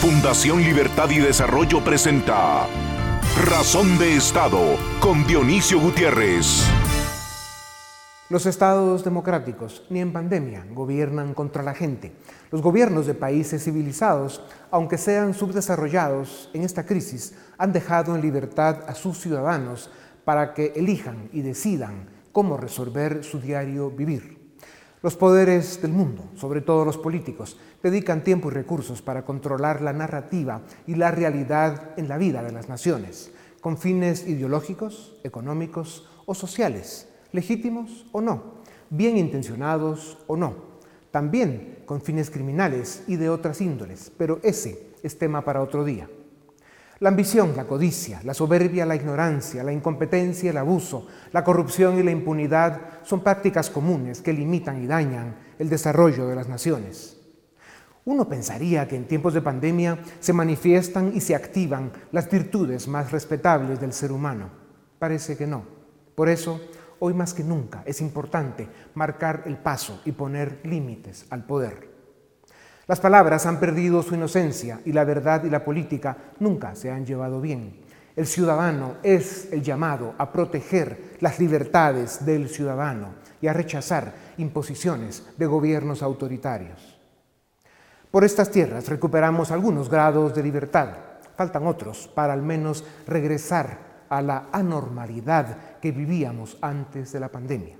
Fundación 0.00 0.62
Libertad 0.62 1.10
y 1.10 1.18
Desarrollo 1.18 1.84
presenta 1.84 2.66
Razón 3.44 3.98
de 3.98 4.16
Estado 4.16 4.78
con 4.98 5.26
Dionisio 5.26 5.78
Gutiérrez. 5.78 6.64
Los 8.30 8.46
estados 8.46 9.04
democráticos, 9.04 9.84
ni 9.90 10.00
en 10.00 10.14
pandemia, 10.14 10.64
gobiernan 10.72 11.34
contra 11.34 11.62
la 11.62 11.74
gente. 11.74 12.12
Los 12.50 12.62
gobiernos 12.62 13.06
de 13.06 13.12
países 13.12 13.62
civilizados, 13.62 14.42
aunque 14.70 14.96
sean 14.96 15.34
subdesarrollados 15.34 16.48
en 16.54 16.62
esta 16.62 16.86
crisis, 16.86 17.34
han 17.58 17.74
dejado 17.74 18.14
en 18.14 18.22
libertad 18.22 18.78
a 18.86 18.94
sus 18.94 19.18
ciudadanos 19.18 19.90
para 20.24 20.54
que 20.54 20.72
elijan 20.76 21.28
y 21.30 21.42
decidan 21.42 22.08
cómo 22.32 22.56
resolver 22.56 23.22
su 23.22 23.38
diario 23.38 23.90
vivir. 23.90 24.39
Los 25.02 25.16
poderes 25.16 25.80
del 25.80 25.92
mundo, 25.92 26.24
sobre 26.36 26.60
todo 26.60 26.84
los 26.84 26.98
políticos, 26.98 27.56
dedican 27.82 28.22
tiempo 28.22 28.50
y 28.50 28.54
recursos 28.54 29.00
para 29.00 29.24
controlar 29.24 29.80
la 29.80 29.94
narrativa 29.94 30.60
y 30.86 30.94
la 30.94 31.10
realidad 31.10 31.98
en 31.98 32.06
la 32.06 32.18
vida 32.18 32.42
de 32.42 32.52
las 32.52 32.68
naciones, 32.68 33.32
con 33.62 33.78
fines 33.78 34.26
ideológicos, 34.26 35.16
económicos 35.24 36.06
o 36.26 36.34
sociales, 36.34 37.08
legítimos 37.32 38.04
o 38.12 38.20
no, 38.20 38.42
bien 38.90 39.16
intencionados 39.16 40.18
o 40.26 40.36
no, 40.36 40.54
también 41.10 41.78
con 41.86 42.02
fines 42.02 42.30
criminales 42.30 43.02
y 43.06 43.16
de 43.16 43.30
otras 43.30 43.62
índoles, 43.62 44.12
pero 44.18 44.38
ese 44.42 44.90
es 45.02 45.16
tema 45.16 45.42
para 45.44 45.62
otro 45.62 45.82
día. 45.82 46.10
La 47.00 47.08
ambición, 47.08 47.54
la 47.56 47.64
codicia, 47.64 48.20
la 48.24 48.34
soberbia, 48.34 48.84
la 48.84 48.94
ignorancia, 48.94 49.64
la 49.64 49.72
incompetencia, 49.72 50.50
el 50.50 50.58
abuso, 50.58 51.06
la 51.32 51.42
corrupción 51.42 51.98
y 51.98 52.02
la 52.02 52.10
impunidad 52.10 52.78
son 53.04 53.22
prácticas 53.22 53.70
comunes 53.70 54.20
que 54.20 54.34
limitan 54.34 54.82
y 54.82 54.86
dañan 54.86 55.34
el 55.58 55.70
desarrollo 55.70 56.28
de 56.28 56.36
las 56.36 56.46
naciones. 56.46 57.16
Uno 58.04 58.28
pensaría 58.28 58.86
que 58.86 58.96
en 58.96 59.08
tiempos 59.08 59.32
de 59.32 59.40
pandemia 59.40 59.98
se 60.20 60.34
manifiestan 60.34 61.12
y 61.14 61.22
se 61.22 61.34
activan 61.34 61.90
las 62.12 62.30
virtudes 62.30 62.86
más 62.86 63.10
respetables 63.12 63.80
del 63.80 63.94
ser 63.94 64.12
humano. 64.12 64.50
Parece 64.98 65.38
que 65.38 65.46
no. 65.46 65.64
Por 66.14 66.28
eso, 66.28 66.60
hoy 66.98 67.14
más 67.14 67.32
que 67.32 67.42
nunca 67.42 67.82
es 67.86 68.02
importante 68.02 68.68
marcar 68.92 69.44
el 69.46 69.56
paso 69.56 70.02
y 70.04 70.12
poner 70.12 70.60
límites 70.64 71.24
al 71.30 71.46
poder. 71.46 71.89
Las 72.90 72.98
palabras 72.98 73.46
han 73.46 73.60
perdido 73.60 74.02
su 74.02 74.16
inocencia 74.16 74.80
y 74.84 74.92
la 74.92 75.04
verdad 75.04 75.44
y 75.44 75.48
la 75.48 75.64
política 75.64 76.16
nunca 76.40 76.74
se 76.74 76.90
han 76.90 77.06
llevado 77.06 77.40
bien. 77.40 77.76
El 78.16 78.26
ciudadano 78.26 78.94
es 79.04 79.46
el 79.52 79.62
llamado 79.62 80.16
a 80.18 80.32
proteger 80.32 81.14
las 81.20 81.38
libertades 81.38 82.26
del 82.26 82.48
ciudadano 82.48 83.10
y 83.40 83.46
a 83.46 83.52
rechazar 83.52 84.12
imposiciones 84.38 85.24
de 85.36 85.46
gobiernos 85.46 86.02
autoritarios. 86.02 86.98
Por 88.10 88.24
estas 88.24 88.50
tierras 88.50 88.88
recuperamos 88.88 89.52
algunos 89.52 89.88
grados 89.88 90.34
de 90.34 90.42
libertad, 90.42 90.88
faltan 91.36 91.68
otros 91.68 92.08
para 92.12 92.32
al 92.32 92.42
menos 92.42 92.84
regresar 93.06 94.06
a 94.08 94.20
la 94.20 94.48
anormalidad 94.50 95.78
que 95.80 95.92
vivíamos 95.92 96.58
antes 96.60 97.12
de 97.12 97.20
la 97.20 97.28
pandemia. 97.28 97.79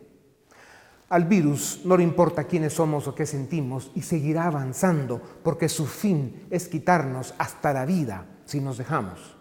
Al 1.11 1.25
virus 1.25 1.81
no 1.85 1.97
le 1.97 2.05
importa 2.05 2.45
quiénes 2.45 2.75
somos 2.75 3.09
o 3.09 3.17
qué 3.17 3.27
sentimos 3.27 3.91
y 3.97 4.03
seguirá 4.03 4.47
avanzando 4.47 5.21
porque 5.43 5.69
su 5.69 5.85
fin 5.87 6.47
es 6.51 6.69
quitarnos 6.69 7.35
hasta 7.37 7.73
la 7.73 7.85
vida 7.85 8.27
si 8.45 8.61
nos 8.61 8.79
dejamos. 8.79 9.37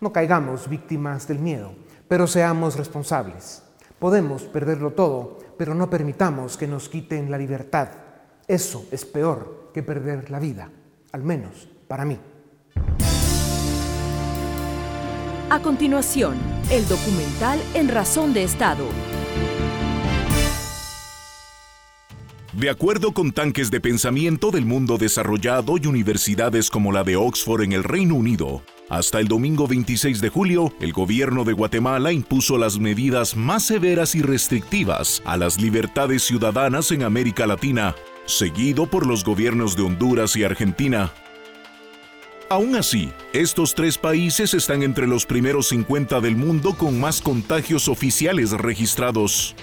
No 0.00 0.12
caigamos 0.12 0.68
víctimas 0.68 1.26
del 1.26 1.38
miedo, 1.38 1.72
pero 2.08 2.26
seamos 2.26 2.76
responsables. 2.76 3.62
Podemos 3.98 4.42
perderlo 4.42 4.92
todo, 4.92 5.38
pero 5.56 5.74
no 5.74 5.88
permitamos 5.88 6.58
que 6.58 6.66
nos 6.66 6.90
quiten 6.90 7.30
la 7.30 7.38
libertad. 7.38 7.88
Eso 8.46 8.84
es 8.90 9.06
peor 9.06 9.70
que 9.72 9.82
perder 9.82 10.30
la 10.30 10.38
vida, 10.38 10.70
al 11.12 11.22
menos 11.22 11.70
para 11.88 12.04
mí. 12.04 12.18
A 15.48 15.62
continuación, 15.62 16.36
el 16.70 16.86
documental 16.86 17.58
En 17.72 17.88
Razón 17.88 18.34
de 18.34 18.44
Estado 18.44 18.84
De 22.56 22.70
acuerdo 22.70 23.12
con 23.12 23.32
tanques 23.32 23.70
de 23.70 23.82
pensamiento 23.82 24.50
del 24.50 24.64
mundo 24.64 24.96
desarrollado 24.96 25.76
y 25.76 25.86
universidades 25.86 26.70
como 26.70 26.90
la 26.90 27.04
de 27.04 27.14
Oxford 27.14 27.60
en 27.60 27.74
el 27.74 27.84
Reino 27.84 28.14
Unido, 28.14 28.62
hasta 28.88 29.20
el 29.20 29.28
domingo 29.28 29.68
26 29.68 30.22
de 30.22 30.30
julio, 30.30 30.72
el 30.80 30.94
gobierno 30.94 31.44
de 31.44 31.52
Guatemala 31.52 32.12
impuso 32.12 32.56
las 32.56 32.78
medidas 32.78 33.36
más 33.36 33.64
severas 33.64 34.14
y 34.14 34.22
restrictivas 34.22 35.22
a 35.26 35.36
las 35.36 35.60
libertades 35.60 36.22
ciudadanas 36.22 36.92
en 36.92 37.02
América 37.02 37.46
Latina, 37.46 37.94
seguido 38.24 38.86
por 38.86 39.06
los 39.06 39.22
gobiernos 39.22 39.76
de 39.76 39.82
Honduras 39.82 40.34
y 40.34 40.44
Argentina. 40.44 41.12
Aún 42.48 42.74
así, 42.76 43.10
estos 43.34 43.74
tres 43.74 43.98
países 43.98 44.54
están 44.54 44.82
entre 44.82 45.06
los 45.06 45.26
primeros 45.26 45.68
50 45.68 46.22
del 46.22 46.36
mundo 46.36 46.72
con 46.72 46.98
más 46.98 47.20
contagios 47.20 47.86
oficiales 47.86 48.52
registrados. 48.52 49.54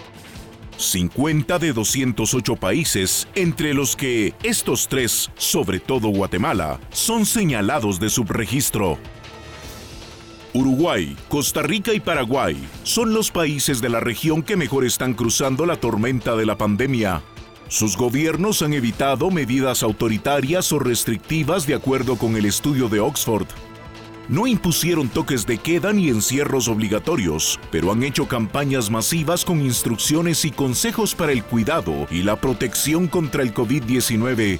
50 0.77 1.59
de 1.59 1.73
208 1.73 2.55
países, 2.55 3.27
entre 3.35 3.73
los 3.73 3.95
que 3.95 4.33
estos 4.43 4.87
tres, 4.87 5.31
sobre 5.35 5.79
todo 5.79 6.09
Guatemala, 6.09 6.79
son 6.91 7.25
señalados 7.25 7.99
de 7.99 8.09
subregistro. 8.09 8.97
Uruguay, 10.53 11.15
Costa 11.29 11.63
Rica 11.63 11.93
y 11.93 11.99
Paraguay 11.99 12.55
son 12.83 13.13
los 13.13 13.31
países 13.31 13.81
de 13.81 13.89
la 13.89 13.99
región 13.99 14.43
que 14.43 14.55
mejor 14.55 14.85
están 14.85 15.13
cruzando 15.15 15.65
la 15.65 15.77
tormenta 15.77 16.35
de 16.35 16.45
la 16.45 16.57
pandemia. 16.57 17.23
Sus 17.69 17.97
gobiernos 17.97 18.61
han 18.61 18.73
evitado 18.73 19.31
medidas 19.31 19.81
autoritarias 19.81 20.71
o 20.71 20.79
restrictivas 20.79 21.65
de 21.65 21.73
acuerdo 21.73 22.17
con 22.17 22.35
el 22.35 22.45
estudio 22.45 22.87
de 22.87 22.99
Oxford 22.99 23.47
no 24.29 24.47
impusieron 24.47 25.09
toques 25.09 25.45
de 25.45 25.57
queda 25.57 25.91
ni 25.93 26.09
encierros 26.09 26.67
obligatorios, 26.67 27.59
pero 27.71 27.91
han 27.91 28.03
hecho 28.03 28.27
campañas 28.27 28.89
masivas 28.89 29.43
con 29.43 29.61
instrucciones 29.61 30.45
y 30.45 30.51
consejos 30.51 31.13
para 31.15 31.31
el 31.31 31.43
cuidado 31.43 32.07
y 32.09 32.23
la 32.23 32.37
protección 32.37 33.07
contra 33.07 33.43
el 33.43 33.53
COVID-19. 33.53 34.59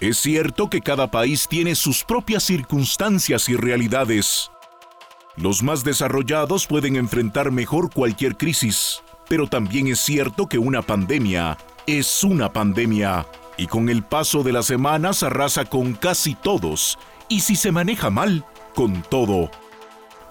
Es 0.00 0.18
cierto 0.18 0.68
que 0.68 0.80
cada 0.80 1.10
país 1.10 1.46
tiene 1.48 1.74
sus 1.74 2.04
propias 2.04 2.42
circunstancias 2.42 3.48
y 3.48 3.56
realidades. 3.56 4.50
Los 5.36 5.62
más 5.62 5.84
desarrollados 5.84 6.66
pueden 6.66 6.96
enfrentar 6.96 7.50
mejor 7.50 7.92
cualquier 7.92 8.36
crisis, 8.36 9.02
pero 9.28 9.46
también 9.46 9.86
es 9.86 10.00
cierto 10.00 10.48
que 10.48 10.58
una 10.58 10.82
pandemia 10.82 11.56
es 11.86 12.24
una 12.24 12.52
pandemia 12.52 13.26
y 13.56 13.68
con 13.68 13.88
el 13.88 14.02
paso 14.02 14.42
de 14.42 14.52
las 14.52 14.66
semanas 14.66 15.22
arrasa 15.22 15.64
con 15.64 15.94
casi 15.94 16.34
todos 16.34 16.98
y 17.28 17.40
si 17.40 17.56
se 17.56 17.72
maneja 17.72 18.10
mal, 18.10 18.44
con 18.74 19.02
todo. 19.02 19.50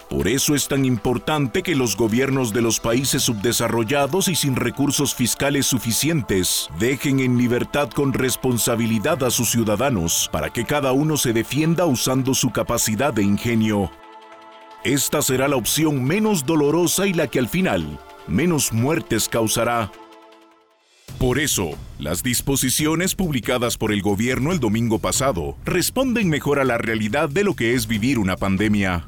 Por 0.08 0.28
eso 0.28 0.54
es 0.54 0.68
tan 0.68 0.84
importante 0.84 1.64
que 1.64 1.74
los 1.74 1.96
gobiernos 1.96 2.52
de 2.52 2.62
los 2.62 2.78
países 2.78 3.24
subdesarrollados 3.24 4.28
y 4.28 4.36
sin 4.36 4.54
recursos 4.54 5.14
fiscales 5.14 5.66
suficientes 5.66 6.68
dejen 6.78 7.18
en 7.18 7.36
libertad 7.38 7.90
con 7.90 8.12
responsabilidad 8.12 9.24
a 9.24 9.30
sus 9.30 9.50
ciudadanos 9.50 10.28
para 10.30 10.50
que 10.50 10.64
cada 10.64 10.92
uno 10.92 11.16
se 11.16 11.32
defienda 11.32 11.86
usando 11.86 12.34
su 12.34 12.50
capacidad 12.50 13.12
de 13.12 13.24
ingenio. 13.24 13.90
Esta 14.84 15.22
será 15.22 15.48
la 15.48 15.56
opción 15.56 16.04
menos 16.04 16.46
dolorosa 16.46 17.08
y 17.08 17.12
la 17.12 17.26
que 17.26 17.40
al 17.40 17.48
final 17.48 17.98
menos 18.28 18.72
muertes 18.72 19.28
causará. 19.28 19.90
Por 21.18 21.38
eso, 21.38 21.70
las 21.98 22.22
disposiciones 22.22 23.14
publicadas 23.14 23.78
por 23.78 23.90
el 23.90 24.02
gobierno 24.02 24.52
el 24.52 24.60
domingo 24.60 24.98
pasado 24.98 25.56
responden 25.64 26.28
mejor 26.28 26.60
a 26.60 26.64
la 26.64 26.76
realidad 26.76 27.30
de 27.30 27.42
lo 27.42 27.56
que 27.56 27.74
es 27.74 27.86
vivir 27.86 28.18
una 28.18 28.36
pandemia. 28.36 29.06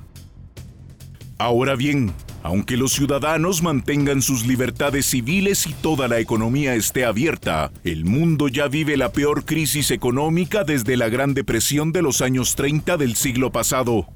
Ahora 1.37 1.77
bien, 1.77 2.15
aunque 2.43 2.79
los 2.79 2.93
ciudadanos 2.93 3.63
mantengan 3.63 4.23
sus 4.23 4.47
libertades 4.47 5.05
civiles 5.05 5.67
y 5.67 5.75
toda 5.75 6.09
la 6.09 6.19
economía 6.19 6.75
esté 6.75 7.05
abierta, 7.05 7.71
el 7.85 8.06
mundo 8.06 8.49
ya 8.49 8.69
vive 8.69 8.97
la 8.97 9.12
peor 9.12 9.44
crisis 9.44 9.91
económica 9.91 10.65
desde 10.65 10.97
la 10.97 11.11
Gran 11.11 11.35
Depresión 11.35 11.93
de 11.93 12.01
los 12.01 12.23
años 12.23 12.56
30 12.56 12.97
del 12.97 13.17
siglo 13.17 13.53
pasado. 13.53 14.06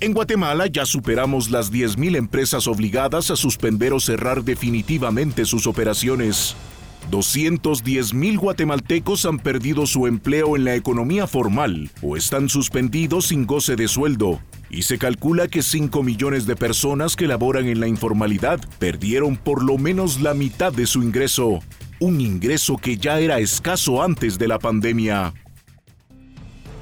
En 0.00 0.12
Guatemala 0.12 0.66
ya 0.66 0.84
superamos 0.84 1.50
las 1.50 1.72
10.000 1.72 2.16
empresas 2.16 2.66
obligadas 2.66 3.30
a 3.30 3.36
suspender 3.36 3.92
o 3.92 4.00
cerrar 4.00 4.44
definitivamente 4.44 5.44
sus 5.46 5.66
operaciones. 5.66 6.56
210 7.10 8.14
mil 8.14 8.38
guatemaltecos 8.38 9.26
han 9.26 9.38
perdido 9.38 9.86
su 9.86 10.06
empleo 10.06 10.56
en 10.56 10.64
la 10.64 10.74
economía 10.74 11.26
formal 11.26 11.90
o 12.02 12.16
están 12.16 12.48
suspendidos 12.48 13.26
sin 13.26 13.46
goce 13.46 13.76
de 13.76 13.88
sueldo. 13.88 14.40
Y 14.70 14.82
se 14.82 14.98
calcula 14.98 15.48
que 15.48 15.62
5 15.62 16.02
millones 16.02 16.46
de 16.46 16.56
personas 16.56 17.14
que 17.14 17.26
laboran 17.26 17.68
en 17.68 17.80
la 17.80 17.88
informalidad 17.88 18.60
perdieron 18.78 19.36
por 19.36 19.62
lo 19.62 19.76
menos 19.76 20.20
la 20.20 20.32
mitad 20.32 20.72
de 20.72 20.86
su 20.86 21.02
ingreso, 21.02 21.60
un 22.00 22.20
ingreso 22.20 22.78
que 22.78 22.96
ya 22.96 23.20
era 23.20 23.38
escaso 23.38 24.02
antes 24.02 24.38
de 24.38 24.48
la 24.48 24.58
pandemia. 24.58 25.34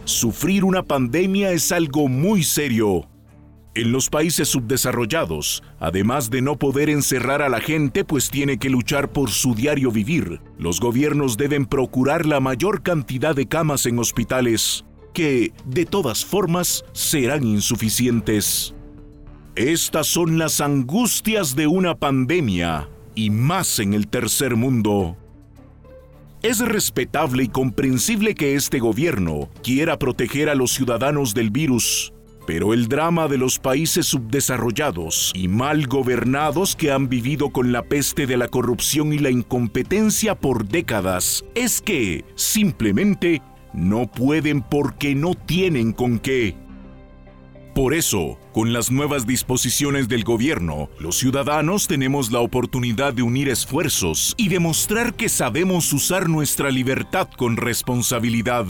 Sufrir 0.04 0.64
una 0.64 0.84
pandemia 0.84 1.50
es 1.50 1.72
algo 1.72 2.08
muy 2.08 2.44
serio 2.44 3.09
en 3.74 3.92
los 3.92 4.10
países 4.10 4.48
subdesarrollados, 4.48 5.62
además 5.78 6.30
de 6.30 6.42
no 6.42 6.58
poder 6.58 6.90
encerrar 6.90 7.40
a 7.40 7.48
la 7.48 7.60
gente 7.60 8.04
pues 8.04 8.30
tiene 8.30 8.58
que 8.58 8.70
luchar 8.70 9.12
por 9.12 9.30
su 9.30 9.54
diario 9.54 9.90
vivir, 9.92 10.40
los 10.58 10.80
gobiernos 10.80 11.36
deben 11.36 11.66
procurar 11.66 12.26
la 12.26 12.40
mayor 12.40 12.82
cantidad 12.82 13.34
de 13.34 13.46
camas 13.46 13.86
en 13.86 13.98
hospitales. 13.98 14.84
que, 15.12 15.52
de 15.64 15.86
todas 15.86 16.24
formas, 16.24 16.84
serán 16.92 17.44
insuficientes. 17.44 18.74
Estas 19.56 20.06
son 20.06 20.38
las 20.38 20.60
angustias 20.60 21.56
de 21.56 21.66
una 21.66 21.96
pandemia, 21.96 22.88
y 23.14 23.30
más 23.30 23.80
en 23.80 23.92
el 23.92 24.06
tercer 24.06 24.56
mundo. 24.56 25.16
Es 26.42 26.60
respetable 26.60 27.42
y 27.42 27.48
comprensible 27.48 28.34
que 28.34 28.54
este 28.54 28.78
gobierno 28.78 29.50
quiera 29.62 29.98
proteger 29.98 30.48
a 30.48 30.54
los 30.54 30.70
ciudadanos 30.70 31.34
del 31.34 31.50
virus, 31.50 32.14
pero 32.52 32.74
el 32.74 32.88
drama 32.88 33.28
de 33.28 33.38
los 33.38 33.60
países 33.60 34.06
subdesarrollados 34.06 35.30
y 35.36 35.46
mal 35.46 35.86
gobernados 35.86 36.74
que 36.74 36.90
han 36.90 37.08
vivido 37.08 37.50
con 37.50 37.70
la 37.70 37.84
peste 37.84 38.26
de 38.26 38.36
la 38.36 38.48
corrupción 38.48 39.12
y 39.12 39.18
la 39.20 39.30
incompetencia 39.30 40.34
por 40.34 40.66
décadas 40.66 41.44
es 41.54 41.80
que, 41.80 42.24
simplemente, 42.34 43.40
no 43.72 44.10
pueden 44.10 44.62
porque 44.62 45.14
no 45.14 45.36
tienen 45.36 45.92
con 45.92 46.18
qué. 46.18 46.56
Por 47.72 47.94
eso, 47.94 48.36
con 48.52 48.72
las 48.72 48.90
nuevas 48.90 49.28
disposiciones 49.28 50.08
del 50.08 50.24
gobierno, 50.24 50.90
los 50.98 51.18
ciudadanos 51.18 51.86
tenemos 51.86 52.32
la 52.32 52.40
oportunidad 52.40 53.14
de 53.14 53.22
unir 53.22 53.48
esfuerzos 53.48 54.34
y 54.36 54.48
demostrar 54.48 55.14
que 55.14 55.28
sabemos 55.28 55.92
usar 55.92 56.28
nuestra 56.28 56.72
libertad 56.72 57.28
con 57.38 57.56
responsabilidad. 57.56 58.66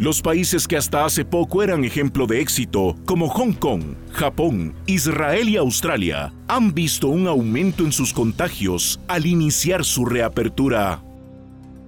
Los 0.00 0.22
países 0.22 0.66
que 0.66 0.78
hasta 0.78 1.04
hace 1.04 1.26
poco 1.26 1.62
eran 1.62 1.84
ejemplo 1.84 2.26
de 2.26 2.40
éxito, 2.40 2.96
como 3.04 3.28
Hong 3.28 3.52
Kong, 3.52 3.82
Japón, 4.12 4.74
Israel 4.86 5.46
y 5.50 5.58
Australia, 5.58 6.32
han 6.48 6.72
visto 6.72 7.08
un 7.08 7.28
aumento 7.28 7.84
en 7.84 7.92
sus 7.92 8.14
contagios 8.14 8.98
al 9.08 9.26
iniciar 9.26 9.84
su 9.84 10.06
reapertura. 10.06 11.02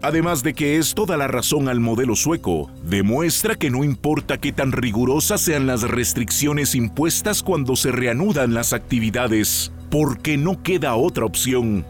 Además 0.03 0.43
de 0.43 0.53
que 0.53 0.76
es 0.76 0.93
toda 0.93 1.17
la 1.17 1.26
razón 1.26 1.70
al 1.70 1.81
modelo 1.81 2.14
sueco, 2.14 2.70
demuestra 2.85 3.55
que 3.55 3.70
no 3.70 3.82
importa 3.82 4.37
qué 4.37 4.53
tan 4.53 4.73
rigurosas 4.73 5.41
sean 5.41 5.67
las 5.67 5.81
restricciones 5.81 6.75
impuestas 6.75 7.43
cuando 7.43 7.76
se 7.76 7.93
reanudan 7.93 8.53
las 8.53 8.75
actividades, 8.75 9.73
porque 9.91 10.37
no 10.37 10.62
queda 10.62 10.97
otra 10.97 11.25
opción. 11.25 11.87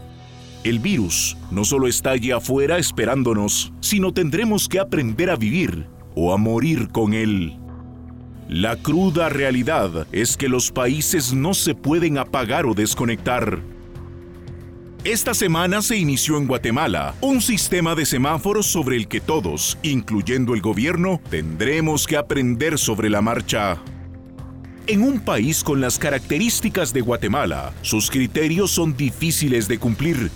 El 0.63 0.79
virus 0.79 1.35
no 1.51 1.65
solo 1.65 1.89
está 1.89 2.11
allí 2.11 2.31
afuera 2.31 2.77
esperándonos, 2.77 3.73
sino 3.81 4.13
tendremos 4.13 4.69
que 4.69 4.79
aprender 4.79 5.29
a 5.29 5.35
vivir 5.35 5.91
o 6.15 6.33
a 6.33 6.37
morir 6.37 6.89
con 6.89 7.13
él. 7.13 7.57
La 8.49 8.75
cruda 8.75 9.29
realidad 9.29 10.05
es 10.11 10.37
que 10.37 10.49
los 10.49 10.71
países 10.71 11.33
no 11.33 11.53
se 11.53 11.75
pueden 11.75 12.17
apagar 12.17 12.65
o 12.65 12.73
desconectar. 12.73 13.59
Esta 15.03 15.33
semana 15.33 15.81
se 15.81 15.97
inició 15.97 16.37
en 16.37 16.47
Guatemala 16.47 17.15
un 17.19 17.41
sistema 17.41 17.95
de 17.95 18.05
semáforos 18.05 18.67
sobre 18.67 18.95
el 18.95 19.07
que 19.07 19.19
todos, 19.21 19.77
incluyendo 19.81 20.53
el 20.53 20.61
gobierno, 20.61 21.19
tendremos 21.29 22.05
que 22.07 22.17
aprender 22.17 22.77
sobre 22.77 23.09
la 23.09 23.21
marcha. 23.21 23.81
En 24.87 25.01
un 25.01 25.19
país 25.19 25.63
con 25.63 25.79
las 25.79 25.97
características 25.97 26.93
de 26.93 27.01
Guatemala, 27.01 27.73
sus 27.81 28.11
criterios 28.11 28.71
son 28.71 28.95
difíciles 28.95 29.67
de 29.67 29.77
cumplir 29.77 30.29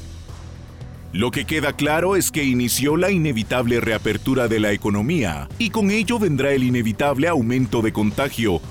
lo 1.13 1.31
que 1.31 1.45
queda 1.45 1.73
claro 1.73 2.15
es 2.15 2.31
que 2.31 2.43
inició 2.43 2.97
la 2.97 3.11
inevitable 3.11 3.79
reapertura 3.79 4.47
de 4.47 4.59
la 4.59 4.73
economía 4.73 5.47
y 5.57 5.69
con 5.69 5.89
ello 5.89 6.19
vendrá 6.19 6.51
el 6.51 6.63
inevitable 6.63 7.27
aumento 7.27 7.81
de 7.81 7.93
contagio. 7.93 8.61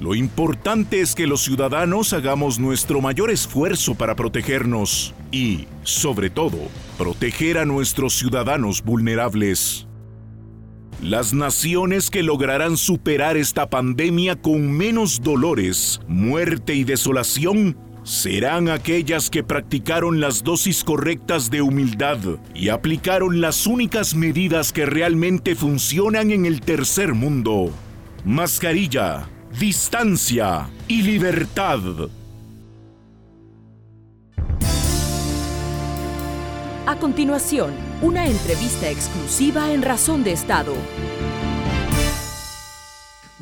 Lo 0.00 0.16
importante 0.16 1.00
es 1.00 1.14
que 1.14 1.28
los 1.28 1.44
ciudadanos 1.44 2.12
hagamos 2.12 2.58
nuestro 2.58 3.00
mayor 3.00 3.30
esfuerzo 3.30 3.94
para 3.94 4.16
protegernos 4.16 5.14
y, 5.30 5.68
sobre 5.84 6.28
todo, 6.28 6.58
proteger 6.98 7.58
a 7.58 7.64
nuestros 7.64 8.14
ciudadanos 8.14 8.82
vulnerables. 8.82 9.86
Las 11.00 11.32
naciones 11.32 12.10
que 12.10 12.24
lograrán 12.24 12.76
superar 12.76 13.36
esta 13.36 13.70
pandemia 13.70 14.34
con 14.34 14.72
menos 14.72 15.22
dolores, 15.22 16.00
muerte 16.08 16.74
y 16.74 16.82
desolación 16.82 17.76
serán 18.04 18.68
aquellas 18.68 19.30
que 19.30 19.42
practicaron 19.42 20.20
las 20.20 20.42
dosis 20.42 20.84
correctas 20.84 21.50
de 21.50 21.62
humildad 21.62 22.18
y 22.54 22.68
aplicaron 22.68 23.40
las 23.40 23.66
únicas 23.66 24.14
medidas 24.14 24.72
que 24.72 24.86
realmente 24.86 25.54
funcionan 25.54 26.30
en 26.30 26.46
el 26.46 26.60
tercer 26.60 27.14
mundo. 27.14 27.70
Mascarilla, 28.24 29.28
distancia 29.58 30.68
y 30.88 31.02
libertad. 31.02 31.80
A 36.84 36.96
continuación, 36.96 37.72
una 38.02 38.26
entrevista 38.26 38.90
exclusiva 38.90 39.72
en 39.72 39.82
Razón 39.82 40.24
de 40.24 40.32
Estado. 40.32 40.74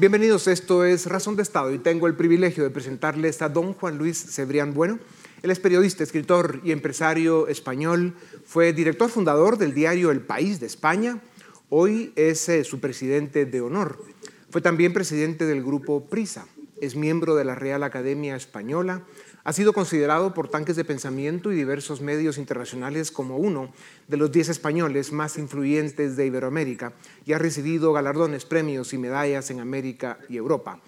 Bienvenidos, 0.00 0.48
esto 0.48 0.86
es 0.86 1.04
Razón 1.04 1.36
de 1.36 1.42
Estado 1.42 1.74
y 1.74 1.78
tengo 1.78 2.06
el 2.06 2.16
privilegio 2.16 2.64
de 2.64 2.70
presentarles 2.70 3.42
a 3.42 3.50
don 3.50 3.74
Juan 3.74 3.98
Luis 3.98 4.16
Cebrián 4.34 4.72
Bueno. 4.72 4.98
Él 5.42 5.50
es 5.50 5.60
periodista, 5.60 6.02
escritor 6.02 6.62
y 6.64 6.72
empresario 6.72 7.48
español. 7.48 8.14
Fue 8.46 8.72
director 8.72 9.10
fundador 9.10 9.58
del 9.58 9.74
diario 9.74 10.10
El 10.10 10.22
País 10.22 10.58
de 10.58 10.64
España. 10.64 11.20
Hoy 11.68 12.14
es 12.16 12.48
eh, 12.48 12.64
su 12.64 12.80
presidente 12.80 13.44
de 13.44 13.60
honor. 13.60 14.02
Fue 14.48 14.62
también 14.62 14.94
presidente 14.94 15.44
del 15.44 15.62
grupo 15.62 16.08
Prisa. 16.08 16.46
Es 16.80 16.96
miembro 16.96 17.34
de 17.34 17.44
la 17.44 17.54
Real 17.54 17.82
Academia 17.82 18.36
Española 18.36 19.04
ha 19.44 19.52
sido 19.52 19.72
considerado 19.72 20.34
por 20.34 20.48
tanques 20.48 20.76
de 20.76 20.84
pensamiento 20.84 21.50
y 21.50 21.56
diversos 21.56 22.00
medios 22.00 22.38
internacionales 22.38 23.10
como 23.10 23.36
uno 23.36 23.72
de 24.08 24.16
los 24.16 24.30
10 24.32 24.50
españoles 24.50 25.12
más 25.12 25.38
influyentes 25.38 26.16
de 26.16 26.26
Iberoamérica 26.26 26.92
y 27.24 27.32
ha 27.32 27.38
recibido 27.38 27.92
galardones, 27.92 28.44
premios 28.44 28.92
y 28.92 28.98
medallas 28.98 29.50
en 29.50 29.60
América 29.60 30.18
y 30.28 30.36
Europa. 30.36 30.80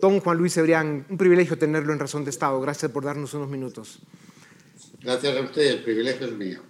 Don 0.00 0.18
Juan 0.18 0.36
Luis 0.36 0.54
Cebrián, 0.54 1.06
un 1.08 1.16
privilegio 1.16 1.56
tenerlo 1.56 1.92
en 1.92 2.00
Razón 2.00 2.24
de 2.24 2.30
Estado. 2.30 2.60
Gracias 2.60 2.90
por 2.90 3.04
darnos 3.04 3.34
unos 3.34 3.48
minutos. 3.48 4.00
Gracias 5.00 5.36
a 5.36 5.40
usted, 5.40 5.62
el 5.62 5.84
privilegio 5.84 6.26
es 6.26 6.32
mío. 6.32 6.60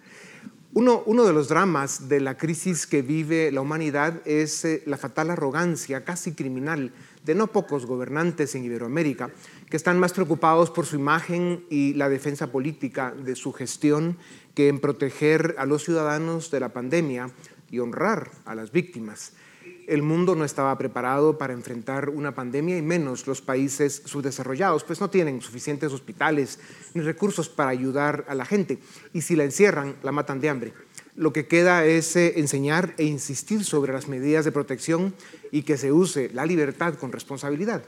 Uno, 0.74 1.02
uno, 1.04 1.24
de 1.24 1.34
los 1.34 1.48
dramas 1.48 2.08
de 2.08 2.20
la 2.20 2.36
crisis 2.36 2.86
que 2.86 3.02
vive 3.02 3.52
la 3.52 3.60
humanidad 3.60 4.26
es 4.26 4.64
eh, 4.64 4.82
la 4.86 4.96
fatal 4.96 5.30
arrogancia, 5.30 6.04
casi 6.04 6.32
criminal, 6.32 6.92
de 7.24 7.34
no 7.34 7.46
pocos 7.46 7.86
gobernantes 7.86 8.54
en 8.54 8.64
Iberoamérica 8.64 9.30
que 9.70 9.76
están 9.76 9.98
más 9.98 10.12
preocupados 10.12 10.70
por 10.70 10.86
su 10.86 10.96
imagen 10.96 11.64
y 11.70 11.94
la 11.94 12.08
defensa 12.08 12.52
política 12.52 13.12
de 13.12 13.36
su 13.36 13.52
gestión 13.52 14.16
que 14.54 14.68
en 14.68 14.80
proteger 14.80 15.54
a 15.58 15.66
los 15.66 15.84
ciudadanos 15.84 16.50
de 16.50 16.60
la 16.60 16.72
pandemia 16.72 17.30
y 17.70 17.78
honrar 17.78 18.30
a 18.44 18.54
las 18.54 18.72
víctimas. 18.72 19.32
El 19.86 20.02
mundo 20.02 20.34
no 20.34 20.44
estaba 20.44 20.76
preparado 20.78 21.38
para 21.38 21.52
enfrentar 21.52 22.08
una 22.08 22.34
pandemia 22.34 22.78
y 22.78 22.82
menos 22.82 23.26
los 23.26 23.40
países 23.40 24.02
subdesarrollados, 24.04 24.84
pues 24.84 25.00
no 25.00 25.10
tienen 25.10 25.40
suficientes 25.40 25.92
hospitales 25.92 26.60
ni 26.94 27.02
recursos 27.02 27.48
para 27.48 27.70
ayudar 27.70 28.24
a 28.28 28.34
la 28.34 28.44
gente 28.44 28.78
y 29.12 29.22
si 29.22 29.34
la 29.34 29.44
encierran 29.44 29.96
la 30.02 30.12
matan 30.12 30.40
de 30.40 30.48
hambre. 30.48 30.72
Lo 31.14 31.32
que 31.32 31.46
queda 31.46 31.84
es 31.84 32.16
eh, 32.16 32.34
enseñar 32.36 32.94
e 32.98 33.04
insistir 33.04 33.64
sobre 33.64 33.92
las 33.92 34.08
medidas 34.08 34.44
de 34.44 34.52
protección 34.52 35.14
y 35.50 35.62
que 35.62 35.76
se 35.76 35.92
use 35.92 36.30
la 36.32 36.46
libertad 36.46 36.94
con 36.94 37.12
responsabilidad 37.12 37.82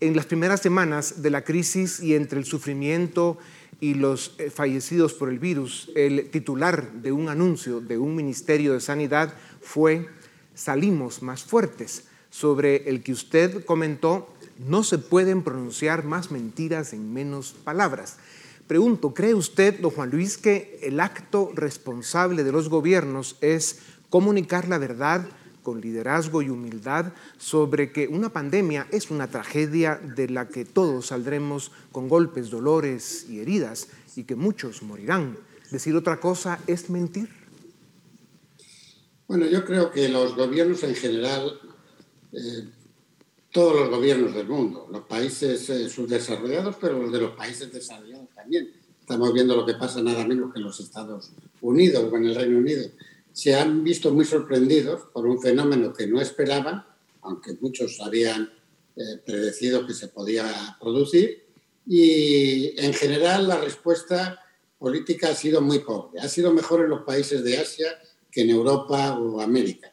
en 0.00 0.16
las 0.16 0.26
primeras 0.26 0.60
semanas 0.60 1.22
de 1.22 1.30
la 1.30 1.44
crisis 1.44 2.00
y 2.00 2.14
entre 2.14 2.38
el 2.38 2.46
sufrimiento 2.46 3.38
y 3.80 3.94
los 3.94 4.34
eh, 4.38 4.50
fallecidos 4.50 5.14
por 5.14 5.28
el 5.28 5.38
virus, 5.38 5.90
el 5.94 6.30
titular 6.30 6.90
de 6.92 7.12
un 7.12 7.28
anuncio 7.28 7.80
de 7.80 7.98
un 7.98 8.16
Ministerio 8.16 8.72
de 8.72 8.80
Sanidad 8.80 9.34
fue 9.60 10.08
salimos 10.54 11.22
más 11.22 11.44
fuertes, 11.44 12.04
sobre 12.30 12.88
el 12.88 13.02
que 13.02 13.12
usted 13.12 13.64
comentó, 13.64 14.32
no 14.58 14.84
se 14.84 14.98
pueden 14.98 15.42
pronunciar 15.42 16.04
más 16.04 16.30
mentiras 16.30 16.92
en 16.92 17.12
menos 17.12 17.54
palabras. 17.64 18.18
Pregunto, 18.70 19.12
¿cree 19.12 19.34
usted, 19.34 19.80
don 19.80 19.90
Juan 19.90 20.10
Luis, 20.12 20.38
que 20.38 20.78
el 20.84 21.00
acto 21.00 21.50
responsable 21.56 22.44
de 22.44 22.52
los 22.52 22.68
gobiernos 22.68 23.34
es 23.40 23.80
comunicar 24.10 24.68
la 24.68 24.78
verdad 24.78 25.26
con 25.64 25.80
liderazgo 25.80 26.40
y 26.40 26.50
humildad 26.50 27.12
sobre 27.36 27.90
que 27.90 28.06
una 28.06 28.32
pandemia 28.32 28.86
es 28.92 29.10
una 29.10 29.26
tragedia 29.26 29.96
de 29.96 30.28
la 30.28 30.46
que 30.46 30.64
todos 30.64 31.06
saldremos 31.06 31.72
con 31.90 32.08
golpes, 32.08 32.48
dolores 32.48 33.26
y 33.28 33.40
heridas 33.40 33.88
y 34.14 34.22
que 34.22 34.36
muchos 34.36 34.84
morirán. 34.84 35.36
Decir 35.72 35.96
otra 35.96 36.20
cosa 36.20 36.60
es 36.68 36.90
mentir. 36.90 37.28
Bueno, 39.26 39.46
yo 39.46 39.64
creo 39.64 39.90
que 39.90 40.08
los 40.08 40.36
gobiernos 40.36 40.80
en 40.84 40.94
general, 40.94 41.58
eh, 42.30 42.68
todos 43.50 43.74
los 43.74 43.90
gobiernos 43.90 44.32
del 44.32 44.46
mundo, 44.46 44.86
los 44.92 45.02
países 45.06 45.68
eh, 45.70 45.88
subdesarrollados, 45.88 46.76
pero 46.80 47.02
los 47.02 47.10
de 47.10 47.18
los 47.18 47.32
países 47.32 47.72
desarrollados 47.72 48.09
también. 48.40 48.72
Estamos 49.00 49.32
viendo 49.32 49.56
lo 49.56 49.66
que 49.66 49.74
pasa 49.74 50.02
nada 50.02 50.24
menos 50.24 50.52
que 50.52 50.60
en 50.60 50.64
los 50.64 50.78
Estados 50.80 51.32
Unidos 51.60 52.10
o 52.10 52.16
en 52.16 52.26
el 52.26 52.34
Reino 52.34 52.58
Unido 52.58 52.88
se 53.32 53.54
han 53.54 53.84
visto 53.84 54.12
muy 54.12 54.24
sorprendidos 54.24 55.02
por 55.12 55.26
un 55.26 55.40
fenómeno 55.40 55.92
que 55.92 56.06
no 56.06 56.20
esperaban, 56.20 56.84
aunque 57.22 57.56
muchos 57.60 58.00
habían 58.00 58.50
eh, 58.96 59.02
predecido 59.24 59.86
que 59.86 59.94
se 59.94 60.08
podía 60.08 60.76
producir, 60.80 61.44
y 61.86 62.78
en 62.80 62.92
general 62.92 63.48
la 63.48 63.60
respuesta 63.60 64.40
política 64.78 65.28
ha 65.28 65.34
sido 65.34 65.60
muy 65.60 65.80
pobre. 65.80 66.20
Ha 66.20 66.28
sido 66.28 66.52
mejor 66.52 66.82
en 66.82 66.90
los 66.90 67.02
países 67.02 67.42
de 67.44 67.58
Asia 67.58 67.88
que 68.30 68.42
en 68.42 68.50
Europa 68.50 69.18
o 69.18 69.40
América. 69.40 69.92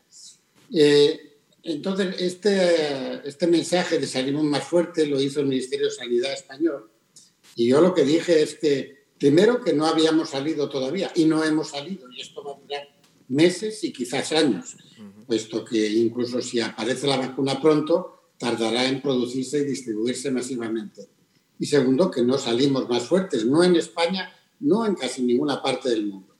Eh, 0.74 1.39
entonces, 1.63 2.16
este, 2.20 3.27
este 3.27 3.48
mensaje 3.48 4.00
de 4.00 4.08
salimos 4.08 4.44
más 4.44 4.63
fuerte 4.63 5.06
lo 5.06 5.20
hizo 5.20 5.42
el 5.42 5.48
Ministerio 5.48 5.88
de 5.88 5.92
Sanidad 5.92 6.34
español. 6.34 6.89
Y 7.58 7.68
yo 7.68 7.82
lo 7.82 7.96
que 7.96 8.04
dije 8.04 8.44
es 8.44 8.54
que, 8.54 9.08
primero, 9.18 9.64
que 9.64 9.74
no 9.74 9.88
habíamos 9.88 10.30
salido 10.30 10.70
todavía 10.70 11.12
y 11.16 11.26
no 11.26 11.44
hemos 11.44 11.70
salido. 11.70 12.08
Y 12.12 12.22
esto 12.22 12.44
va 12.44 12.52
a 12.52 12.60
durar 12.60 12.88
meses 13.28 13.84
y 13.84 13.92
quizás 13.92 14.32
años, 14.32 14.78
puesto 15.26 15.66
que 15.66 15.90
incluso 15.92 16.40
si 16.40 16.60
aparece 16.60 17.08
la 17.08 17.18
vacuna 17.18 17.60
pronto, 17.60 18.30
tardará 18.38 18.88
en 18.88 19.02
producirse 19.02 19.58
y 19.58 19.66
distribuirse 19.66 20.30
masivamente. 20.30 21.10
Y 21.58 21.66
segundo, 21.66 22.12
que 22.12 22.22
no 22.22 22.38
salimos 22.38 22.88
más 22.88 23.08
fuertes, 23.08 23.44
no 23.44 23.64
en 23.64 23.76
España, 23.76 24.32
no 24.60 24.86
en 24.86 24.94
casi 24.94 25.24
ninguna 25.24 25.60
parte 25.60 25.90
del 25.90 26.06
mundo. 26.06 26.36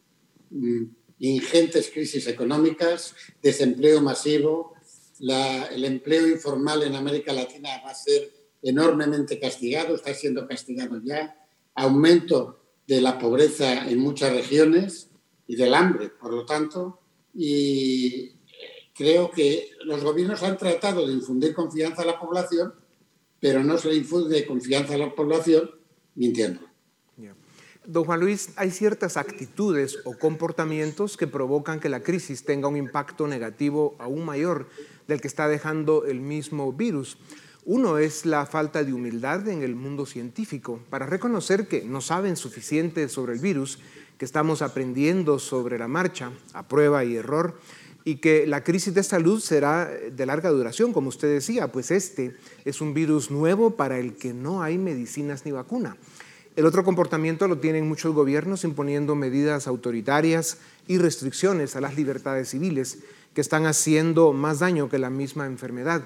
Mm, 0.52 0.84
ingentes 1.18 1.90
crisis 1.92 2.28
económicas, 2.28 3.16
desempleo 3.42 4.02
masivo, 4.02 4.76
el 5.20 5.84
empleo 5.84 6.28
informal 6.28 6.84
en 6.84 6.94
América 6.94 7.34
Latina 7.34 7.70
va 7.84 7.90
a 7.90 7.96
ser 7.96 8.37
enormemente 8.62 9.40
castigado, 9.40 9.96
está 9.96 10.14
siendo 10.14 10.48
castigado 10.48 11.00
ya, 11.04 11.36
aumento 11.76 12.60
de 12.88 13.02
la 13.02 13.20
pobreza 13.20 13.90
en 13.90 14.00
muchas 14.00 14.34
regiones 14.34 15.10
y 15.48 15.56
del 15.56 15.74
hambre, 15.74 16.10
por 16.10 16.34
lo 16.34 16.46
tanto, 16.46 17.00
y 17.34 18.32
creo 18.96 19.30
que 19.30 19.72
los 19.84 20.04
gobiernos 20.04 20.42
han 20.44 20.58
tratado 20.58 21.06
de 21.08 21.14
infundir 21.14 21.54
confianza 21.54 22.02
a 22.02 22.06
la 22.06 22.20
población, 22.20 22.74
pero 23.40 23.64
no 23.64 23.78
se 23.78 23.90
le 23.90 23.96
infunde 23.96 24.46
confianza 24.46 24.96
a 24.96 24.98
la 24.98 25.14
población 25.14 25.70
mintiendo. 26.16 26.62
Don 27.88 28.04
Juan 28.04 28.20
Luis, 28.20 28.50
hay 28.58 28.70
ciertas 28.72 29.16
actitudes 29.16 30.00
o 30.04 30.18
comportamientos 30.18 31.16
que 31.16 31.26
provocan 31.26 31.80
que 31.80 31.88
la 31.88 32.04
crisis 32.04 32.44
tenga 32.44 32.68
un 32.68 32.76
impacto 32.76 33.28
negativo 33.28 33.96
aún 33.98 34.26
mayor 34.26 34.68
del 35.08 35.22
que 35.22 35.30
está 35.30 35.48
dejando 35.48 36.04
el 36.04 36.20
mismo 36.20 36.74
virus. 36.74 37.18
Uno 37.70 37.98
es 37.98 38.26
la 38.26 38.46
falta 38.46 38.82
de 38.86 38.94
humildad 38.94 39.46
en 39.50 39.62
el 39.62 39.76
mundo 39.76 40.06
científico 40.06 40.80
para 40.90 41.06
reconocer 41.06 41.68
que 41.68 41.84
no 41.84 42.00
saben 42.00 42.38
suficiente 42.38 43.10
sobre 43.10 43.34
el 43.34 43.40
virus, 43.40 43.80
que 44.18 44.24
estamos 44.24 44.62
aprendiendo 44.62 45.38
sobre 45.38 45.78
la 45.78 45.90
marcha, 45.90 46.32
a 46.54 46.66
prueba 46.70 47.04
y 47.04 47.18
error, 47.18 47.60
y 48.06 48.20
que 48.20 48.48
la 48.48 48.64
crisis 48.64 48.94
de 48.94 49.04
salud 49.04 49.42
será 49.42 49.86
de 49.86 50.26
larga 50.26 50.50
duración, 50.50 50.94
como 50.94 51.10
usted 51.10 51.28
decía, 51.28 51.70
pues 51.70 51.92
este 51.92 52.38
es 52.64 52.80
un 52.80 52.94
virus 52.94 53.32
nuevo 53.32 53.72
para 53.72 54.00
el 54.00 54.16
que 54.16 54.34
no 54.34 54.64
hay 54.64 54.78
medicinas 54.78 55.46
ni 55.46 55.52
vacuna. 55.52 55.98
El 56.56 56.66
otro 56.66 56.86
comportamiento 56.86 57.50
lo 57.50 57.58
tienen 57.58 57.86
muchos 57.86 58.16
gobiernos 58.16 58.64
imponiendo 58.64 59.14
medidas 59.14 59.68
autoritarias 59.68 60.60
y 60.88 61.00
restricciones 61.00 61.76
a 61.76 61.82
las 61.82 61.98
libertades 61.98 62.48
civiles 62.48 63.00
que 63.34 63.42
están 63.42 63.66
haciendo 63.66 64.32
más 64.32 64.60
daño 64.60 64.88
que 64.88 65.00
la 65.00 65.10
misma 65.10 65.48
enfermedad. 65.48 66.04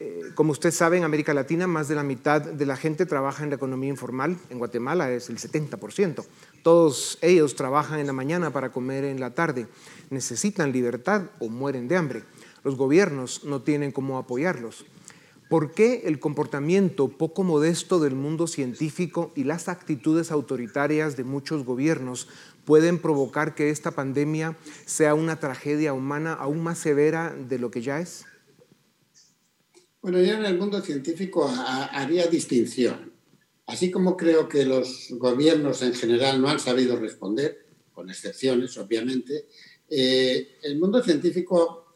Eh, 0.00 0.30
como 0.34 0.52
usted 0.52 0.70
sabe, 0.70 0.96
en 0.96 1.02
América 1.02 1.34
Latina 1.34 1.66
más 1.66 1.88
de 1.88 1.96
la 1.96 2.04
mitad 2.04 2.40
de 2.40 2.66
la 2.66 2.76
gente 2.76 3.04
trabaja 3.04 3.42
en 3.42 3.50
la 3.50 3.56
economía 3.56 3.90
informal. 3.90 4.38
En 4.48 4.58
Guatemala 4.58 5.10
es 5.10 5.28
el 5.28 5.38
70%. 5.38 6.24
Todos 6.62 7.18
ellos 7.20 7.56
trabajan 7.56 7.98
en 7.98 8.06
la 8.06 8.12
mañana 8.12 8.52
para 8.52 8.70
comer 8.70 9.04
en 9.04 9.18
la 9.18 9.34
tarde. 9.34 9.66
Necesitan 10.10 10.72
libertad 10.72 11.22
o 11.40 11.48
mueren 11.48 11.88
de 11.88 11.96
hambre. 11.96 12.22
Los 12.62 12.76
gobiernos 12.76 13.44
no 13.44 13.62
tienen 13.62 13.90
cómo 13.90 14.18
apoyarlos. 14.18 14.84
¿Por 15.48 15.72
qué 15.72 16.02
el 16.04 16.20
comportamiento 16.20 17.08
poco 17.08 17.42
modesto 17.42 17.98
del 17.98 18.14
mundo 18.14 18.46
científico 18.46 19.32
y 19.34 19.44
las 19.44 19.68
actitudes 19.68 20.30
autoritarias 20.30 21.16
de 21.16 21.24
muchos 21.24 21.64
gobiernos 21.64 22.28
pueden 22.66 22.98
provocar 22.98 23.54
que 23.54 23.70
esta 23.70 23.92
pandemia 23.92 24.58
sea 24.84 25.14
una 25.14 25.40
tragedia 25.40 25.94
humana 25.94 26.34
aún 26.34 26.62
más 26.62 26.78
severa 26.78 27.34
de 27.34 27.58
lo 27.58 27.70
que 27.70 27.80
ya 27.80 27.98
es? 27.98 28.26
Bueno, 30.00 30.20
yo 30.20 30.34
en 30.34 30.44
el 30.44 30.56
mundo 30.56 30.80
científico 30.80 31.52
haría 31.92 32.26
distinción. 32.28 33.12
Así 33.66 33.90
como 33.90 34.16
creo 34.16 34.48
que 34.48 34.64
los 34.64 35.08
gobiernos 35.10 35.82
en 35.82 35.92
general 35.92 36.40
no 36.40 36.48
han 36.48 36.60
sabido 36.60 36.96
responder, 36.96 37.66
con 37.92 38.08
excepciones, 38.08 38.78
obviamente, 38.78 39.48
eh, 39.90 40.58
el 40.62 40.78
mundo 40.78 41.02
científico 41.02 41.94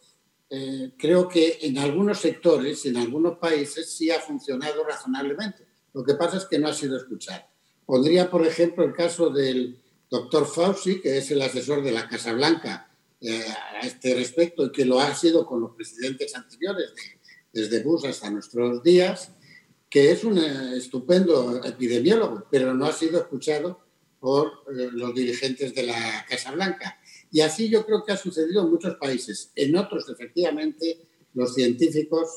eh, 0.50 0.92
creo 0.98 1.28
que 1.28 1.60
en 1.62 1.78
algunos 1.78 2.18
sectores, 2.18 2.84
en 2.86 2.96
algunos 2.96 3.38
países, 3.38 3.90
sí 3.90 4.10
ha 4.10 4.20
funcionado 4.20 4.84
razonablemente. 4.84 5.64
Lo 5.94 6.04
que 6.04 6.14
pasa 6.14 6.38
es 6.38 6.46
que 6.46 6.58
no 6.58 6.68
ha 6.68 6.74
sido 6.74 6.96
escuchado. 6.96 7.44
Pondría, 7.86 8.30
por 8.30 8.44
ejemplo, 8.46 8.84
el 8.84 8.92
caso 8.92 9.30
del 9.30 9.80
doctor 10.10 10.46
Fauci, 10.46 11.00
que 11.00 11.18
es 11.18 11.30
el 11.30 11.40
asesor 11.40 11.82
de 11.82 11.92
la 11.92 12.08
Casa 12.08 12.32
Blanca 12.32 12.90
eh, 13.20 13.44
a 13.80 13.86
este 13.86 14.14
respecto 14.14 14.66
y 14.66 14.72
que 14.72 14.84
lo 14.84 14.98
ha 14.98 15.14
sido 15.14 15.46
con 15.46 15.60
los 15.60 15.70
presidentes 15.76 16.34
anteriores, 16.34 16.92
desde 17.52 17.82
Bush 17.82 18.06
hasta 18.06 18.30
nuestros 18.30 18.82
días, 18.82 19.32
que 19.88 20.10
es 20.10 20.24
un 20.24 20.38
eh, 20.38 20.76
estupendo 20.76 21.62
epidemiólogo, 21.64 22.46
pero 22.50 22.74
no 22.74 22.86
ha 22.86 22.92
sido 22.92 23.20
escuchado 23.20 23.80
por 24.18 24.46
eh, 24.46 24.88
los 24.92 25.14
dirigentes 25.14 25.74
de 25.74 25.82
la 25.84 26.24
Casa 26.28 26.52
Blanca. 26.52 26.98
Y 27.30 27.40
así 27.40 27.68
yo 27.68 27.84
creo 27.84 28.04
que 28.04 28.12
ha 28.12 28.16
sucedido 28.16 28.62
en 28.62 28.70
muchos 28.70 28.96
países. 28.96 29.52
En 29.54 29.76
otros, 29.76 30.08
efectivamente, 30.08 31.08
los 31.34 31.54
científicos 31.54 32.28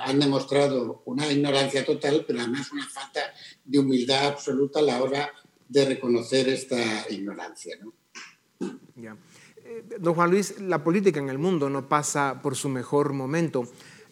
han 0.00 0.18
demostrado 0.20 1.02
una 1.04 1.30
ignorancia 1.30 1.84
total, 1.84 2.24
pero 2.26 2.40
además 2.40 2.72
una 2.72 2.88
falta 2.88 3.20
de 3.62 3.78
humildad 3.78 4.28
absoluta 4.28 4.78
a 4.78 4.82
la 4.82 5.02
hora 5.02 5.30
de 5.68 5.84
reconocer 5.84 6.48
esta 6.48 6.78
ignorancia. 7.10 7.76
¿no? 7.82 7.92
Eh, 9.64 9.84
don 9.98 10.14
Juan 10.14 10.30
Luis, 10.30 10.60
la 10.60 10.84
política 10.84 11.20
en 11.20 11.30
el 11.30 11.38
mundo 11.38 11.70
no 11.70 11.88
pasa 11.88 12.40
por 12.42 12.54
su 12.54 12.68
mejor 12.68 13.12
momento. 13.12 13.64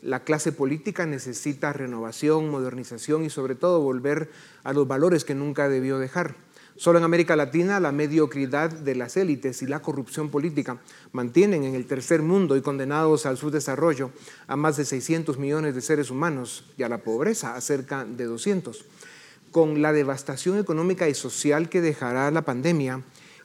La 0.03 0.25
clase 0.25 0.51
política 0.51 1.07
necesita 1.07 1.73
renovación, 1.73 2.51
modernización 2.51 3.25
y 3.25 3.31
sobre 3.31 3.55
todo 3.55 3.81
volver 3.81 4.31
a 4.65 4.73
los 4.73 4.89
valores 4.89 5.25
que 5.25 5.35
nunca 5.35 5.69
debió 5.69 5.99
dejar. 5.99 6.35
Solo 6.75 6.99
en 6.99 7.05
América 7.05 7.37
Latina 7.37 7.79
la 7.79 7.93
mediocridad 7.93 8.71
de 8.71 8.97
las 8.97 9.17
élites 9.17 9.63
y 9.63 9.67
la 9.67 9.81
corrupción 9.81 10.31
política 10.31 10.79
mantienen 11.13 11.63
en 11.65 11.77
el 11.77 11.87
tercer 11.87 12.21
mundo 12.21 12.57
y 12.57 12.63
condenados 12.63 13.27
al 13.27 13.37
subdesarrollo 13.37 14.11
a 14.49 14.57
más 14.57 14.77
de 14.77 14.85
600 14.85 15.39
millones 15.39 15.75
de 15.75 15.81
seres 15.81 16.11
humanos 16.11 16.65
y 16.77 16.83
a 16.83 16.89
la 16.89 16.99
pobreza 16.99 17.55
a 17.55 17.61
cerca 17.61 18.05
de 18.05 18.25
200 18.25 18.85
con 19.53 19.83
la 19.83 19.93
devastación 19.93 20.59
económica 20.59 21.09
y 21.09 21.15
social 21.15 21.69
que 21.69 21.83
dejará 21.83 22.31
la 22.31 22.43
pandemia, 22.43 23.03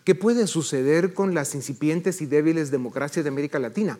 ¿qué 0.08 0.16
puede 0.16 0.48
suceder 0.48 1.14
con 1.14 1.34
las 1.34 1.54
incipientes 1.54 2.22
y 2.22 2.28
débiles 2.28 2.72
democracias 2.72 3.26
de 3.26 3.28
América 3.28 3.60
Latina? 3.60 4.00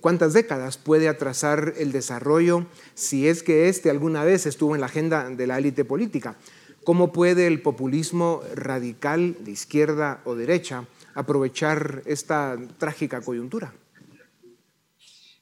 ¿Cuántas 0.00 0.32
décadas 0.32 0.78
puede 0.78 1.10
atrasar 1.10 1.74
el 1.76 1.92
desarrollo 1.92 2.64
si 2.94 3.28
es 3.28 3.42
que 3.42 3.68
éste 3.68 3.90
alguna 3.90 4.24
vez 4.24 4.46
estuvo 4.46 4.74
en 4.74 4.80
la 4.80 4.86
agenda 4.86 5.28
de 5.28 5.46
la 5.46 5.58
élite 5.58 5.84
política? 5.84 6.38
¿Cómo 6.84 7.12
puede 7.12 7.46
el 7.46 7.60
populismo 7.60 8.42
radical 8.54 9.36
de 9.40 9.50
izquierda 9.50 10.22
o 10.24 10.34
derecha 10.34 10.86
aprovechar 11.12 12.02
esta 12.06 12.56
trágica 12.78 13.20
coyuntura? 13.20 13.74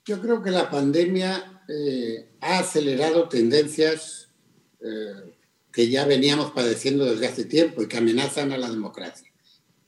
Yo 0.04 0.20
creo 0.20 0.42
que 0.42 0.50
la 0.50 0.72
pandemia 0.72 1.62
eh, 1.68 2.30
ha 2.40 2.58
acelerado 2.58 3.28
tendencias 3.28 4.28
eh, 4.80 5.36
que 5.70 5.88
ya 5.88 6.04
veníamos 6.04 6.50
padeciendo 6.50 7.04
desde 7.04 7.28
hace 7.28 7.44
tiempo 7.44 7.80
y 7.80 7.86
que 7.86 7.98
amenazan 7.98 8.50
a 8.50 8.58
la 8.58 8.68
democracia. 8.68 9.29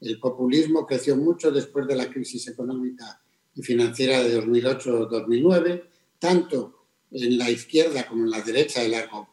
El 0.03 0.19
populismo 0.19 0.85
creció 0.85 1.17
mucho 1.17 1.53
después 1.53 1.87
de 1.87 1.95
la 1.95 2.11
crisis 2.11 2.49
económica 2.49 3.23
y 3.55 3.63
financiera 3.63 4.23
de 4.23 4.43
2008-2009, 4.43 5.85
tanto 6.19 6.87
en 7.13 7.39
la 7.39 7.51
izquierda 7.51 8.07
como 8.07 8.25
en 8.25 8.31
la 8.31 8.41
derecha 8.41 8.83
del 8.83 8.95
arco, 8.95 9.29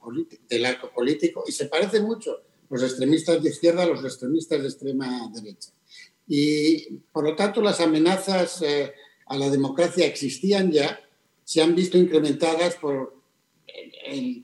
político, 0.93 1.43
y 1.47 1.51
se 1.51 1.65
parecen 1.65 2.03
mucho 2.03 2.41
los 2.69 2.83
extremistas 2.83 3.41
de 3.41 3.49
izquierda 3.49 3.83
a 3.83 3.87
los 3.87 4.03
extremistas 4.03 4.61
de 4.61 4.67
extrema 4.67 5.31
derecha. 5.33 5.71
Y 6.27 6.97
por 7.11 7.23
lo 7.23 7.35
tanto 7.35 7.61
las 7.61 7.79
amenazas 7.79 8.61
eh, 8.61 8.93
a 9.25 9.37
la 9.37 9.49
democracia 9.49 10.05
existían 10.05 10.71
ya, 10.71 10.99
se 11.43 11.63
han 11.63 11.73
visto 11.73 11.97
incrementadas 11.97 12.75
por 12.75 13.17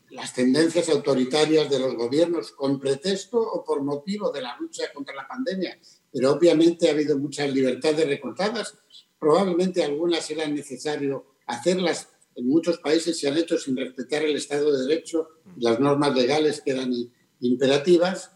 las 0.10 0.34
tendencias 0.34 0.90
autoritarias 0.90 1.70
de 1.70 1.80
los 1.80 1.96
gobiernos 1.96 2.52
con 2.52 2.80
pretexto 2.80 3.40
o 3.40 3.64
por 3.64 3.84
motivo 3.84 4.32
de 4.32 4.42
la 4.42 4.58
lucha 4.60 4.92
contra 4.94 5.16
la 5.16 5.28
pandemia. 5.28 5.78
Pero 6.16 6.32
obviamente 6.32 6.88
ha 6.88 6.94
habido 6.94 7.20
muchas 7.20 7.52
libertades 7.52 8.08
recortadas. 8.08 8.78
Probablemente 9.20 9.84
algunas 9.84 10.32
eran 10.32 10.56
necesario 10.56 11.36
hacerlas. 11.46 12.08
En 12.36 12.48
muchos 12.48 12.78
países 12.78 13.20
se 13.20 13.28
han 13.28 13.38
hecho 13.38 13.58
sin 13.58 13.76
respetar 13.76 14.24
el 14.24 14.38
Estado 14.38 14.72
de 14.72 14.88
Derecho 14.88 15.28
las 15.58 15.78
normas 15.82 16.16
legales 16.16 16.62
que 16.62 16.72
eran 16.72 16.94
imperativas. 17.42 18.32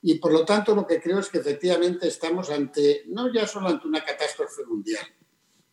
Y 0.00 0.20
por 0.20 0.32
lo 0.32 0.44
tanto 0.44 0.76
lo 0.76 0.86
que 0.86 1.00
creo 1.00 1.18
es 1.18 1.28
que 1.28 1.38
efectivamente 1.38 2.06
estamos 2.06 2.50
ante, 2.50 3.02
no 3.08 3.32
ya 3.34 3.48
solo 3.48 3.68
ante 3.68 3.88
una 3.88 4.04
catástrofe 4.04 4.64
mundial, 4.64 5.04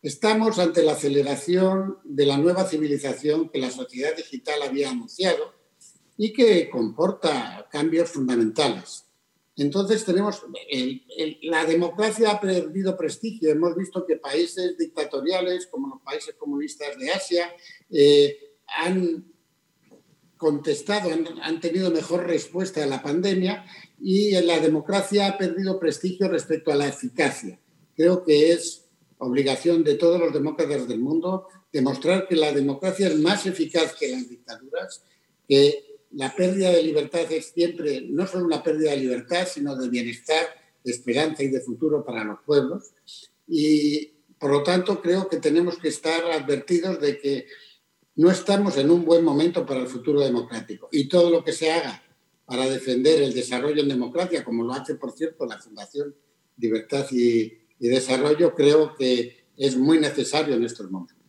Estamos 0.02 0.58
ante 0.58 0.82
la 0.82 0.94
aceleración 0.94 1.98
de 2.02 2.26
la 2.26 2.36
nueva 2.36 2.64
civilización 2.64 3.50
que 3.50 3.60
la 3.60 3.70
sociedad 3.70 4.16
digital 4.16 4.60
había 4.62 4.90
anunciado 4.90 5.54
y 6.16 6.32
que 6.32 6.68
comporta 6.68 7.68
cambios 7.70 8.10
fundamentales. 8.10 9.01
Entonces 9.56 10.04
tenemos, 10.04 10.42
la 11.42 11.64
democracia 11.66 12.30
ha 12.30 12.40
perdido 12.40 12.96
prestigio. 12.96 13.50
Hemos 13.50 13.76
visto 13.76 14.06
que 14.06 14.16
países 14.16 14.78
dictatoriales 14.78 15.66
como 15.66 15.88
los 15.88 16.02
países 16.02 16.34
comunistas 16.36 16.98
de 16.98 17.10
Asia 17.10 17.54
eh, 17.90 18.56
han 18.66 19.26
contestado, 20.38 21.10
han, 21.42 21.60
tenido 21.60 21.90
mejor 21.90 22.26
respuesta 22.26 22.82
a 22.82 22.86
la 22.86 23.02
pandemia 23.02 23.64
y 24.00 24.32
la 24.40 24.58
democracia 24.58 25.28
ha 25.28 25.38
perdido 25.38 25.78
prestigio 25.78 26.28
respecto 26.28 26.72
a 26.72 26.74
la 26.74 26.88
eficacia. 26.88 27.60
Creo 27.94 28.24
que 28.24 28.52
es 28.52 28.86
obligación 29.18 29.84
de 29.84 29.94
todos 29.94 30.18
los 30.18 30.32
demócratas 30.32 30.88
del 30.88 30.98
mundo 30.98 31.46
demostrar 31.72 32.26
que 32.26 32.36
la 32.36 32.52
democracia 32.52 33.06
es 33.08 33.18
más 33.18 33.46
eficaz 33.46 33.94
que 33.94 34.08
las 34.08 34.28
dictaduras, 34.28 35.04
que 35.48 35.91
la 36.14 36.34
pérdida 36.34 36.70
de 36.70 36.82
libertad 36.82 37.30
es 37.30 37.46
siempre 37.46 38.02
no 38.02 38.26
solo 38.26 38.44
una 38.44 38.62
pérdida 38.62 38.90
de 38.90 38.98
libertad, 38.98 39.46
sino 39.46 39.76
de 39.76 39.88
bienestar, 39.88 40.46
de 40.84 40.92
esperanza 40.92 41.42
y 41.42 41.48
de 41.48 41.60
futuro 41.60 42.04
para 42.04 42.24
los 42.24 42.40
pueblos. 42.44 42.92
Y 43.46 44.12
por 44.38 44.50
lo 44.50 44.62
tanto 44.62 45.00
creo 45.00 45.28
que 45.28 45.38
tenemos 45.38 45.78
que 45.78 45.88
estar 45.88 46.24
advertidos 46.30 47.00
de 47.00 47.18
que 47.18 47.46
no 48.16 48.30
estamos 48.30 48.76
en 48.76 48.90
un 48.90 49.04
buen 49.04 49.24
momento 49.24 49.64
para 49.64 49.80
el 49.80 49.86
futuro 49.86 50.20
democrático. 50.20 50.88
Y 50.92 51.08
todo 51.08 51.30
lo 51.30 51.44
que 51.44 51.52
se 51.52 51.70
haga 51.70 52.02
para 52.44 52.68
defender 52.68 53.22
el 53.22 53.32
desarrollo 53.32 53.82
en 53.82 53.88
democracia, 53.88 54.44
como 54.44 54.64
lo 54.64 54.72
hace, 54.72 54.96
por 54.96 55.12
cierto, 55.12 55.46
la 55.46 55.58
Fundación 55.58 56.14
Libertad 56.58 57.06
y, 57.10 57.52
y 57.78 57.88
Desarrollo, 57.88 58.54
creo 58.54 58.94
que 58.94 59.46
es 59.56 59.76
muy 59.76 59.98
necesario 59.98 60.54
en 60.54 60.64
estos 60.64 60.90
momentos. 60.90 61.21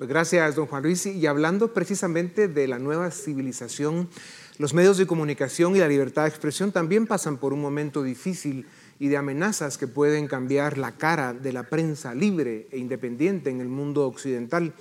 Pues 0.00 0.08
gracias, 0.08 0.54
don 0.54 0.64
Juan 0.64 0.82
Luis. 0.82 1.04
Y 1.04 1.26
hablando 1.26 1.74
precisamente 1.74 2.48
de 2.48 2.66
la 2.66 2.78
nueva 2.78 3.10
civilización, 3.10 4.08
los 4.56 4.72
medios 4.72 4.96
de 4.96 5.06
comunicación 5.06 5.76
y 5.76 5.78
la 5.78 5.88
libertad 5.88 6.22
de 6.22 6.30
expresión 6.30 6.72
también 6.72 7.06
pasan 7.06 7.36
por 7.36 7.52
un 7.52 7.60
momento 7.60 8.02
difícil 8.02 8.66
y 8.98 9.08
de 9.08 9.18
amenazas 9.18 9.76
que 9.76 9.88
pueden 9.88 10.26
cambiar 10.26 10.78
la 10.78 10.92
cara 10.92 11.34
de 11.34 11.52
la 11.52 11.64
prensa 11.64 12.14
libre 12.14 12.66
e 12.70 12.78
independiente 12.78 13.50
en 13.50 13.60
el 13.60 13.68
mundo 13.68 14.06
occidental. 14.06 14.72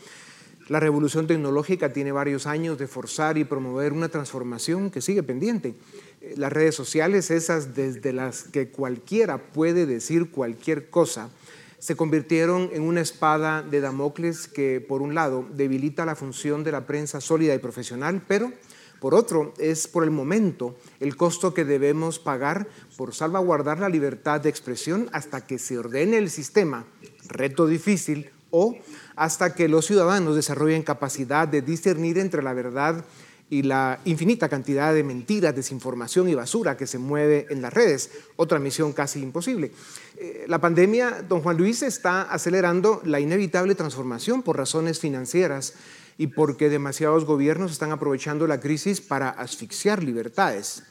La 0.70 0.80
revolución 0.80 1.28
tecnológica 1.28 1.92
tiene 1.92 2.14
varios 2.14 2.48
años 2.48 2.78
de 2.78 2.88
forzar 2.88 3.38
y 3.38 3.44
promover 3.44 3.92
una 3.92 4.08
transformación 4.08 4.90
que 4.90 5.02
sigue 5.02 5.22
pendiente. 5.22 5.76
Las 6.38 6.54
redes 6.54 6.76
sociales, 6.76 7.30
esas 7.30 7.76
desde 7.76 8.14
las 8.14 8.44
que 8.44 8.70
cualquiera 8.70 9.52
puede 9.52 9.86
decir 9.86 10.32
cualquier 10.32 10.90
cosa, 10.90 11.30
se 11.80 11.96
convirtieron 11.96 12.70
en 12.74 12.84
una 12.84 13.02
espada 13.02 13.62
de 13.62 13.82
Damocles 13.82 14.48
que, 14.48 14.82
por 14.82 15.02
un 15.02 15.16
lado, 15.16 15.46
debilita 15.54 16.06
la 16.06 16.16
función 16.16 16.64
de 16.64 16.72
la 16.72 16.86
prensa 16.86 17.22
sólida 17.22 17.56
y 17.56 17.60
profesional, 17.60 18.22
pero, 18.28 18.52
por 19.00 19.16
otro, 19.16 19.54
es 19.58 19.88
por 19.88 20.04
el 20.04 20.12
momento 20.12 20.76
el 21.00 21.16
costo 21.16 21.54
que 21.54 21.64
debemos 21.66 22.20
pagar 22.20 22.68
por 22.98 23.16
salvaguardar 23.16 23.80
la 23.80 23.90
libertad 23.90 24.42
de 24.42 24.50
expresión 24.50 25.10
hasta 25.14 25.48
que 25.48 25.58
se 25.58 25.78
ordene 25.78 26.18
el 26.18 26.30
sistema, 26.30 26.86
reto 27.28 27.66
difícil, 27.66 28.30
o 28.52 28.76
hasta 29.16 29.54
que 29.54 29.70
los 29.70 29.86
ciudadanos 29.86 30.36
desarrollen 30.36 30.84
capacidad 30.84 31.48
de 31.48 31.62
discernir 31.62 32.18
entre 32.18 32.42
la 32.42 32.54
verdad 32.54 33.06
y 33.06 33.29
la 33.50 34.00
infinita 34.06 34.48
cantidad 34.48 34.94
de 34.94 35.04
mentiras, 35.04 35.56
desinformación 35.56 36.30
y 36.30 36.36
basura 36.36 36.78
que 36.78 36.86
se 36.86 37.00
mueve 37.00 37.48
en 37.50 37.62
las 37.62 37.74
redes, 37.74 38.12
otra 38.36 38.60
misión 38.60 38.94
casi 38.94 39.22
imposible. 39.22 39.72
Eh, 40.18 40.46
la 40.48 40.62
pandemia, 40.62 41.24
don 41.28 41.42
Juan 41.42 41.58
Luis, 41.58 41.82
está 41.82 42.22
acelerando 42.22 43.02
la 43.06 43.20
inevitable 43.20 43.74
transformación 43.74 44.44
por 44.44 44.58
razones 44.58 45.00
financieras 45.00 45.74
y 46.18 46.28
porque 46.28 46.70
demasiados 46.70 47.26
gobiernos 47.26 47.72
están 47.72 47.92
aprovechando 47.92 48.46
la 48.46 48.60
crisis 48.60 49.02
para 49.02 49.30
asfixiar 49.30 50.04
libertades. 50.04 50.84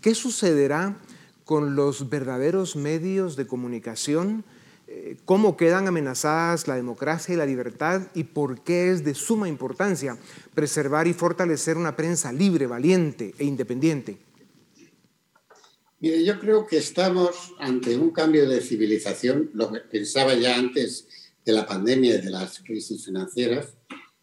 ¿Qué 0.00 0.14
sucederá 0.14 0.96
con 1.44 1.74
los 1.76 2.08
verdaderos 2.08 2.76
medios 2.76 3.36
de 3.36 3.46
comunicación? 3.46 4.44
Eh, 4.90 5.18
cómo 5.26 5.54
quedan 5.54 5.86
amenazadas 5.86 6.66
la 6.66 6.74
democracia 6.74 7.34
y 7.34 7.36
la 7.36 7.44
libertad 7.44 8.08
y 8.14 8.24
por 8.24 8.64
qué 8.64 8.90
es 8.90 9.04
de 9.04 9.14
suma 9.14 9.46
importancia 9.46 10.16
preservar 10.54 11.06
y 11.06 11.12
fortalecer 11.12 11.76
una 11.76 11.94
prensa 11.94 12.32
libre, 12.32 12.66
valiente 12.66 13.34
e 13.38 13.44
independiente. 13.44 14.16
Mire, 16.00 16.24
yo 16.24 16.40
creo 16.40 16.66
que 16.66 16.78
estamos 16.78 17.52
ante 17.58 17.98
un 17.98 18.12
cambio 18.12 18.48
de 18.48 18.62
civilización, 18.62 19.50
lo 19.52 19.70
que 19.70 19.80
pensaba 19.80 20.32
ya 20.32 20.56
antes 20.56 21.06
de 21.44 21.52
la 21.52 21.66
pandemia 21.66 22.14
y 22.14 22.22
de 22.22 22.30
las 22.30 22.60
crisis 22.60 23.04
financieras, 23.04 23.74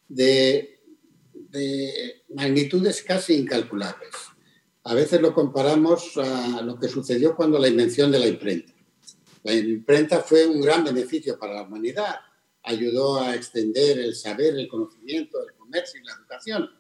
de, 0.07 0.79
de 1.51 2.23
magnitudes 2.33 3.03
casi 3.03 3.35
incalculables. 3.35 4.09
A 4.83 4.95
veces 4.95 5.21
lo 5.21 5.31
comparamos 5.31 6.17
a 6.17 6.63
lo 6.63 6.79
que 6.79 6.87
sucedió 6.87 7.35
cuando 7.35 7.59
la 7.59 7.67
invención 7.67 8.11
de 8.11 8.17
la 8.17 8.27
imprenta 8.27 8.74
la 9.45 9.53
imprenta 9.53 10.21
fue 10.21 10.47
un 10.47 10.59
gran 10.59 10.83
beneficio 10.83 11.37
para 11.37 11.53
la 11.53 11.61
humanidad. 11.61 12.15
Ayudó 12.63 13.21
a 13.21 13.35
extender 13.35 13.99
el 13.99 14.15
saber, 14.15 14.55
el 14.55 14.67
conocimiento, 14.67 15.39
el 15.39 15.53
comercio 15.53 16.01
y 16.01 16.03
la 16.03 16.13
educación. 16.13 16.71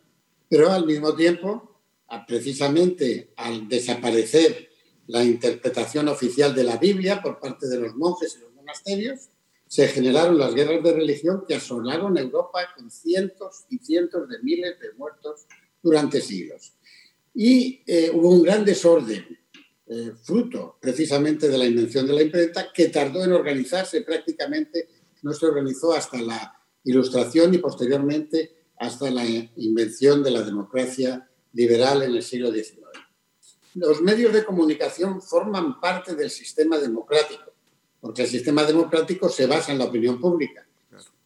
Pero 0.49 0.71
al 0.71 0.83
mismo 0.83 1.15
tiempo, 1.15 1.83
precisamente 2.27 3.33
al 3.35 3.69
desaparecer 3.69 4.67
la 5.05 5.23
interpretación 5.23 6.07
oficial 6.07 6.55
de 6.55 6.63
la 6.63 6.77
Biblia 6.77 7.21
por 7.21 7.39
parte 7.39 7.67
de 7.67 7.79
los 7.79 7.93
monjes 7.93 8.35
y 8.35 8.41
los 8.41 8.53
monasterios, 8.55 9.29
se 9.67 9.87
generaron 9.87 10.39
las 10.39 10.55
guerras 10.55 10.81
de 10.81 10.93
religión 10.93 11.43
que 11.47 11.53
asolaron 11.53 12.17
Europa 12.17 12.61
con 12.75 12.89
cientos 12.89 13.65
y 13.69 13.77
cientos 13.77 14.27
de 14.27 14.39
miles 14.41 14.79
de 14.79 14.91
muertos 14.93 15.45
durante 15.83 16.19
siglos. 16.19 16.73
Y 17.31 17.83
eh, 17.85 18.09
hubo 18.11 18.31
un 18.31 18.41
gran 18.41 18.65
desorden 18.65 19.34
eh, 19.87 20.13
fruto 20.23 20.77
precisamente 20.81 21.47
de 21.47 21.57
la 21.57 21.65
invención 21.65 22.07
de 22.07 22.13
la 22.13 22.23
imprenta, 22.23 22.71
que 22.73 22.89
tardó 22.89 23.23
en 23.23 23.33
organizarse 23.33 24.01
prácticamente, 24.01 24.89
no 25.21 25.31
se 25.33 25.45
organizó 25.45 25.93
hasta 25.93 26.21
la 26.21 26.55
ilustración 26.83 27.53
y 27.53 27.59
posteriormente 27.59 28.55
hasta 28.77 29.11
la 29.11 29.25
invención 29.25 30.23
de 30.23 30.31
la 30.31 30.41
democracia 30.41 31.29
liberal 31.53 32.03
en 32.03 32.15
el 32.15 32.23
siglo 32.23 32.51
XIX. 32.51 32.79
Los 33.75 34.01
medios 34.01 34.33
de 34.33 34.45
comunicación 34.45 35.21
forman 35.21 35.79
parte 35.79 36.15
del 36.15 36.29
sistema 36.29 36.77
democrático, 36.77 37.53
porque 37.99 38.23
el 38.23 38.27
sistema 38.27 38.63
democrático 38.63 39.29
se 39.29 39.47
basa 39.47 39.71
en 39.71 39.79
la 39.79 39.85
opinión 39.85 40.19
pública. 40.19 40.67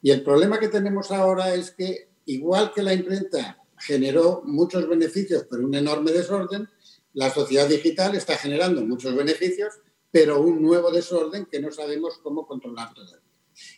Y 0.01 0.11
el 0.11 0.23
problema 0.23 0.59
que 0.59 0.69
tenemos 0.69 1.11
ahora 1.11 1.53
es 1.53 1.71
que, 1.71 2.09
igual 2.25 2.71
que 2.73 2.83
la 2.83 2.93
imprenta 2.93 3.61
generó 3.77 4.41
muchos 4.45 4.87
beneficios, 4.87 5.45
pero 5.49 5.65
un 5.65 5.75
enorme 5.75 6.11
desorden, 6.11 6.67
la 7.13 7.29
sociedad 7.31 7.67
digital 7.67 8.15
está 8.15 8.37
generando 8.37 8.85
muchos 8.85 9.15
beneficios, 9.15 9.73
pero 10.11 10.41
un 10.41 10.61
nuevo 10.61 10.91
desorden 10.91 11.45
que 11.45 11.59
no 11.59 11.71
sabemos 11.71 12.19
cómo 12.21 12.45
controlar 12.45 12.93
todavía. 12.93 13.21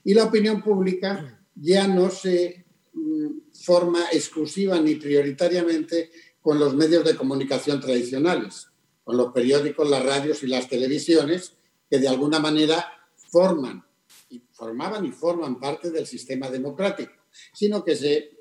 Y 0.04 0.14
la 0.14 0.26
opinión 0.26 0.62
pública 0.62 1.46
ya 1.56 1.88
no 1.88 2.10
se 2.10 2.66
mm, 2.94 3.52
forma 3.54 4.06
exclusiva 4.12 4.80
ni 4.80 4.96
prioritariamente 4.96 6.12
con 6.42 6.60
los 6.60 6.76
medios 6.76 7.06
de 7.06 7.16
comunicación 7.16 7.80
tradicionales, 7.80 8.68
con 9.04 9.18
los 9.18 9.32
periódicos, 9.32 9.90
las 9.90 10.04
radios 10.04 10.44
y 10.44 10.48
las 10.48 10.68
televisiones, 10.68 11.54
que 11.90 12.00
de 12.00 12.08
alguna 12.08 12.40
manera 12.40 12.86
forman, 13.32 13.86
y 14.30 14.42
formaban 14.52 15.06
y 15.06 15.12
forman 15.12 15.60
parte 15.60 15.92
del 15.92 16.08
sistema 16.08 16.50
democrático, 16.50 17.14
sino 17.54 17.84
que 17.84 17.96
se 17.96 18.38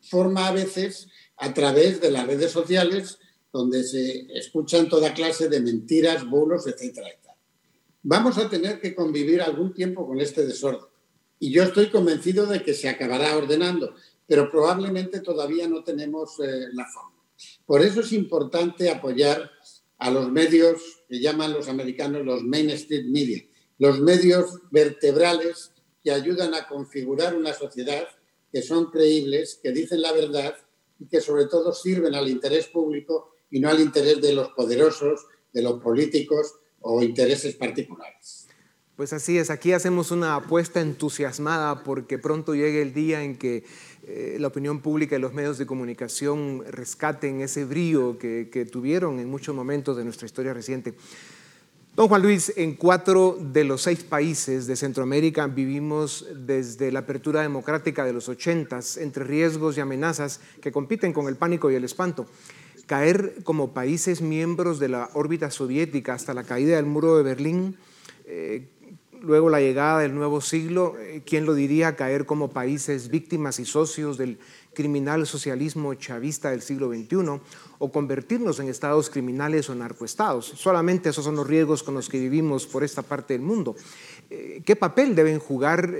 forma 0.00 0.48
a 0.48 0.52
veces 0.52 1.08
a 1.36 1.54
través 1.54 2.00
de 2.00 2.10
las 2.10 2.26
redes 2.26 2.50
sociales 2.50 3.18
donde 3.52 3.82
se 3.82 4.26
escuchan 4.36 4.88
toda 4.88 5.14
clase 5.14 5.48
de 5.48 5.60
mentiras, 5.60 6.28
bulos, 6.28 6.66
etcétera. 6.66 7.08
Vamos 8.02 8.38
a 8.38 8.48
tener 8.48 8.80
que 8.80 8.94
convivir 8.94 9.42
algún 9.42 9.74
tiempo 9.74 10.06
con 10.06 10.20
este 10.20 10.46
desorden. 10.46 10.86
Y 11.40 11.50
yo 11.50 11.64
estoy 11.64 11.90
convencido 11.90 12.46
de 12.46 12.62
que 12.62 12.74
se 12.74 12.88
acabará 12.88 13.36
ordenando, 13.36 13.94
pero 14.26 14.50
probablemente 14.50 15.20
todavía 15.20 15.68
no 15.68 15.84
tenemos 15.84 16.38
eh, 16.40 16.68
la 16.72 16.86
forma. 16.86 17.16
Por 17.66 17.82
eso 17.82 18.00
es 18.00 18.12
importante 18.12 18.90
apoyar 18.90 19.50
a 19.98 20.10
los 20.10 20.30
medios 20.30 20.80
que 21.08 21.20
llaman 21.20 21.52
los 21.52 21.68
americanos 21.68 22.24
los 22.24 22.42
mainstream 22.42 23.10
media, 23.10 23.44
los 23.78 24.00
medios 24.00 24.58
vertebrales 24.70 25.72
que 26.02 26.10
ayudan 26.10 26.54
a 26.54 26.66
configurar 26.66 27.36
una 27.36 27.52
sociedad 27.52 28.06
que 28.52 28.62
son 28.62 28.86
creíbles, 28.86 29.60
que 29.62 29.72
dicen 29.72 30.02
la 30.02 30.12
verdad 30.12 30.54
y 30.98 31.06
que 31.06 31.20
sobre 31.20 31.46
todo 31.46 31.72
sirven 31.72 32.14
al 32.14 32.28
interés 32.28 32.68
público 32.68 33.34
y 33.50 33.60
no 33.60 33.68
al 33.68 33.80
interés 33.80 34.20
de 34.20 34.32
los 34.32 34.48
poderosos, 34.50 35.26
de 35.52 35.62
los 35.62 35.80
políticos 35.82 36.54
o 36.80 37.02
intereses 37.02 37.54
particulares. 37.54 38.46
Pues 38.96 39.12
así 39.12 39.38
es, 39.38 39.50
aquí 39.50 39.72
hacemos 39.72 40.10
una 40.10 40.34
apuesta 40.34 40.80
entusiasmada 40.80 41.84
porque 41.84 42.18
pronto 42.18 42.56
llegue 42.56 42.82
el 42.82 42.92
día 42.92 43.22
en 43.22 43.36
que 43.36 43.62
eh, 44.02 44.38
la 44.40 44.48
opinión 44.48 44.80
pública 44.80 45.14
y 45.14 45.20
los 45.20 45.32
medios 45.32 45.56
de 45.56 45.66
comunicación 45.66 46.64
rescaten 46.68 47.40
ese 47.40 47.64
brío 47.64 48.18
que, 48.18 48.48
que 48.50 48.64
tuvieron 48.64 49.20
en 49.20 49.30
muchos 49.30 49.54
momentos 49.54 49.96
de 49.96 50.02
nuestra 50.02 50.26
historia 50.26 50.52
reciente. 50.52 50.94
Don 51.94 52.08
Juan 52.08 52.22
Luis, 52.22 52.52
en 52.56 52.74
cuatro 52.74 53.36
de 53.40 53.64
los 53.64 53.82
seis 53.82 54.04
países 54.04 54.66
de 54.66 54.76
Centroamérica 54.76 55.48
vivimos 55.48 56.26
desde 56.32 56.92
la 56.92 57.00
apertura 57.00 57.42
democrática 57.42 58.04
de 58.04 58.12
los 58.12 58.28
ochentas 58.28 58.96
entre 58.96 59.24
riesgos 59.24 59.76
y 59.76 59.80
amenazas 59.80 60.40
que 60.60 60.70
compiten 60.70 61.12
con 61.12 61.26
el 61.26 61.36
pánico 61.36 61.70
y 61.70 61.74
el 61.74 61.82
espanto. 61.82 62.26
Caer 62.88 63.34
como 63.44 63.74
países 63.74 64.22
miembros 64.22 64.80
de 64.80 64.88
la 64.88 65.10
órbita 65.12 65.50
soviética 65.50 66.14
hasta 66.14 66.32
la 66.32 66.42
caída 66.42 66.76
del 66.76 66.86
muro 66.86 67.18
de 67.18 67.22
Berlín, 67.22 67.76
eh, 68.24 68.66
luego 69.20 69.50
la 69.50 69.60
llegada 69.60 70.00
del 70.00 70.14
nuevo 70.14 70.40
siglo, 70.40 70.96
eh, 70.98 71.22
¿quién 71.24 71.44
lo 71.44 71.54
diría? 71.54 71.96
Caer 71.96 72.24
como 72.24 72.48
países 72.48 73.10
víctimas 73.10 73.60
y 73.60 73.66
socios 73.66 74.16
del 74.16 74.38
criminal 74.72 75.26
socialismo 75.26 75.92
chavista 75.94 76.50
del 76.50 76.62
siglo 76.62 76.88
XXI 76.88 77.40
o 77.78 77.92
convertirnos 77.92 78.58
en 78.58 78.68
estados 78.68 79.10
criminales 79.10 79.68
o 79.68 79.74
narcoestados. 79.74 80.46
Solamente 80.46 81.10
esos 81.10 81.26
son 81.26 81.36
los 81.36 81.46
riesgos 81.46 81.82
con 81.82 81.94
los 81.94 82.08
que 82.08 82.18
vivimos 82.18 82.66
por 82.66 82.84
esta 82.84 83.02
parte 83.02 83.34
del 83.34 83.42
mundo. 83.42 83.76
Eh, 84.30 84.62
¿Qué 84.64 84.76
papel 84.76 85.14
deben 85.14 85.40
jugar? 85.40 85.94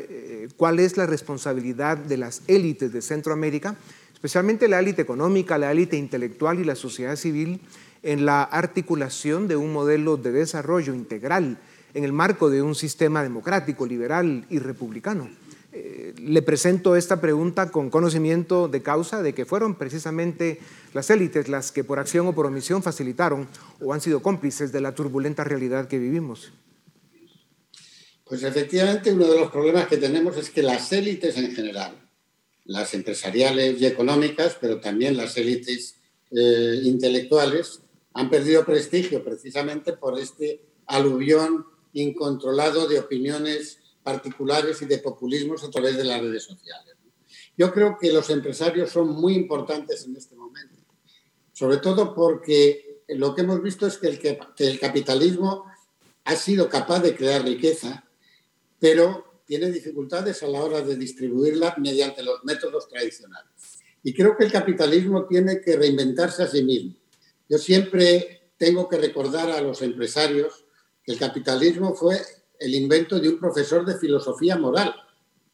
¿Cuál 0.56 0.80
es 0.80 0.96
la 0.96 1.04
responsabilidad 1.04 1.98
de 1.98 2.16
las 2.16 2.40
élites 2.46 2.92
de 2.94 3.02
Centroamérica? 3.02 3.76
Especialmente 4.18 4.66
la 4.66 4.80
élite 4.80 5.00
económica, 5.00 5.58
la 5.58 5.70
élite 5.70 5.96
intelectual 5.96 6.58
y 6.58 6.64
la 6.64 6.74
sociedad 6.74 7.14
civil, 7.14 7.60
en 8.02 8.26
la 8.26 8.42
articulación 8.42 9.46
de 9.46 9.54
un 9.54 9.72
modelo 9.72 10.16
de 10.16 10.32
desarrollo 10.32 10.92
integral 10.92 11.58
en 11.94 12.02
el 12.02 12.12
marco 12.12 12.50
de 12.50 12.60
un 12.60 12.74
sistema 12.74 13.22
democrático, 13.22 13.86
liberal 13.86 14.44
y 14.50 14.58
republicano. 14.58 15.30
Eh, 15.72 16.14
le 16.20 16.42
presento 16.42 16.96
esta 16.96 17.20
pregunta 17.20 17.70
con 17.70 17.90
conocimiento 17.90 18.66
de 18.66 18.82
causa 18.82 19.22
de 19.22 19.34
que 19.34 19.44
fueron 19.44 19.76
precisamente 19.76 20.58
las 20.94 21.10
élites 21.10 21.48
las 21.48 21.70
que 21.70 21.84
por 21.84 22.00
acción 22.00 22.26
o 22.26 22.34
por 22.34 22.46
omisión 22.46 22.82
facilitaron 22.82 23.46
o 23.80 23.94
han 23.94 24.00
sido 24.00 24.20
cómplices 24.20 24.72
de 24.72 24.80
la 24.80 24.96
turbulenta 24.96 25.44
realidad 25.44 25.86
que 25.86 26.00
vivimos. 26.00 26.52
Pues 28.24 28.42
efectivamente 28.42 29.12
uno 29.12 29.28
de 29.28 29.38
los 29.38 29.52
problemas 29.52 29.86
que 29.86 29.96
tenemos 29.96 30.36
es 30.36 30.50
que 30.50 30.62
las 30.62 30.92
élites 30.92 31.36
en 31.36 31.54
general 31.54 32.07
las 32.68 32.92
empresariales 32.94 33.80
y 33.80 33.86
económicas, 33.86 34.56
pero 34.60 34.78
también 34.78 35.16
las 35.16 35.36
élites 35.36 35.96
eh, 36.30 36.80
intelectuales, 36.84 37.80
han 38.12 38.28
perdido 38.28 38.64
prestigio 38.64 39.24
precisamente 39.24 39.94
por 39.94 40.18
este 40.18 40.60
aluvión 40.86 41.64
incontrolado 41.94 42.86
de 42.86 42.98
opiniones 42.98 43.78
particulares 44.02 44.82
y 44.82 44.84
de 44.86 44.98
populismos 44.98 45.64
a 45.64 45.70
través 45.70 45.96
de 45.96 46.04
las 46.04 46.20
redes 46.20 46.44
sociales. 46.44 46.94
Yo 47.56 47.72
creo 47.72 47.96
que 47.98 48.12
los 48.12 48.28
empresarios 48.28 48.90
son 48.90 49.08
muy 49.08 49.34
importantes 49.34 50.04
en 50.04 50.14
este 50.16 50.36
momento, 50.36 50.76
sobre 51.52 51.78
todo 51.78 52.14
porque 52.14 53.02
lo 53.08 53.34
que 53.34 53.40
hemos 53.40 53.62
visto 53.62 53.86
es 53.86 53.96
que 53.96 54.08
el, 54.08 54.18
que 54.18 54.38
el 54.58 54.78
capitalismo 54.78 55.64
ha 56.24 56.36
sido 56.36 56.68
capaz 56.68 57.00
de 57.00 57.16
crear 57.16 57.42
riqueza, 57.42 58.04
pero 58.78 59.27
tiene 59.48 59.72
dificultades 59.72 60.42
a 60.42 60.46
la 60.46 60.62
hora 60.62 60.82
de 60.82 60.94
distribuirla 60.94 61.74
mediante 61.78 62.22
los 62.22 62.44
métodos 62.44 62.86
tradicionales. 62.86 63.80
Y 64.02 64.12
creo 64.12 64.36
que 64.36 64.44
el 64.44 64.52
capitalismo 64.52 65.24
tiene 65.24 65.62
que 65.62 65.74
reinventarse 65.74 66.42
a 66.42 66.46
sí 66.46 66.62
mismo. 66.62 66.94
Yo 67.48 67.56
siempre 67.56 68.52
tengo 68.58 68.86
que 68.90 68.98
recordar 68.98 69.50
a 69.50 69.62
los 69.62 69.80
empresarios 69.80 70.66
que 71.02 71.12
el 71.12 71.18
capitalismo 71.18 71.94
fue 71.94 72.20
el 72.60 72.74
invento 72.74 73.18
de 73.18 73.30
un 73.30 73.40
profesor 73.40 73.86
de 73.86 73.96
filosofía 73.96 74.58
moral. 74.58 74.94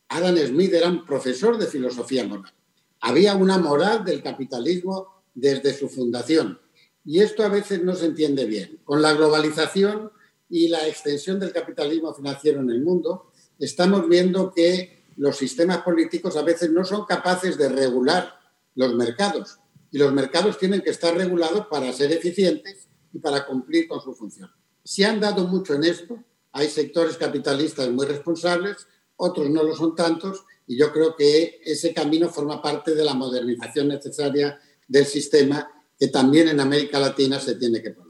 Adam 0.08 0.36
Smith 0.38 0.74
era 0.74 0.88
un 0.88 1.06
profesor 1.06 1.56
de 1.56 1.68
filosofía 1.68 2.26
moral. 2.26 2.52
Había 3.00 3.36
una 3.36 3.58
moral 3.58 4.04
del 4.04 4.24
capitalismo 4.24 5.22
desde 5.34 5.72
su 5.72 5.88
fundación. 5.88 6.58
Y 7.04 7.20
esto 7.20 7.44
a 7.44 7.48
veces 7.48 7.84
no 7.84 7.94
se 7.94 8.06
entiende 8.06 8.44
bien. 8.44 8.80
Con 8.82 9.00
la 9.00 9.12
globalización 9.12 10.10
y 10.48 10.66
la 10.66 10.88
extensión 10.88 11.38
del 11.38 11.52
capitalismo 11.52 12.12
financiero 12.12 12.60
en 12.60 12.70
el 12.70 12.82
mundo, 12.82 13.30
estamos 13.58 14.08
viendo 14.08 14.52
que 14.52 15.04
los 15.16 15.36
sistemas 15.36 15.78
políticos 15.78 16.36
a 16.36 16.42
veces 16.42 16.70
no 16.70 16.84
son 16.84 17.04
capaces 17.04 17.56
de 17.56 17.68
regular 17.68 18.38
los 18.74 18.94
mercados 18.94 19.58
y 19.90 19.98
los 19.98 20.12
mercados 20.12 20.58
tienen 20.58 20.80
que 20.80 20.90
estar 20.90 21.16
regulados 21.16 21.66
para 21.66 21.92
ser 21.92 22.12
eficientes 22.12 22.88
y 23.12 23.18
para 23.20 23.46
cumplir 23.46 23.86
con 23.86 24.00
su 24.00 24.12
función. 24.12 24.50
Se 24.82 25.04
han 25.04 25.20
dado 25.20 25.46
mucho 25.46 25.74
en 25.74 25.84
esto, 25.84 26.22
hay 26.52 26.68
sectores 26.68 27.16
capitalistas 27.16 27.88
muy 27.90 28.06
responsables, 28.06 28.88
otros 29.16 29.48
no 29.50 29.62
lo 29.62 29.74
son 29.76 29.94
tantos 29.94 30.44
y 30.66 30.76
yo 30.76 30.92
creo 30.92 31.14
que 31.14 31.60
ese 31.64 31.94
camino 31.94 32.28
forma 32.28 32.60
parte 32.60 32.94
de 32.94 33.04
la 33.04 33.14
modernización 33.14 33.88
necesaria 33.88 34.58
del 34.88 35.06
sistema 35.06 35.70
que 35.98 36.08
también 36.08 36.48
en 36.48 36.60
América 36.60 36.98
Latina 36.98 37.38
se 37.38 37.54
tiene 37.54 37.80
que 37.80 37.90
poner. 37.90 38.03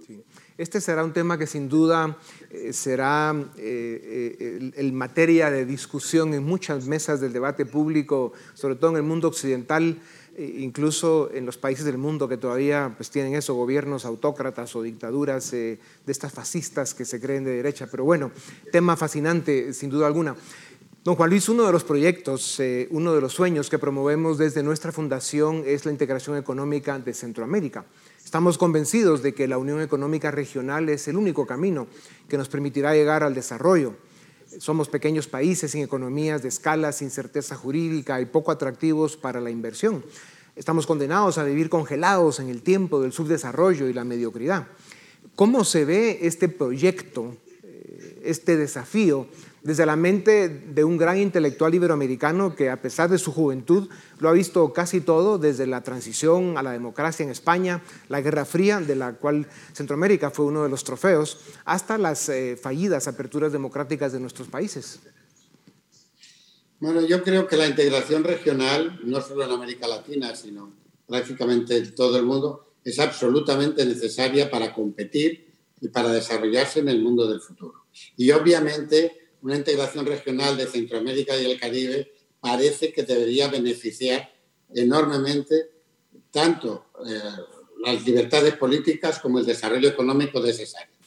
Este 0.56 0.80
será 0.80 1.02
un 1.02 1.12
tema 1.12 1.36
que 1.36 1.48
sin 1.48 1.68
duda 1.68 2.16
eh, 2.48 2.72
será 2.72 3.34
eh, 3.56 4.36
eh, 4.38 4.72
el, 4.76 4.92
materia 4.92 5.50
de 5.50 5.66
discusión 5.66 6.32
en 6.32 6.44
muchas 6.44 6.86
mesas 6.86 7.20
del 7.20 7.32
debate 7.32 7.66
público, 7.66 8.32
sobre 8.54 8.76
todo 8.76 8.92
en 8.92 8.98
el 8.98 9.02
mundo 9.02 9.26
occidental, 9.26 9.98
incluso 10.38 11.28
en 11.32 11.44
los 11.44 11.58
países 11.58 11.84
del 11.84 11.98
mundo 11.98 12.28
que 12.28 12.36
todavía 12.36 12.94
pues, 12.96 13.10
tienen 13.10 13.34
eso, 13.34 13.54
gobiernos 13.54 14.04
autócratas 14.04 14.76
o 14.76 14.82
dictaduras 14.82 15.50
de 15.50 15.78
estas 16.06 16.32
fascistas 16.32 16.94
que 16.94 17.04
se 17.04 17.20
creen 17.20 17.44
de 17.44 17.56
derecha. 17.56 17.88
Pero 17.90 18.04
bueno, 18.04 18.30
tema 18.70 18.96
fascinante, 18.96 19.72
sin 19.72 19.90
duda 19.90 20.06
alguna. 20.06 20.36
Don 21.04 21.16
Juan 21.16 21.30
Luis, 21.30 21.48
uno 21.48 21.66
de 21.66 21.72
los 21.72 21.84
proyectos, 21.84 22.60
uno 22.90 23.14
de 23.14 23.20
los 23.20 23.32
sueños 23.32 23.68
que 23.68 23.78
promovemos 23.78 24.38
desde 24.38 24.62
nuestra 24.62 24.90
fundación 24.90 25.62
es 25.66 25.84
la 25.84 25.92
integración 25.92 26.36
económica 26.36 26.98
de 26.98 27.12
Centroamérica. 27.14 27.84
Estamos 28.24 28.56
convencidos 28.56 29.22
de 29.22 29.34
que 29.34 29.46
la 29.46 29.58
Unión 29.58 29.82
Económica 29.82 30.30
Regional 30.30 30.88
es 30.88 31.06
el 31.08 31.16
único 31.16 31.46
camino 31.46 31.86
que 32.26 32.38
nos 32.38 32.48
permitirá 32.48 32.94
llegar 32.94 33.22
al 33.22 33.34
desarrollo. 33.34 33.94
Somos 34.58 34.88
pequeños 34.88 35.28
países 35.28 35.70
sin 35.70 35.82
economías 35.82 36.42
de 36.42 36.48
escala, 36.48 36.92
sin 36.92 37.10
certeza 37.10 37.54
jurídica 37.54 38.20
y 38.20 38.26
poco 38.26 38.50
atractivos 38.50 39.16
para 39.16 39.40
la 39.40 39.50
inversión. 39.50 40.04
Estamos 40.56 40.86
condenados 40.86 41.36
a 41.36 41.44
vivir 41.44 41.68
congelados 41.68 42.40
en 42.40 42.48
el 42.48 42.62
tiempo 42.62 43.00
del 43.00 43.12
subdesarrollo 43.12 43.88
y 43.88 43.92
la 43.92 44.04
mediocridad. 44.04 44.68
¿Cómo 45.36 45.62
se 45.62 45.84
ve 45.84 46.20
este 46.22 46.48
proyecto, 46.48 47.36
eh, 47.62 48.22
este 48.24 48.56
desafío 48.56 49.26
desde 49.64 49.86
la 49.86 49.96
mente 49.96 50.48
de 50.50 50.84
un 50.84 50.98
gran 50.98 51.18
intelectual 51.18 51.74
iberoamericano 51.74 52.54
que 52.54 52.68
a 52.68 52.82
pesar 52.82 53.08
de 53.08 53.16
su 53.18 53.32
juventud 53.32 53.88
lo 54.20 54.28
ha 54.28 54.32
visto 54.32 54.74
casi 54.74 55.00
todo, 55.00 55.38
desde 55.38 55.66
la 55.66 55.82
transición 55.82 56.58
a 56.58 56.62
la 56.62 56.72
democracia 56.72 57.24
en 57.24 57.30
España, 57.30 57.82
la 58.10 58.20
Guerra 58.20 58.44
Fría, 58.44 58.80
de 58.80 58.94
la 58.94 59.14
cual 59.14 59.46
Centroamérica 59.72 60.30
fue 60.30 60.44
uno 60.44 60.62
de 60.62 60.68
los 60.68 60.84
trofeos, 60.84 61.38
hasta 61.64 61.96
las 61.96 62.28
eh, 62.28 62.58
fallidas 62.60 63.08
aperturas 63.08 63.52
democráticas 63.52 64.12
de 64.12 64.20
nuestros 64.20 64.48
países. 64.48 65.00
Bueno, 66.78 67.00
yo 67.00 67.22
creo 67.22 67.46
que 67.46 67.56
la 67.56 67.66
integración 67.66 68.22
regional, 68.22 69.00
no 69.02 69.22
solo 69.22 69.44
en 69.44 69.50
América 69.50 69.88
Latina, 69.88 70.36
sino 70.36 70.74
prácticamente 71.06 71.78
en 71.78 71.94
todo 71.94 72.18
el 72.18 72.24
mundo, 72.24 72.74
es 72.84 72.98
absolutamente 72.98 73.86
necesaria 73.86 74.50
para 74.50 74.74
competir 74.74 75.54
y 75.80 75.88
para 75.88 76.12
desarrollarse 76.12 76.80
en 76.80 76.90
el 76.90 77.00
mundo 77.00 77.26
del 77.26 77.40
futuro. 77.40 77.86
Y 78.18 78.30
obviamente 78.30 79.23
una 79.44 79.56
integración 79.56 80.06
regional 80.06 80.56
de 80.56 80.66
Centroamérica 80.66 81.36
y 81.36 81.44
el 81.44 81.60
Caribe 81.60 82.10
parece 82.40 82.92
que 82.92 83.02
debería 83.02 83.48
beneficiar 83.48 84.32
enormemente 84.74 85.70
tanto 86.30 86.86
eh, 87.06 87.20
las 87.84 88.04
libertades 88.06 88.54
políticas 88.56 89.18
como 89.18 89.38
el 89.38 89.44
desarrollo 89.44 89.86
económico 89.86 90.40
de 90.40 90.50
esas 90.50 90.74
áreas. 90.76 90.98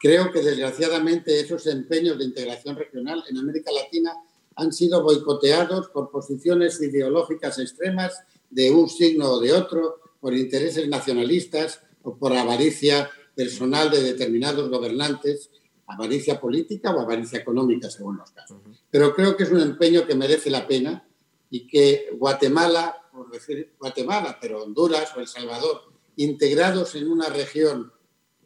Creo 0.00 0.32
que 0.32 0.40
desgraciadamente 0.40 1.38
esos 1.38 1.66
empeños 1.66 2.18
de 2.18 2.24
integración 2.24 2.76
regional 2.76 3.22
en 3.28 3.36
América 3.36 3.70
Latina 3.70 4.12
han 4.54 4.72
sido 4.72 5.02
boicoteados 5.02 5.88
por 5.90 6.10
posiciones 6.10 6.80
ideológicas 6.80 7.58
extremas 7.58 8.22
de 8.48 8.70
un 8.70 8.88
signo 8.88 9.32
o 9.32 9.40
de 9.40 9.52
otro, 9.52 10.00
por 10.18 10.32
intereses 10.32 10.88
nacionalistas 10.88 11.80
o 12.02 12.16
por 12.16 12.32
avaricia 12.32 13.10
personal 13.34 13.90
de 13.90 14.02
determinados 14.02 14.70
gobernantes 14.70 15.50
avaricia 15.86 16.40
política 16.40 16.94
o 16.94 17.00
avaricia 17.00 17.38
económica, 17.38 17.90
según 17.90 18.16
los 18.18 18.30
casos. 18.30 18.58
Pero 18.90 19.14
creo 19.14 19.36
que 19.36 19.44
es 19.44 19.50
un 19.50 19.60
empeño 19.60 20.06
que 20.06 20.14
merece 20.14 20.50
la 20.50 20.66
pena 20.66 21.06
y 21.50 21.66
que 21.66 22.10
Guatemala, 22.14 23.08
por 23.12 23.30
decir 23.30 23.74
Guatemala, 23.78 24.38
pero 24.40 24.62
Honduras 24.62 25.16
o 25.16 25.20
El 25.20 25.28
Salvador, 25.28 25.92
integrados 26.16 26.94
en 26.94 27.10
una 27.10 27.28
región 27.28 27.92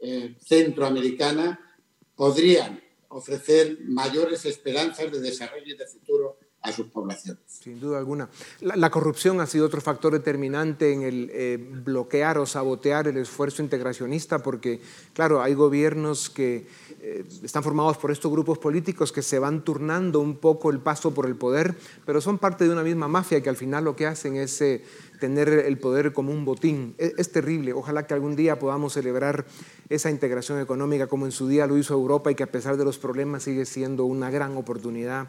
eh, 0.01 0.37
centroamericana, 0.41 1.79
podrían 2.15 2.83
ofrecer 3.09 3.79
mayores 3.83 4.45
esperanzas 4.45 5.11
de 5.11 5.21
desarrollo 5.21 5.75
y 5.75 5.77
de 5.77 5.87
futuro 5.87 6.39
a 6.63 6.73
sus 6.73 6.87
poblaciones. 6.87 7.43
Sin 7.47 7.81
duda 7.81 7.99
alguna. 7.99 8.29
La, 8.61 8.91
corrupción 8.91 9.41
ha 9.41 9.47
sido 9.47 9.67
otro 9.67 9.81
factor 9.81 10.13
determinante 10.13 10.93
en 10.93 11.03
el 11.03 11.31
eh, 11.33 11.57
bloquear 11.57 12.37
o 12.39 12.45
sabotear 12.45 13.09
el 13.09 13.17
esfuerzo 13.17 13.63
integracionista, 13.63 14.43
porque, 14.43 14.81
claro, 15.15 15.41
hay 15.41 15.55
gobiernos 15.55 16.29
que 16.29 16.67
eh, 17.01 17.25
están 17.43 17.63
formados 17.63 17.97
por 17.97 18.11
estos 18.11 18.31
grupos 18.31 18.59
políticos 18.59 19.11
que 19.11 19.23
se 19.23 19.39
van 19.39 19.65
turnando 19.65 20.21
un 20.21 20.37
poco 20.37 20.71
el 20.71 20.81
paso 20.81 21.15
por 21.15 21.27
el 21.27 21.37
poder, 21.37 21.75
pero 22.05 22.21
son 22.21 22.39
parte 22.39 22.65
de 22.65 22.71
una 22.71 22.83
misma 22.83 23.09
mafia 23.09 23.43
que 23.43 23.49
al 23.49 23.57
final 23.57 23.85
lo 23.85 23.97
que 23.97 24.07
hacen 24.07 24.37
es 24.37 24.61
eh, 24.61 24.85
tener 25.19 25.49
el 25.49 25.79
poder 25.79 26.13
como 26.13 26.31
un 26.31 26.45
botín. 26.45 26.95
Es, 26.99 27.15
es, 27.17 27.33
terrible. 27.33 27.73
Ojalá 27.73 28.07
que 28.07 28.13
algún 28.13 28.37
día 28.37 28.59
podamos 28.59 28.93
celebrar 28.93 29.47
esa 29.89 30.11
integración 30.11 30.61
económica 30.61 31.07
como 31.07 31.25
en 31.25 31.33
su 31.33 31.49
día 31.49 31.67
lo 31.67 31.79
hizo 31.79 31.95
Europa 31.95 32.31
y 32.31 32.35
que 32.35 32.43
a 32.43 32.53
pesar 32.53 32.77
de 32.77 32.85
los 32.85 32.99
problemas 32.99 33.45
sigue 33.45 33.65
siendo 33.65 34.05
una 34.05 34.31
gran 34.31 34.57
oportunidad 34.59 35.29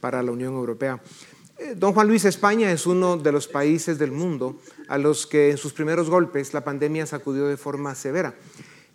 para 0.00 0.22
la 0.22 0.32
Unión 0.32 0.54
Europea. 0.54 1.00
Eh, 1.58 1.74
don 1.76 1.92
Juan 1.92 2.06
Luis, 2.06 2.24
España 2.24 2.70
es 2.70 2.86
uno 2.86 3.16
de 3.16 3.32
los 3.32 3.48
países 3.48 3.98
del 3.98 4.12
mundo 4.12 4.60
a 4.86 4.96
los 4.96 5.26
que 5.26 5.50
en 5.50 5.56
sus 5.56 5.72
primeros 5.72 6.08
golpes 6.08 6.54
la 6.54 6.62
pandemia 6.62 7.04
sacudió 7.06 7.46
de 7.46 7.56
forma 7.56 7.94
severa. 7.94 8.34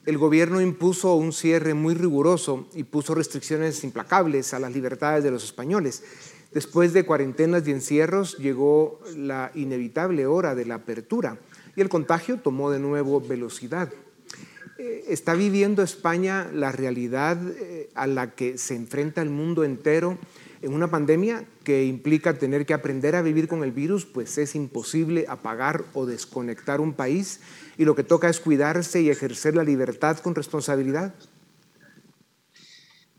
El 0.05 0.17
gobierno 0.17 0.61
impuso 0.61 1.15
un 1.15 1.31
cierre 1.31 1.73
muy 1.73 1.93
riguroso 1.93 2.67
y 2.73 2.83
puso 2.83 3.15
restricciones 3.15 3.83
implacables 3.83 4.53
a 4.53 4.59
las 4.59 4.73
libertades 4.73 5.23
de 5.23 5.31
los 5.31 5.43
españoles. 5.43 6.03
Después 6.53 6.93
de 6.93 7.05
cuarentenas 7.05 7.67
y 7.67 7.71
encierros 7.71 8.37
llegó 8.37 8.99
la 9.15 9.51
inevitable 9.55 10.25
hora 10.25 10.55
de 10.55 10.65
la 10.65 10.75
apertura 10.75 11.37
y 11.75 11.81
el 11.81 11.89
contagio 11.89 12.39
tomó 12.39 12.69
de 12.69 12.79
nuevo 12.79 13.19
velocidad. 13.21 13.91
Eh, 14.77 15.05
¿Está 15.07 15.33
viviendo 15.33 15.81
España 15.81 16.49
la 16.53 16.71
realidad 16.71 17.37
eh, 17.57 17.89
a 17.95 18.05
la 18.07 18.31
que 18.35 18.57
se 18.57 18.75
enfrenta 18.75 19.21
el 19.21 19.29
mundo 19.29 19.63
entero 19.63 20.17
en 20.63 20.73
una 20.73 20.89
pandemia 20.89 21.45
que 21.63 21.83
implica 21.85 22.39
tener 22.39 22.65
que 22.65 22.73
aprender 22.73 23.15
a 23.15 23.21
vivir 23.21 23.47
con 23.47 23.63
el 23.63 23.73
virus? 23.73 24.05
Pues 24.05 24.37
es 24.37 24.55
imposible 24.55 25.25
apagar 25.27 25.83
o 25.93 26.05
desconectar 26.05 26.79
un 26.79 26.93
país 26.93 27.41
y 27.77 27.83
lo 27.83 27.95
que 27.95 28.03
toca 28.03 28.29
es 28.29 28.39
cuidarse 28.39 29.01
y 29.01 29.09
ejercer 29.09 29.55
la 29.55 29.63
libertad 29.63 30.17
con 30.19 30.35
responsabilidad. 30.35 31.13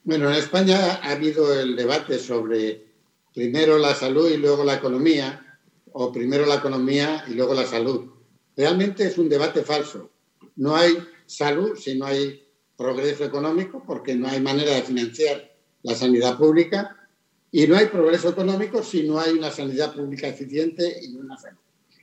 Bueno, 0.05 0.31
en 0.31 0.37
España 0.37 1.01
ha 1.03 1.11
habido 1.11 1.59
el 1.59 1.77
debate 1.77 2.19
sobre 2.19 2.87
primero 3.35 3.79
la 3.79 3.95
salud 3.95 4.31
y 4.31 4.39
luego 4.39 4.65
la 4.65 4.75
economía, 4.75 5.59
o 5.93 6.11
primero 6.11 6.47
la 6.47 6.57
economía 6.57 7.25
y 7.29 7.35
luego 7.35 7.55
la 7.55 7.67
salud. 7.67 8.11
Realmente 8.57 9.05
es 9.07 9.19
un 9.19 9.29
debate 9.29 9.63
falso. 9.63 10.11
No 10.57 10.77
hay 10.77 10.97
salud 11.27 11.77
si 11.77 11.99
no 11.99 12.07
hay 12.07 12.43
progreso 12.77 13.25
económico, 13.25 13.83
porque 13.87 14.15
no 14.15 14.29
hay 14.29 14.41
manera 14.41 14.75
de 14.75 14.83
financiar 14.83 15.53
la 15.83 15.95
sanidad 15.95 16.39
pública, 16.39 17.04
y 17.57 17.69
no 17.69 17.77
hay 17.77 17.87
progreso 17.87 18.31
económico 18.31 18.83
si 18.83 19.05
no 19.05 19.21
hay 19.21 19.31
una 19.31 19.49
sanidad 19.49 19.95
pública 19.95 20.27
eficiente 20.27 20.99
y 21.01 21.15
una 21.15 21.37
salud. 21.37 21.61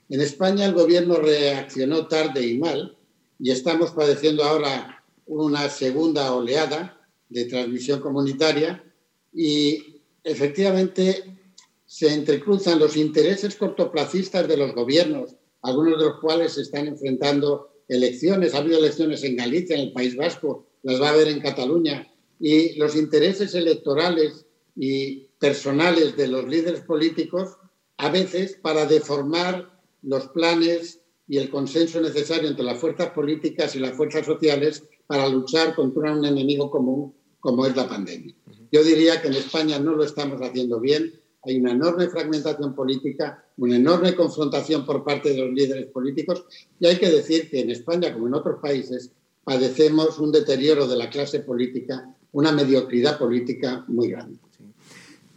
En 0.08 0.22
España 0.22 0.64
el 0.64 0.72
gobierno 0.72 1.16
reaccionó 1.16 2.06
tarde 2.06 2.40
y 2.46 2.56
mal, 2.56 2.96
y 3.38 3.50
estamos 3.50 3.90
padeciendo 3.90 4.44
ahora 4.44 5.04
una 5.26 5.68
segunda 5.68 6.34
oleada 6.34 7.06
de 7.28 7.44
transmisión 7.44 8.00
comunitaria, 8.00 8.82
y 9.30 10.00
efectivamente 10.24 11.36
se 11.84 12.14
entrecruzan 12.14 12.78
los 12.78 12.96
intereses 12.96 13.54
cortoplacistas 13.56 14.48
de 14.48 14.56
los 14.56 14.74
gobiernos, 14.74 15.36
algunos 15.60 15.98
de 15.98 16.06
los 16.06 16.20
cuales 16.20 16.54
se 16.54 16.62
están 16.62 16.86
enfrentando 16.86 17.74
elecciones. 17.88 18.54
Ha 18.54 18.58
habido 18.60 18.78
elecciones 18.78 19.22
en 19.22 19.36
Galicia, 19.36 19.76
en 19.76 19.82
el 19.82 19.92
País 19.92 20.16
Vasco, 20.16 20.66
las 20.82 20.98
va 20.98 21.10
a 21.10 21.12
haber 21.12 21.28
en 21.28 21.40
Cataluña. 21.40 22.10
Y 22.40 22.72
los 22.76 22.96
intereses 22.96 23.54
electorales 23.54 24.46
y 24.74 25.28
personales 25.38 26.16
de 26.16 26.28
los 26.28 26.48
líderes 26.48 26.80
políticos, 26.80 27.56
a 27.98 28.10
veces 28.10 28.58
para 28.60 28.86
deformar 28.86 29.78
los 30.02 30.28
planes 30.28 31.00
y 31.28 31.38
el 31.38 31.50
consenso 31.50 32.00
necesario 32.00 32.48
entre 32.48 32.64
las 32.64 32.78
fuerzas 32.78 33.10
políticas 33.10 33.74
y 33.74 33.78
las 33.78 33.96
fuerzas 33.96 34.26
sociales 34.26 34.84
para 35.06 35.28
luchar 35.28 35.74
contra 35.74 36.12
un 36.12 36.24
enemigo 36.24 36.70
común 36.70 37.14
como 37.40 37.66
es 37.66 37.76
la 37.76 37.88
pandemia. 37.88 38.34
Yo 38.70 38.82
diría 38.82 39.20
que 39.20 39.28
en 39.28 39.34
España 39.34 39.78
no 39.78 39.92
lo 39.92 40.04
estamos 40.04 40.40
haciendo 40.40 40.80
bien. 40.80 41.12
Hay 41.44 41.58
una 41.58 41.72
enorme 41.72 42.08
fragmentación 42.08 42.74
política, 42.74 43.44
una 43.56 43.76
enorme 43.76 44.14
confrontación 44.14 44.86
por 44.86 45.04
parte 45.04 45.30
de 45.30 45.38
los 45.38 45.52
líderes 45.52 45.86
políticos 45.86 46.44
y 46.78 46.86
hay 46.86 46.98
que 46.98 47.10
decir 47.10 47.50
que 47.50 47.60
en 47.60 47.70
España, 47.70 48.12
como 48.12 48.28
en 48.28 48.34
otros 48.34 48.60
países, 48.60 49.10
padecemos 49.44 50.18
un 50.18 50.32
deterioro 50.32 50.86
de 50.86 50.96
la 50.96 51.10
clase 51.10 51.40
política, 51.40 52.14
una 52.32 52.52
mediocridad 52.52 53.18
política 53.18 53.84
muy 53.88 54.08
grande. 54.10 54.38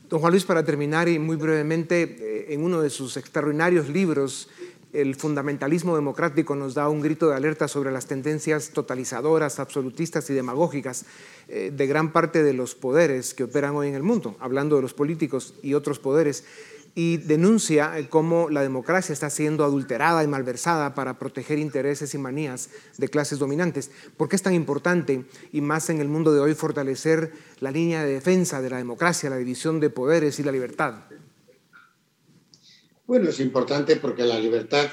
Don 0.09 0.19
Juan 0.19 0.33
Luis, 0.33 0.45
para 0.45 0.63
terminar 0.63 1.09
y 1.09 1.17
muy 1.17 1.35
brevemente, 1.35 2.03
eh, 2.03 2.53
en 2.53 2.63
uno 2.63 2.79
de 2.79 2.91
sus 2.91 3.17
extraordinarios 3.17 3.89
libros, 3.89 4.49
el 4.93 5.15
fundamentalismo 5.15 5.95
democrático 5.95 6.55
nos 6.55 6.75
da 6.75 6.89
un 6.89 7.01
grito 7.01 7.27
de 7.27 7.35
alerta 7.35 7.67
sobre 7.67 7.91
las 7.91 8.05
tendencias 8.05 8.69
totalizadoras, 8.69 9.59
absolutistas 9.59 10.29
y 10.29 10.33
demagógicas 10.33 11.05
eh, 11.47 11.71
de 11.75 11.87
gran 11.87 12.13
parte 12.13 12.43
de 12.43 12.53
los 12.53 12.75
poderes 12.75 13.33
que 13.33 13.45
operan 13.45 13.75
hoy 13.75 13.87
en 13.87 13.95
el 13.95 14.03
mundo, 14.03 14.35
hablando 14.39 14.75
de 14.75 14.83
los 14.83 14.93
políticos 14.93 15.55
y 15.63 15.73
otros 15.73 15.97
poderes, 15.97 16.45
y 16.95 17.17
denuncia 17.17 17.93
cómo 18.09 18.49
la 18.49 18.61
democracia 18.61 19.11
está 19.11 19.29
siendo 19.29 19.65
adulterada 19.65 20.23
y 20.23 20.27
malversada 20.27 20.95
para 20.95 21.19
proteger 21.19 21.59
intereses 21.59 22.13
y 22.13 22.17
manías 22.17 22.69
de 22.97 23.09
clases 23.09 23.37
dominantes. 23.37 23.91
¿Por 24.15 24.29
qué 24.29 24.37
es 24.37 24.41
tan 24.41 24.53
importante, 24.53 25.25
y 25.51 25.59
más 25.59 25.89
en 25.89 25.99
el 25.99 26.07
mundo 26.07 26.33
de 26.33 26.39
hoy, 26.39 26.53
fortalecer 26.55 27.33
la 27.59 27.71
línea 27.71 28.03
de 28.03 28.13
defensa 28.13 28.61
de 28.61 28.69
la 28.69 28.77
democracia, 28.77 29.29
la 29.29 29.37
división 29.37 29.81
de 29.81 29.89
poderes 29.89 30.39
y 30.39 30.43
la 30.43 30.53
libertad? 30.53 31.03
Bueno, 33.05 33.29
es 33.29 33.39
importante 33.41 33.97
porque 33.97 34.23
la 34.23 34.39
libertad 34.39 34.87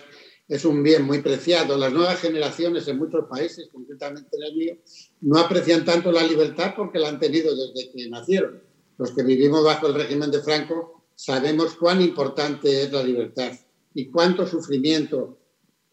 es 0.48 0.64
un 0.64 0.82
bien 0.82 1.04
muy 1.04 1.22
preciado. 1.22 1.78
Las 1.78 1.92
nuevas 1.92 2.20
generaciones 2.20 2.86
en 2.88 2.98
muchos 2.98 3.26
países, 3.26 3.68
concretamente 3.72 4.36
en 4.36 4.42
el 4.42 4.56
mío, 4.56 4.74
no 5.20 5.38
aprecian 5.38 5.84
tanto 5.84 6.10
la 6.10 6.22
libertad 6.24 6.74
porque 6.76 6.98
la 6.98 7.08
han 7.08 7.20
tenido 7.20 7.54
desde 7.54 7.92
que 7.92 8.10
nacieron. 8.10 8.60
Los 8.98 9.12
que 9.12 9.22
vivimos 9.22 9.64
bajo 9.64 9.86
el 9.86 9.94
régimen 9.94 10.30
de 10.30 10.42
Franco 10.42 11.01
sabemos 11.24 11.74
cuán 11.74 12.00
importante 12.00 12.82
es 12.82 12.92
la 12.92 13.02
libertad 13.02 13.52
y 13.94 14.10
cuánto 14.10 14.46
sufrimiento 14.46 15.38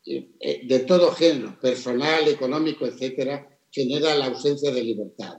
eh, 0.06 0.32
eh, 0.40 0.62
de 0.68 0.80
todo 0.80 1.12
género, 1.12 1.60
personal, 1.60 2.28
económico, 2.28 2.86
etcétera, 2.86 3.48
genera 3.70 4.16
la 4.16 4.26
ausencia 4.26 4.72
de 4.72 4.84
libertad. 4.84 5.36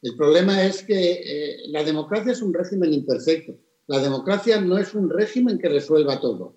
El 0.00 0.16
problema 0.16 0.64
es 0.64 0.82
que 0.82 1.12
eh, 1.12 1.56
la 1.68 1.82
democracia 1.84 2.32
es 2.32 2.40
un 2.40 2.54
régimen 2.54 2.94
imperfecto 2.94 3.58
la 3.88 4.00
democracia 4.00 4.60
no 4.60 4.76
es 4.76 4.94
un 4.94 5.08
régimen 5.08 5.58
que 5.58 5.70
resuelva 5.70 6.20
todo. 6.20 6.56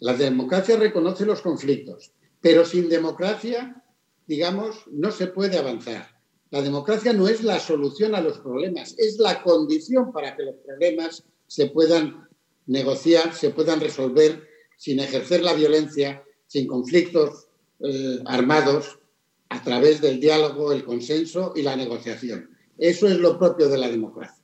La 0.00 0.12
democracia 0.12 0.76
reconoce 0.76 1.24
los 1.24 1.40
conflictos, 1.40 2.12
pero 2.42 2.66
sin 2.66 2.90
democracia, 2.90 3.82
digamos, 4.26 4.84
no 4.92 5.10
se 5.10 5.28
puede 5.28 5.56
avanzar. 5.56 6.06
La 6.50 6.60
democracia 6.60 7.14
no 7.14 7.26
es 7.26 7.42
la 7.42 7.58
solución 7.58 8.14
a 8.14 8.20
los 8.20 8.38
problemas, 8.40 8.94
es 8.98 9.18
la 9.18 9.42
condición 9.42 10.12
para 10.12 10.36
que 10.36 10.42
los 10.42 10.56
problemas 10.56 11.24
se 11.48 11.66
puedan 11.66 12.28
negociar, 12.66 13.34
se 13.34 13.50
puedan 13.50 13.80
resolver 13.80 14.46
sin 14.76 15.00
ejercer 15.00 15.42
la 15.42 15.54
violencia, 15.54 16.22
sin 16.46 16.68
conflictos 16.68 17.48
eh, 17.80 18.20
armados, 18.26 19.00
a 19.48 19.62
través 19.62 20.00
del 20.00 20.20
diálogo, 20.20 20.72
el 20.72 20.84
consenso 20.84 21.52
y 21.56 21.62
la 21.62 21.74
negociación. 21.74 22.50
Eso 22.76 23.08
es 23.08 23.18
lo 23.18 23.38
propio 23.38 23.68
de 23.68 23.78
la 23.78 23.88
democracia. 23.88 24.38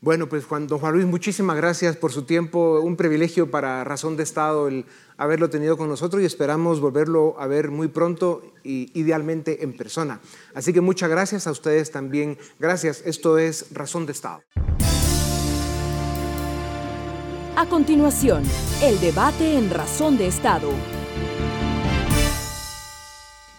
Bueno, 0.00 0.28
pues 0.28 0.44
Juan, 0.44 0.68
don 0.68 0.78
Juan 0.78 0.92
Luis, 0.92 1.06
muchísimas 1.06 1.56
gracias 1.56 1.96
por 1.96 2.12
su 2.12 2.22
tiempo. 2.22 2.80
Un 2.80 2.96
privilegio 2.96 3.50
para 3.50 3.82
Razón 3.82 4.16
de 4.16 4.22
Estado 4.22 4.68
el 4.68 4.86
haberlo 5.16 5.50
tenido 5.50 5.76
con 5.76 5.88
nosotros 5.88 6.22
y 6.22 6.24
esperamos 6.24 6.80
volverlo 6.80 7.34
a 7.40 7.48
ver 7.48 7.72
muy 7.72 7.88
pronto 7.88 8.42
y 8.62 8.92
idealmente 8.94 9.64
en 9.64 9.76
persona. 9.76 10.20
Así 10.54 10.72
que 10.72 10.80
muchas 10.80 11.10
gracias 11.10 11.48
a 11.48 11.50
ustedes 11.50 11.90
también. 11.90 12.38
Gracias. 12.60 13.02
Esto 13.06 13.38
es 13.38 13.74
Razón 13.74 14.06
de 14.06 14.12
Estado. 14.12 14.40
A 17.58 17.66
continuación, 17.66 18.44
el 18.84 19.00
debate 19.00 19.58
en 19.58 19.68
Razón 19.68 20.16
de 20.16 20.28
Estado. 20.28 20.70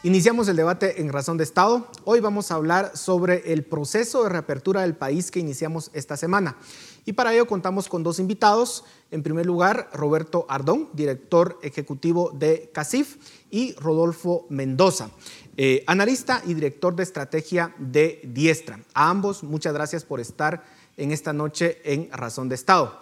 Iniciamos 0.04 0.48
el 0.48 0.56
debate 0.56 1.02
en 1.02 1.12
Razón 1.12 1.36
de 1.36 1.44
Estado. 1.44 1.86
Hoy 2.06 2.22
vamos 2.22 2.50
a 2.50 2.56
hablar 2.56 2.96
sobre 2.96 3.52
el 3.52 3.66
proceso 3.66 4.24
de 4.24 4.30
reapertura 4.30 4.84
del 4.84 4.96
país 4.96 5.32
que 5.32 5.42
iniciamos 5.42 5.92
esta 5.94 6.16
semana. 6.16 6.56
Y 7.04 7.12
para 7.12 7.34
ello 7.34 7.46
contamos 7.46 7.90
con 7.90 8.02
dos 8.02 8.20
invitados. 8.20 8.86
En 9.12 9.22
primer 9.22 9.46
lugar, 9.46 9.90
Roberto 9.92 10.46
Ardón, 10.48 10.88
director 10.94 11.60
ejecutivo 11.62 12.32
de 12.34 12.72
CACIF, 12.74 13.18
y 13.52 13.74
Rodolfo 13.74 14.46
Mendoza, 14.48 15.10
eh, 15.58 15.84
analista 15.88 16.42
y 16.46 16.54
director 16.54 16.96
de 16.96 17.04
estrategia 17.04 17.76
de 17.78 18.22
Diestra. 18.24 18.80
A 18.94 19.10
ambos, 19.10 19.44
muchas 19.44 19.74
gracias 19.74 20.06
por 20.06 20.22
estar 20.22 20.64
en 20.96 21.12
esta 21.12 21.34
noche 21.34 21.82
en 21.84 22.10
Razón 22.14 22.48
de 22.48 22.56
Estado. 22.56 22.98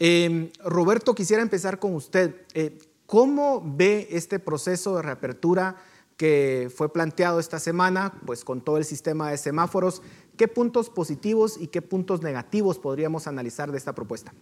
Em, 0.00 0.50
Roberto, 0.64 1.14
quisiera 1.14 1.42
empezar 1.42 1.78
con 1.78 1.94
usted. 1.94 2.34
Eh, 2.54 2.78
¿Cómo 3.06 3.62
ve 3.64 4.06
este 4.10 4.38
proceso 4.38 4.96
de 4.96 5.02
reapertura? 5.02 5.76
que 6.18 6.68
fue 6.74 6.92
planteado 6.92 7.38
esta 7.38 7.60
semana, 7.60 8.20
pues 8.26 8.44
con 8.44 8.60
todo 8.60 8.76
el 8.76 8.84
sistema 8.84 9.30
de 9.30 9.38
semáforos, 9.38 10.02
¿qué 10.36 10.48
puntos 10.48 10.90
positivos 10.90 11.56
y 11.60 11.68
qué 11.68 11.80
puntos 11.80 12.22
negativos 12.22 12.76
podríamos 12.80 13.28
analizar 13.28 13.70
de 13.70 13.78
esta 13.78 13.94
propuesta? 13.94 14.34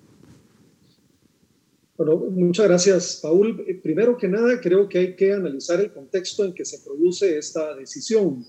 Bueno, 1.99 2.17
muchas 2.17 2.67
gracias, 2.67 3.21
Paul. 3.23 3.63
Eh, 3.69 3.75
primero 3.75 4.17
que 4.17 4.27
nada, 4.27 4.59
creo 4.59 4.89
que 4.89 4.99
hay 4.99 5.17
que 5.17 5.35
analizar 5.35 5.79
el 5.79 5.93
contexto 5.93 6.47
en 6.47 6.55
que 6.55 6.65
se 6.65 6.79
produce 6.79 7.37
esta 7.37 7.77
decisión. 7.77 8.47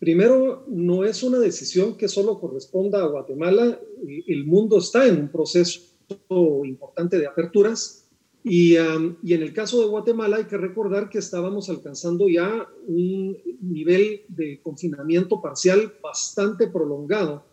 Primero, 0.00 0.64
no 0.66 1.04
es 1.04 1.22
una 1.22 1.38
decisión 1.38 1.96
que 1.96 2.08
solo 2.08 2.40
corresponda 2.40 3.04
a 3.04 3.06
Guatemala. 3.06 3.78
El 4.26 4.44
mundo 4.46 4.78
está 4.78 5.06
en 5.06 5.20
un 5.20 5.28
proceso 5.28 5.91
importante 6.64 7.18
de 7.18 7.26
aperturas 7.26 8.08
y, 8.44 8.74
y, 8.74 9.34
en 9.34 9.42
el 9.42 9.52
caso 9.52 9.80
de 9.80 9.86
Guatemala 9.86 10.38
hay 10.38 10.44
que 10.44 10.56
recordar 10.56 11.08
que 11.08 11.18
estábamos 11.18 11.70
alcanzando 11.70 12.28
ya 12.28 12.68
un 12.88 13.38
nivel 13.60 14.22
de 14.28 14.60
confinamiento 14.62 15.40
parcial 15.40 15.94
bastante 16.02 16.66
prolongado, 16.66 17.44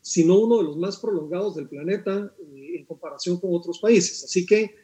si 0.00 0.24
no 0.24 0.38
uno 0.38 0.58
de 0.58 0.64
los 0.64 0.78
más 0.78 0.96
prolongados 0.96 1.54
del 1.56 1.68
planeta. 1.68 2.32
Eh, 2.40 2.58
en 2.78 2.84
comparación 2.84 3.38
con 3.38 3.54
otros 3.54 3.78
países. 3.78 4.24
Así 4.24 4.46
que 4.46 4.74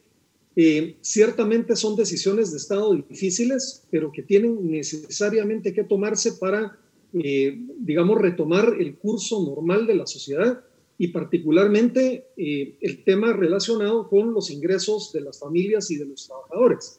eh, 0.56 0.96
ciertamente 1.00 1.74
son 1.76 1.96
decisiones 1.96 2.50
de 2.50 2.58
Estado 2.58 2.94
difíciles, 2.94 3.86
pero 3.90 4.12
que 4.12 4.22
tienen 4.22 4.70
necesariamente 4.70 5.72
que 5.72 5.84
tomarse 5.84 6.32
para, 6.32 6.78
eh, 7.12 7.58
digamos, 7.78 8.20
retomar 8.20 8.76
el 8.78 8.96
curso 8.96 9.42
normal 9.44 9.86
de 9.86 9.94
la 9.96 10.06
sociedad 10.06 10.64
y 11.04 11.08
particularmente 11.08 12.28
eh, 12.34 12.78
el 12.80 13.04
tema 13.04 13.34
relacionado 13.34 14.08
con 14.08 14.32
los 14.32 14.50
ingresos 14.50 15.12
de 15.12 15.20
las 15.20 15.38
familias 15.38 15.90
y 15.90 15.96
de 15.96 16.06
los 16.06 16.26
trabajadores, 16.26 16.98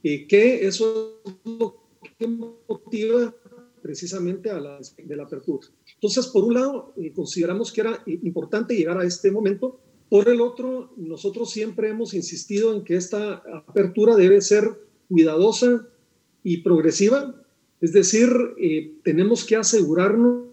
que 0.00 0.64
eso 0.64 1.20
es 1.24 1.34
lo 1.44 1.76
que 2.16 2.28
motiva 2.28 3.34
precisamente 3.82 4.48
a 4.48 4.60
la, 4.60 4.78
de 4.96 5.16
la 5.16 5.24
apertura. 5.24 5.66
Entonces, 5.94 6.28
por 6.28 6.44
un 6.44 6.54
lado, 6.54 6.94
consideramos 7.16 7.72
que 7.72 7.80
era 7.80 8.00
importante 8.06 8.76
llegar 8.76 8.98
a 8.98 9.04
este 9.04 9.32
momento. 9.32 9.80
Por 10.08 10.28
el 10.28 10.40
otro, 10.40 10.92
nosotros 10.96 11.50
siempre 11.50 11.88
hemos 11.88 12.14
insistido 12.14 12.72
en 12.72 12.84
que 12.84 12.94
esta 12.94 13.42
apertura 13.66 14.14
debe 14.14 14.40
ser 14.40 14.70
cuidadosa 15.08 15.88
y 16.44 16.58
progresiva, 16.58 17.44
es 17.80 17.92
decir, 17.92 18.28
eh, 18.60 18.94
tenemos 19.02 19.44
que 19.44 19.56
asegurarnos 19.56 20.45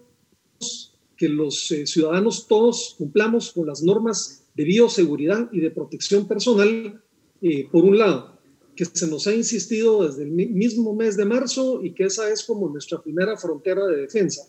que 1.24 1.30
los 1.30 1.70
eh, 1.70 1.86
ciudadanos 1.86 2.46
todos 2.46 2.96
cumplamos 2.98 3.50
con 3.52 3.66
las 3.66 3.82
normas 3.82 4.44
de 4.54 4.64
bioseguridad 4.64 5.48
y 5.52 5.60
de 5.60 5.70
protección 5.70 6.28
personal, 6.28 7.02
eh, 7.40 7.66
por 7.72 7.82
un 7.84 7.96
lado, 7.96 8.38
que 8.76 8.84
se 8.84 9.06
nos 9.06 9.26
ha 9.26 9.34
insistido 9.34 10.06
desde 10.06 10.24
el 10.24 10.32
mismo 10.32 10.94
mes 10.94 11.16
de 11.16 11.24
marzo 11.24 11.82
y 11.82 11.94
que 11.94 12.04
esa 12.04 12.30
es 12.30 12.44
como 12.44 12.68
nuestra 12.68 13.00
primera 13.02 13.38
frontera 13.38 13.86
de 13.86 14.02
defensa. 14.02 14.42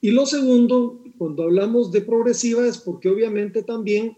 Y 0.00 0.10
lo 0.10 0.24
segundo, 0.24 1.04
cuando 1.18 1.42
hablamos 1.42 1.92
de 1.92 2.00
progresiva, 2.00 2.66
es 2.66 2.78
porque 2.78 3.10
obviamente 3.10 3.62
también 3.62 4.16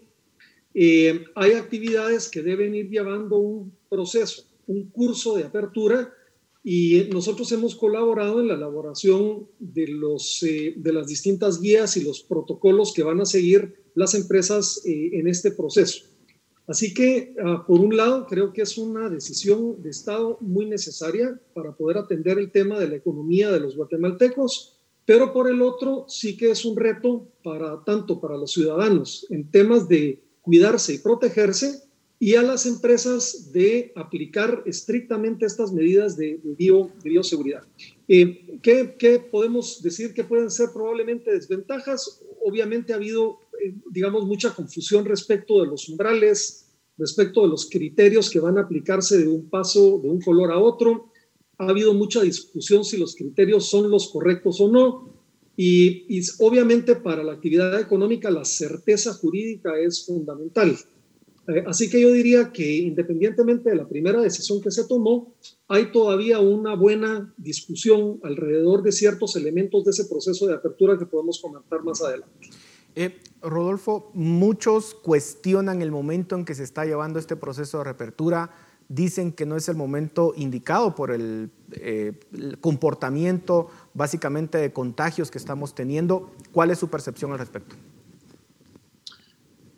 eh, 0.73 1.25
hay 1.35 1.51
actividades 1.51 2.29
que 2.29 2.41
deben 2.41 2.75
ir 2.75 2.89
llevando 2.89 3.39
un 3.39 3.73
proceso, 3.89 4.45
un 4.67 4.89
curso 4.89 5.35
de 5.35 5.43
apertura 5.43 6.13
y 6.67 7.07
nosotros 7.11 7.51
hemos 7.51 7.75
colaborado 7.75 8.41
en 8.41 8.47
la 8.47 8.55
elaboración 8.55 9.47
de, 9.59 9.87
los, 9.87 10.41
eh, 10.41 10.73
de 10.75 10.93
las 10.93 11.05
distintas 11.05 11.61
guías 11.61 11.95
y 11.95 12.03
los 12.03 12.23
protocolos 12.23 12.91
que 12.91 13.03
van 13.03 13.21
a 13.21 13.25
seguir 13.25 13.83
las 13.93 14.15
empresas 14.15 14.81
eh, 14.83 15.11
en 15.13 15.27
este 15.27 15.51
proceso. 15.51 16.07
Así 16.65 16.91
que, 16.91 17.35
ah, 17.39 17.63
por 17.67 17.81
un 17.81 17.95
lado, 17.95 18.25
creo 18.25 18.51
que 18.51 18.63
es 18.63 18.79
una 18.79 19.11
decisión 19.11 19.83
de 19.83 19.91
Estado 19.91 20.39
muy 20.41 20.65
necesaria 20.65 21.39
para 21.53 21.77
poder 21.77 21.99
atender 21.99 22.39
el 22.39 22.51
tema 22.51 22.79
de 22.79 22.87
la 22.87 22.95
economía 22.95 23.51
de 23.51 23.59
los 23.59 23.75
guatemaltecos, 23.75 24.79
pero 25.05 25.31
por 25.33 25.47
el 25.47 25.61
otro, 25.61 26.05
sí 26.07 26.35
que 26.35 26.49
es 26.49 26.65
un 26.65 26.75
reto 26.75 27.27
para 27.43 27.83
tanto 27.83 28.19
para 28.19 28.37
los 28.37 28.51
ciudadanos 28.51 29.27
en 29.29 29.51
temas 29.51 29.87
de 29.87 30.23
cuidarse 30.41 30.95
y 30.95 30.97
protegerse 30.97 31.83
y 32.19 32.35
a 32.35 32.41
las 32.41 32.65
empresas 32.65 33.51
de 33.51 33.91
aplicar 33.95 34.63
estrictamente 34.65 35.45
estas 35.45 35.73
medidas 35.73 36.15
de, 36.15 36.39
bio, 36.57 36.91
bioseguridad. 37.03 37.63
Eh, 38.07 38.59
¿qué, 38.61 39.19
podemos 39.31 39.81
decir 39.81 40.13
que 40.13 40.23
pueden 40.23 40.49
ser 40.49 40.69
probablemente 40.73 41.31
desventajas? 41.31 42.21
Obviamente 42.43 42.93
ha 42.93 42.95
habido, 42.95 43.39
eh, 43.63 43.75
digamos, 43.91 44.25
mucha 44.25 44.53
confusión 44.53 45.05
respecto 45.05 45.61
de 45.61 45.67
los 45.67 45.89
umbrales, 45.89 46.65
respecto 46.97 47.41
de 47.41 47.49
los 47.49 47.69
criterios 47.69 48.29
que 48.29 48.39
van 48.39 48.57
a 48.57 48.61
aplicarse 48.61 49.17
de 49.17 49.27
un 49.27 49.49
paso, 49.49 49.99
de 50.01 50.09
un 50.09 50.21
color 50.21 50.51
a 50.51 50.59
otro. 50.59 51.11
Ha 51.57 51.69
habido 51.69 51.93
mucha 51.93 52.21
discusión 52.21 52.85
si 52.85 52.97
los 52.97 53.15
criterios 53.15 53.69
son 53.69 53.89
los 53.89 54.09
correctos 54.09 54.61
o 54.61 54.71
no. 54.71 55.15
Y, 55.57 56.21
obviamente 56.39 56.95
para 56.95 57.23
la 57.23 57.33
actividad 57.33 57.79
económica 57.79 58.29
la 58.29 58.43
certeza 58.43 59.13
jurídica 59.13 59.77
es 59.79 60.05
fundamental. 60.05 60.77
Eh, 61.47 61.63
así 61.67 61.89
que 61.89 62.01
yo 62.01 62.11
diría 62.11 62.51
que 62.51 62.77
independientemente 62.77 63.69
de 63.69 63.75
la 63.75 63.87
primera 63.87 64.21
decisión 64.21 64.61
que 64.61 64.71
se 64.71 64.87
tomó, 64.87 65.33
hay 65.67 65.91
todavía 65.91 66.39
una 66.39 66.75
buena 66.75 67.33
discusión 67.37 68.19
alrededor 68.23 68.81
de 68.83 68.91
ciertos 68.91 69.35
elementos 69.35 69.85
de 69.85 69.91
ese 69.91 70.05
proceso 70.05 70.47
de 70.47 70.55
apertura 70.55 70.97
que 70.97 71.05
podemos 71.05 71.39
comentar 71.39 71.83
más 71.83 72.01
adelante. 72.01 72.49
Eh, 72.95 73.19
Rodolfo, 73.41 74.09
muchos 74.13 74.95
cuestionan 74.95 75.81
el 75.81 75.91
momento 75.91 76.35
en 76.35 76.45
que 76.45 76.55
se 76.55 76.63
está 76.63 76.85
llevando 76.85 77.19
este 77.19 77.35
proceso 77.35 77.79
de 77.79 77.83
reapertura 77.83 78.51
dicen 78.87 79.31
que 79.31 79.45
no 79.45 79.55
es 79.55 79.67
el 79.67 79.75
momento 79.75 80.33
indicado 80.35 80.95
por 80.95 81.11
el, 81.11 81.49
eh, 81.71 82.13
comportamiento 82.61 83.67
básicamente 83.93 84.57
de 84.59 84.71
contagios 84.71 85.31
que 85.31 85.37
estamos 85.37 85.73
teniendo. 85.75 86.31
¿Cuál 86.51 86.71
es 86.71 86.79
su 86.79 86.87
percepción 86.87 87.31
al 87.31 87.39
respecto? 87.39 87.75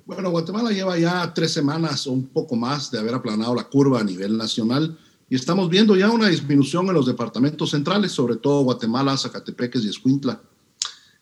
Bueno, 0.07 0.31
Guatemala 0.31 0.71
lleva 0.71 0.97
ya 0.97 1.33
tres 1.33 1.51
semanas 1.51 2.07
o 2.07 2.13
un 2.13 2.27
poco 2.27 2.55
más 2.55 2.89
de 2.91 2.97
haber 2.97 3.13
aplanado 3.13 3.53
la 3.53 3.65
curva 3.65 3.99
a 3.99 4.05
nivel 4.05 4.37
nacional 4.37 4.97
y 5.29 5.35
estamos 5.35 5.69
viendo 5.69 5.97
ya 5.97 6.09
una 6.09 6.29
disminución 6.29 6.87
en 6.87 6.93
los 6.93 7.05
departamentos 7.05 7.71
centrales, 7.71 8.13
sobre 8.13 8.37
todo 8.37 8.63
Guatemala, 8.63 9.17
Zacatepeques 9.17 9.83
y 9.83 9.89
Escuintla. 9.89 10.41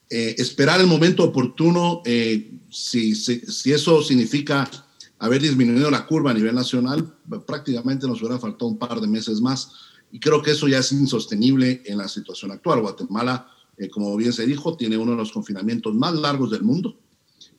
Eh, 0.07 0.35
esperar 0.37 0.79
el 0.81 0.85
momento 0.85 1.23
oportuno, 1.23 2.03
eh, 2.05 2.59
si, 2.69 3.15
si, 3.15 3.71
eso 3.71 4.03
significa 4.03 4.69
haber 5.17 5.41
disminuido 5.41 5.89
la 5.89 6.05
curva 6.05 6.29
a 6.29 6.35
nivel 6.35 6.53
nacional, 6.53 7.11
prácticamente 7.47 8.05
nos 8.05 8.21
hubiera 8.21 8.37
faltado 8.37 8.67
un 8.67 8.77
par 8.77 9.01
de 9.01 9.07
meses 9.07 9.41
más. 9.41 9.71
Y 10.11 10.19
creo 10.19 10.43
que 10.43 10.51
eso 10.51 10.67
ya 10.67 10.77
es 10.77 10.91
insostenible 10.91 11.81
en 11.85 11.97
la 11.97 12.07
situación 12.07 12.51
actual. 12.51 12.81
Guatemala, 12.81 13.47
eh, 13.79 13.89
como 13.89 14.15
bien 14.15 14.31
se 14.31 14.45
dijo, 14.45 14.77
tiene 14.77 14.95
uno 14.95 15.13
de 15.13 15.17
los 15.17 15.31
confinamientos 15.31 15.95
más 15.95 16.13
largos 16.13 16.51
del 16.51 16.61
mundo. 16.61 16.99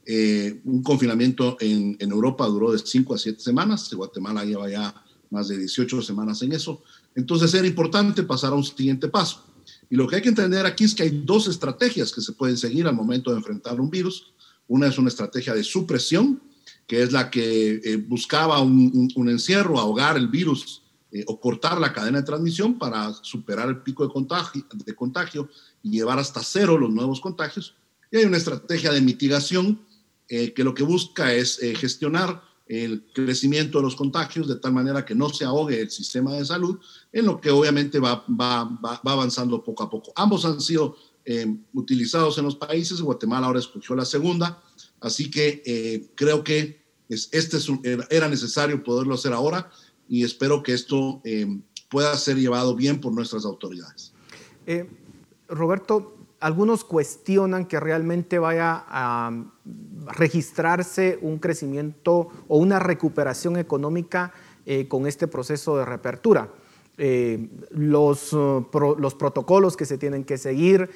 Eh, 0.08 0.60
un 0.64 0.84
confinamiento 0.84 1.56
en, 1.58 1.96
Europa 2.00 2.46
duró 2.46 2.70
de 2.70 2.78
5 2.78 3.14
a 3.14 3.18
7 3.18 3.40
semanas. 3.40 3.92
Guatemala 3.92 4.44
lleva 4.44 4.70
ya 4.70 4.94
más 5.30 5.48
de 5.48 5.58
18 5.58 6.00
semanas 6.00 6.40
en 6.42 6.52
eso. 6.52 6.82
Entonces 7.16 7.52
era 7.54 7.66
importante 7.66 8.22
pasar 8.22 8.52
a 8.52 8.56
un 8.56 8.64
siguiente 8.64 9.08
paso. 9.08 9.44
Y 9.90 9.96
lo 9.96 10.06
que 10.06 10.16
hay 10.16 10.22
que 10.22 10.28
entender 10.28 10.64
aquí 10.64 10.84
es 10.84 10.94
que 10.94 11.02
hay 11.02 11.22
dos 11.24 11.48
estrategias 11.48 12.12
que 12.12 12.20
se 12.20 12.32
pueden 12.32 12.56
seguir 12.56 12.86
al 12.86 12.94
momento 12.94 13.32
de 13.32 13.38
enfrentar 13.38 13.80
un 13.80 13.90
virus. 13.90 14.32
Una 14.68 14.86
es 14.86 14.96
una 14.96 15.08
estrategia 15.08 15.54
de 15.54 15.64
supresión, 15.64 16.40
que 16.86 17.02
es 17.02 17.10
la 17.10 17.28
que 17.28 17.80
eh, 17.82 17.96
buscaba 17.96 18.60
un, 18.60 19.28
encierro, 19.28 19.80
ahogar 19.80 20.16
el 20.16 20.28
virus 20.28 20.82
eh, 21.10 21.24
o 21.26 21.40
cortar 21.40 21.80
la 21.80 21.92
cadena 21.92 22.18
de 22.18 22.26
transmisión 22.26 22.78
para 22.78 23.12
superar 23.12 23.68
el 23.68 23.82
pico 23.82 24.06
de 24.06 24.12
contagio, 24.12 24.64
de 24.72 24.94
contagio 24.94 25.48
y 25.82 25.90
llevar 25.90 26.20
hasta 26.20 26.42
cero 26.44 26.78
los 26.78 26.92
nuevos 26.92 27.20
contagios. 27.20 27.74
Y 28.12 28.18
hay 28.18 28.24
una 28.24 28.36
estrategia 28.36 28.92
de 28.92 29.00
mitigación 29.00 29.80
eh, 30.28 30.52
que 30.52 30.64
lo 30.64 30.74
que 30.74 30.82
busca 30.82 31.32
es 31.32 31.58
gestionar 31.78 32.42
el 32.66 33.04
crecimiento 33.14 33.78
de 33.78 33.84
los 33.84 33.94
contagios 33.94 34.48
de 34.48 34.56
tal 34.56 34.72
manera 34.72 35.04
que 35.04 35.14
no 35.14 35.28
se 35.28 35.44
ahogue 35.44 35.80
el 35.80 35.90
sistema 35.90 36.34
de 36.34 36.44
salud, 36.44 36.78
en 37.12 37.26
lo 37.26 37.40
que 37.40 37.50
obviamente 37.50 38.00
va, 38.00 38.24
va, 38.28 38.64
va, 38.64 39.00
avanzando 39.04 39.62
poco 39.62 39.84
a 39.84 39.90
poco. 39.90 40.12
Ambos 40.16 40.44
han 40.44 40.60
sido 40.60 40.96
utilizados 41.74 42.38
en 42.38 42.44
los 42.44 42.56
países, 42.56 43.00
Guatemala 43.00 43.46
ahora 43.48 43.58
escogió 43.58 43.96
la 43.96 44.04
segunda, 44.04 44.62
Así 45.00 45.30
que 45.30 45.62
eh, 45.66 46.10
creo 46.14 46.42
que 46.42 46.84
este 47.08 47.56
es 47.58 47.68
era 48.10 48.28
necesario 48.28 48.82
poderlo 48.82 49.14
hacer 49.14 49.32
ahora 49.32 49.70
y 50.08 50.24
espero 50.24 50.62
que 50.62 50.72
esto 50.72 51.20
eh, 51.24 51.60
pueda 51.88 52.16
ser 52.16 52.36
llevado 52.36 52.74
bien 52.74 53.00
por 53.00 53.12
nuestras 53.12 53.44
autoridades. 53.44 54.12
Eh, 54.66 54.88
Roberto, 55.48 56.15
algunos 56.46 56.84
cuestionan 56.84 57.64
que 57.64 57.80
realmente 57.80 58.38
vaya 58.38 58.84
a 58.86 59.32
registrarse 60.06 61.18
un 61.20 61.40
crecimiento 61.40 62.28
o 62.46 62.58
una 62.58 62.78
recuperación 62.78 63.56
económica 63.56 64.32
con 64.86 65.08
este 65.08 65.26
proceso 65.26 65.76
de 65.76 65.84
reapertura. 65.84 66.48
los, 67.70 68.32
los, 68.32 69.14
protocolos 69.16 69.76
que 69.76 69.86
se 69.86 69.98
tienen 69.98 70.22
que 70.22 70.38
seguir, 70.38 70.88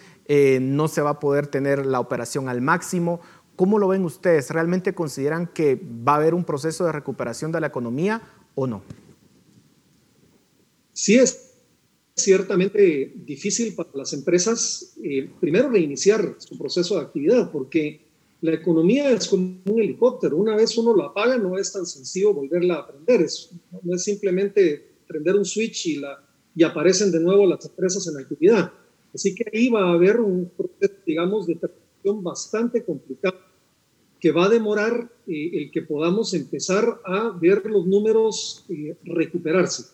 no 0.60 0.86
se 0.86 1.02
va 1.02 1.10
a 1.10 1.18
poder 1.18 1.48
tener 1.48 1.84
la 1.84 1.98
operación 1.98 2.48
al 2.48 2.60
máximo. 2.60 3.20
¿Cómo 3.56 3.80
lo 3.80 3.88
ven 3.88 4.04
ustedes? 4.04 4.50
¿Realmente 4.50 4.94
consideran 4.94 5.48
que 5.48 5.74
va 6.08 6.12
a 6.12 6.16
haber 6.16 6.32
un 6.32 6.44
proceso 6.44 6.84
de 6.84 6.92
recuperación 6.92 7.50
de 7.50 7.60
la 7.60 7.66
economía 7.66 8.22
o 8.54 8.68
no? 8.68 8.82
Sí, 10.92 11.18
es 11.18 11.49
ciertamente 12.14 13.12
difícil 13.16 13.74
para 13.74 13.90
las 13.94 14.12
empresas, 14.12 14.94
eh, 15.02 15.30
primero 15.40 15.70
reiniciar 15.70 16.36
su 16.38 16.58
proceso 16.58 16.96
de 16.96 17.02
actividad, 17.02 17.50
porque 17.50 18.00
la 18.42 18.54
economía 18.54 19.10
es 19.10 19.28
como 19.28 19.58
un 19.64 19.80
helicóptero. 19.80 20.36
Una 20.36 20.56
vez 20.56 20.76
uno 20.78 20.96
la 20.96 21.06
apaga, 21.06 21.36
no 21.36 21.58
es 21.58 21.72
tan 21.72 21.86
sencillo 21.86 22.34
volverla 22.34 22.76
a 22.76 22.86
prender. 22.86 23.26
no 23.82 23.94
es 23.94 24.04
simplemente 24.04 24.90
prender 25.06 25.36
un 25.36 25.44
switch 25.44 25.86
y, 25.86 25.96
la, 25.96 26.22
y 26.54 26.62
aparecen 26.62 27.10
de 27.10 27.20
nuevo 27.20 27.46
las 27.46 27.64
empresas 27.66 28.06
en 28.06 28.18
actividad. 28.18 28.72
Así 29.14 29.34
que 29.34 29.44
ahí 29.52 29.68
va 29.68 29.90
a 29.90 29.92
haber 29.92 30.20
un 30.20 30.50
proceso, 30.56 30.94
digamos, 31.04 31.46
de 31.46 31.56
transición 31.56 32.22
bastante 32.22 32.84
complicado 32.84 33.38
que 34.20 34.32
va 34.32 34.44
a 34.44 34.48
demorar 34.48 35.10
eh, 35.26 35.50
el 35.54 35.70
que 35.70 35.82
podamos 35.82 36.34
empezar 36.34 37.00
a 37.04 37.30
ver 37.40 37.64
los 37.66 37.86
números 37.86 38.64
eh, 38.68 38.96
recuperarse. 39.04 39.84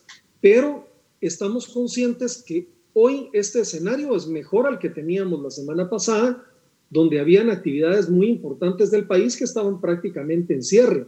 Pero 0.40 0.85
estamos 1.20 1.68
conscientes 1.68 2.42
que 2.46 2.68
hoy 2.92 3.28
este 3.32 3.60
escenario 3.60 4.16
es 4.16 4.26
mejor 4.26 4.66
al 4.66 4.78
que 4.78 4.90
teníamos 4.90 5.42
la 5.42 5.50
semana 5.50 5.88
pasada 5.88 6.44
donde 6.90 7.20
habían 7.20 7.50
actividades 7.50 8.08
muy 8.08 8.28
importantes 8.28 8.90
del 8.90 9.06
país 9.06 9.36
que 9.36 9.44
estaban 9.44 9.80
prácticamente 9.80 10.54
en 10.54 10.62
cierre 10.62 11.06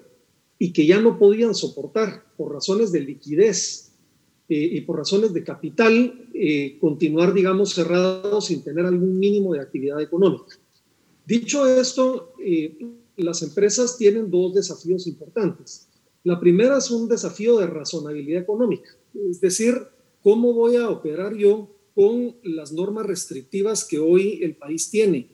y 0.58 0.72
que 0.72 0.86
ya 0.86 1.00
no 1.00 1.18
podían 1.18 1.54
soportar 1.54 2.24
por 2.36 2.52
razones 2.52 2.90
de 2.90 3.00
liquidez 3.00 3.92
eh, 4.48 4.70
y 4.72 4.80
por 4.80 4.96
razones 4.96 5.32
de 5.32 5.44
capital 5.44 6.28
eh, 6.34 6.78
continuar, 6.80 7.32
digamos, 7.32 7.74
cerrados 7.74 8.46
sin 8.46 8.62
tener 8.62 8.86
algún 8.86 9.18
mínimo 9.18 9.54
de 9.54 9.60
actividad 9.60 10.00
económica. 10.00 10.56
Dicho 11.26 11.66
esto, 11.66 12.32
eh, 12.42 12.76
las 13.16 13.42
empresas 13.42 13.96
tienen 13.96 14.30
dos 14.30 14.54
desafíos 14.54 15.06
importantes. 15.06 15.88
La 16.24 16.40
primera 16.40 16.78
es 16.78 16.90
un 16.90 17.08
desafío 17.08 17.58
de 17.58 17.66
razonabilidad 17.66 18.42
económica, 18.42 18.90
es 19.30 19.40
decir, 19.40 19.74
cómo 20.28 20.52
voy 20.52 20.76
a 20.76 20.90
operar 20.90 21.34
yo 21.36 21.74
con 21.94 22.36
las 22.42 22.70
normas 22.70 23.06
restrictivas 23.06 23.82
que 23.82 23.98
hoy 23.98 24.40
el 24.42 24.56
país 24.56 24.90
tiene, 24.90 25.30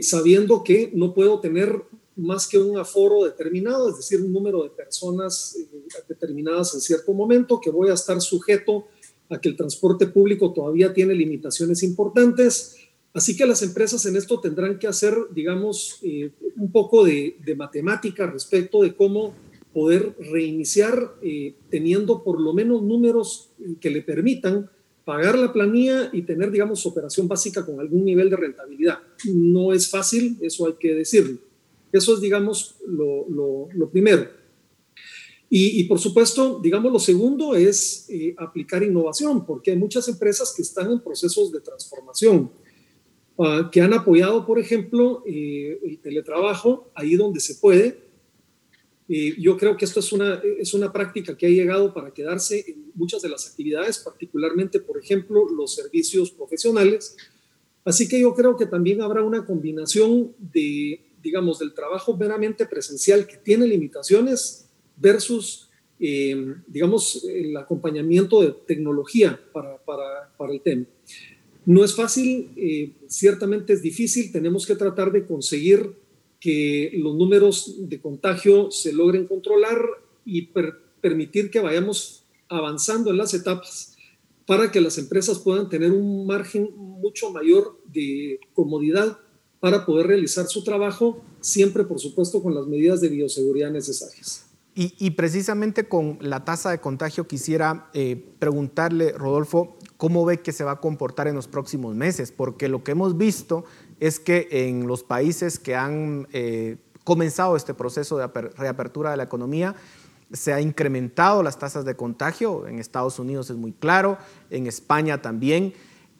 sabiendo 0.00 0.64
que 0.64 0.90
no 0.94 1.12
puedo 1.12 1.38
tener 1.38 1.82
más 2.16 2.48
que 2.48 2.56
un 2.56 2.78
aforo 2.78 3.24
determinado, 3.24 3.90
es 3.90 3.98
decir, 3.98 4.22
un 4.22 4.32
número 4.32 4.62
de 4.62 4.70
personas 4.70 5.54
eh, 5.60 5.68
determinadas 6.08 6.72
en 6.72 6.80
cierto 6.80 7.12
momento, 7.12 7.60
que 7.60 7.68
voy 7.68 7.90
a 7.90 7.92
estar 7.92 8.18
sujeto 8.22 8.86
a 9.28 9.38
que 9.38 9.50
el 9.50 9.56
transporte 9.56 10.06
público 10.06 10.50
todavía 10.50 10.94
tiene 10.94 11.14
limitaciones 11.14 11.82
importantes. 11.82 12.76
Así 13.12 13.36
que 13.36 13.44
las 13.44 13.60
empresas 13.60 14.06
en 14.06 14.16
esto 14.16 14.40
tendrán 14.40 14.78
que 14.78 14.86
hacer, 14.86 15.14
digamos, 15.34 15.98
eh, 16.02 16.30
un 16.56 16.72
poco 16.72 17.04
de, 17.04 17.36
matemática 17.54 18.26
respecto 18.26 18.80
de 18.80 18.96
cómo 18.96 19.34
poder 19.76 20.16
reiniciar 20.32 21.16
eh, 21.20 21.54
teniendo 21.68 22.24
por 22.24 22.40
lo 22.40 22.54
menos 22.54 22.82
números 22.82 23.50
que 23.78 23.90
le 23.90 24.00
permitan 24.00 24.70
pagar 25.04 25.38
la 25.38 25.52
planilla 25.52 26.08
y 26.14 26.22
tener, 26.22 26.50
digamos, 26.50 26.86
operación 26.86 27.28
básica 27.28 27.66
con 27.66 27.78
algún 27.78 28.02
nivel 28.06 28.30
de 28.30 28.36
rentabilidad. 28.36 29.00
No 29.26 29.74
es 29.74 29.90
fácil, 29.90 30.38
eso 30.40 30.66
hay 30.66 30.76
que 30.80 30.94
decirlo. 30.94 31.40
Eso 31.92 32.14
es, 32.14 32.22
digamos, 32.22 32.76
lo, 32.86 33.68
primero. 33.92 34.30
Y, 35.50 35.84
por 35.84 35.98
supuesto, 35.98 36.58
digamos, 36.62 36.90
lo 36.90 36.98
segundo 36.98 37.54
es 37.54 38.06
eh, 38.08 38.34
aplicar 38.38 38.82
innovación, 38.82 39.44
porque 39.44 39.72
hay 39.72 39.76
muchas 39.76 40.08
empresas 40.08 40.54
que 40.56 40.62
están 40.62 40.90
en 40.90 41.00
procesos 41.00 41.52
de 41.52 41.60
transformación, 41.60 42.50
ah, 43.38 43.68
que 43.70 43.82
han 43.82 43.92
apoyado, 43.92 44.46
por 44.46 44.58
ejemplo, 44.58 45.22
eh, 45.26 45.78
el 45.84 45.98
teletrabajo 45.98 46.90
ahí 46.94 47.14
donde 47.14 47.40
se 47.40 47.56
puede. 47.56 48.05
Yo 49.08 49.56
creo 49.56 49.76
que 49.76 49.84
esto 49.84 50.00
es 50.00 50.12
una, 50.12 50.42
es 50.58 50.74
una 50.74 50.92
práctica 50.92 51.36
que 51.36 51.46
ha 51.46 51.50
llegado 51.50 51.94
para 51.94 52.12
quedarse 52.12 52.64
en 52.66 52.90
muchas 52.94 53.22
de 53.22 53.28
las 53.28 53.48
actividades, 53.48 53.98
particularmente, 53.98 54.80
por 54.80 54.98
ejemplo, 54.98 55.48
los 55.48 55.74
servicios 55.74 56.30
profesionales. 56.32 57.16
Así 57.84 58.08
que 58.08 58.20
yo 58.20 58.34
creo 58.34 58.56
que 58.56 58.66
también 58.66 59.00
habrá 59.00 59.22
una 59.22 59.46
combinación 59.46 60.34
de 60.38 61.06
digamos, 61.26 61.58
del 61.58 61.74
trabajo 61.74 62.16
meramente 62.16 62.66
presencial 62.66 63.26
que 63.26 63.36
tiene 63.36 63.66
limitaciones 63.66 64.68
versus, 64.96 65.68
eh, 65.98 66.54
digamos, 66.68 67.24
el 67.24 67.56
acompañamiento 67.56 68.42
de 68.42 68.52
tecnología 68.64 69.38
para, 69.52 69.76
para, 69.84 70.32
para 70.38 70.52
el 70.52 70.60
tema. 70.60 70.86
No 71.64 71.84
es 71.84 71.96
fácil, 71.96 72.52
eh, 72.56 72.92
ciertamente 73.08 73.72
es 73.72 73.82
difícil, 73.82 74.30
tenemos 74.30 74.64
que 74.64 74.76
tratar 74.76 75.10
de 75.10 75.26
conseguir 75.26 75.94
que 76.46 76.92
los 76.94 77.16
números 77.16 77.74
de 77.76 78.00
contagio 78.00 78.70
se 78.70 78.92
logren 78.92 79.26
controlar 79.26 79.80
y 80.24 80.52
permitir 81.00 81.50
que 81.50 81.58
vayamos 81.58 82.22
avanzando 82.48 83.10
en 83.10 83.16
las 83.16 83.34
etapas 83.34 83.96
para 84.46 84.70
que 84.70 84.80
las 84.80 84.96
empresas 84.96 85.40
puedan 85.40 85.68
tener 85.68 85.90
un 85.90 86.24
margen 86.24 86.70
mucho 86.76 87.30
mayor 87.30 87.80
de 87.92 88.38
comodidad 88.54 89.18
para 89.58 89.84
poder 89.84 90.06
realizar 90.06 90.46
su 90.46 90.62
trabajo, 90.62 91.20
siempre 91.40 91.82
por 91.82 91.98
supuesto 91.98 92.40
con 92.40 92.54
las 92.54 92.68
medidas 92.68 93.00
de 93.00 93.08
bioseguridad 93.08 93.72
necesarias. 93.72 94.46
Y, 94.78 95.12
precisamente 95.12 95.88
con 95.88 96.18
la 96.20 96.44
tasa 96.44 96.70
de 96.70 96.80
contagio 96.80 97.26
quisiera 97.26 97.88
eh, 97.94 98.22
preguntarle, 98.38 99.12
Rodolfo, 99.12 99.78
¿cómo 99.96 100.26
ve 100.26 100.42
que 100.42 100.52
se 100.52 100.64
va 100.64 100.72
a 100.72 100.80
comportar 100.80 101.28
en 101.28 101.34
los 101.34 101.48
próximos 101.48 101.94
meses? 101.96 102.30
Porque 102.30 102.68
lo 102.68 102.84
que 102.84 102.92
hemos 102.92 103.16
visto 103.16 103.64
es 104.00 104.20
que 104.20 104.48
en 104.50 104.86
los 104.86 105.02
países 105.02 105.58
que 105.58 105.76
han 105.76 106.28
eh, 106.32 106.76
comenzado 107.04 107.56
este 107.56 107.74
proceso 107.74 108.18
de 108.18 108.26
reapertura 108.26 109.10
de 109.10 109.16
la 109.16 109.22
economía, 109.24 109.74
se 110.32 110.52
ha 110.52 110.60
incrementado 110.60 111.42
las 111.42 111.58
tasas 111.58 111.84
de 111.84 111.94
contagio, 111.94 112.66
en 112.66 112.78
Estados 112.78 113.18
Unidos 113.18 113.48
es 113.50 113.56
muy 113.56 113.72
claro, 113.72 114.18
en 114.50 114.66
España 114.66 115.22
también, 115.22 115.72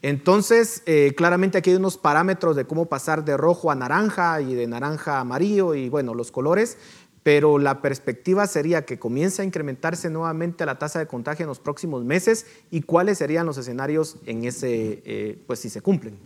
entonces, 0.02 0.82
eh, 0.86 1.14
claramente 1.16 1.58
aquí 1.58 1.70
hay 1.70 1.76
unos 1.76 1.96
parámetros 1.96 2.54
de 2.54 2.64
cómo 2.64 2.86
pasar 2.86 3.24
de 3.24 3.36
rojo 3.36 3.70
a 3.70 3.74
naranja 3.74 4.40
y 4.40 4.54
de 4.54 4.66
naranja 4.66 5.16
a 5.16 5.20
amarillo 5.20 5.74
y 5.74 5.88
bueno, 5.88 6.14
los 6.14 6.30
colores, 6.30 6.78
pero 7.22 7.58
la 7.58 7.82
perspectiva 7.82 8.46
sería 8.46 8.84
que 8.84 9.00
comience 9.00 9.42
a 9.42 9.44
incrementarse 9.44 10.08
nuevamente 10.10 10.64
la 10.64 10.78
tasa 10.78 11.00
de 11.00 11.06
contagio 11.06 11.42
en 11.42 11.48
los 11.48 11.58
próximos 11.58 12.04
meses 12.04 12.46
y 12.70 12.82
cuáles 12.82 13.18
serían 13.18 13.46
los 13.46 13.58
escenarios 13.58 14.18
en 14.26 14.44
ese, 14.44 15.02
eh, 15.04 15.42
pues 15.46 15.58
si 15.58 15.70
se 15.70 15.80
cumplen. 15.80 16.16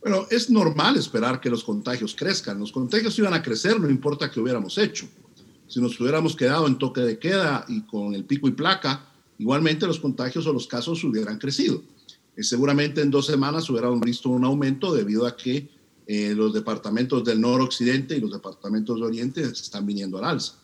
Bueno, 0.00 0.26
es 0.30 0.48
normal 0.48 0.96
esperar 0.96 1.40
que 1.40 1.50
los 1.50 1.62
contagios 1.62 2.14
crezcan. 2.14 2.58
Los 2.58 2.72
contagios 2.72 3.18
iban 3.18 3.34
a 3.34 3.42
crecer, 3.42 3.78
no 3.78 3.90
importa 3.90 4.30
qué 4.30 4.40
hubiéramos 4.40 4.78
hecho. 4.78 5.06
Si 5.68 5.80
nos 5.80 6.00
hubiéramos 6.00 6.34
quedado 6.34 6.66
en 6.66 6.78
toque 6.78 7.02
de 7.02 7.18
queda 7.18 7.64
y 7.68 7.82
con 7.82 8.14
el 8.14 8.24
pico 8.24 8.48
y 8.48 8.52
placa, 8.52 9.06
igualmente 9.38 9.86
los 9.86 10.00
contagios 10.00 10.46
o 10.46 10.52
los 10.52 10.66
casos 10.66 11.04
hubieran 11.04 11.38
crecido. 11.38 11.82
Eh, 12.34 12.42
seguramente 12.42 13.02
en 13.02 13.10
dos 13.10 13.26
semanas 13.26 13.68
hubiéramos 13.68 14.00
visto 14.00 14.30
un 14.30 14.44
aumento 14.44 14.94
debido 14.94 15.26
a 15.26 15.36
que 15.36 15.68
eh, 16.06 16.34
los 16.34 16.52
departamentos 16.54 17.22
del 17.22 17.40
noroccidente 17.40 18.16
y 18.16 18.20
los 18.20 18.32
departamentos 18.32 18.98
de 18.98 19.06
oriente 19.06 19.42
están 19.42 19.86
viniendo 19.86 20.18
al 20.18 20.24
alza. 20.24 20.54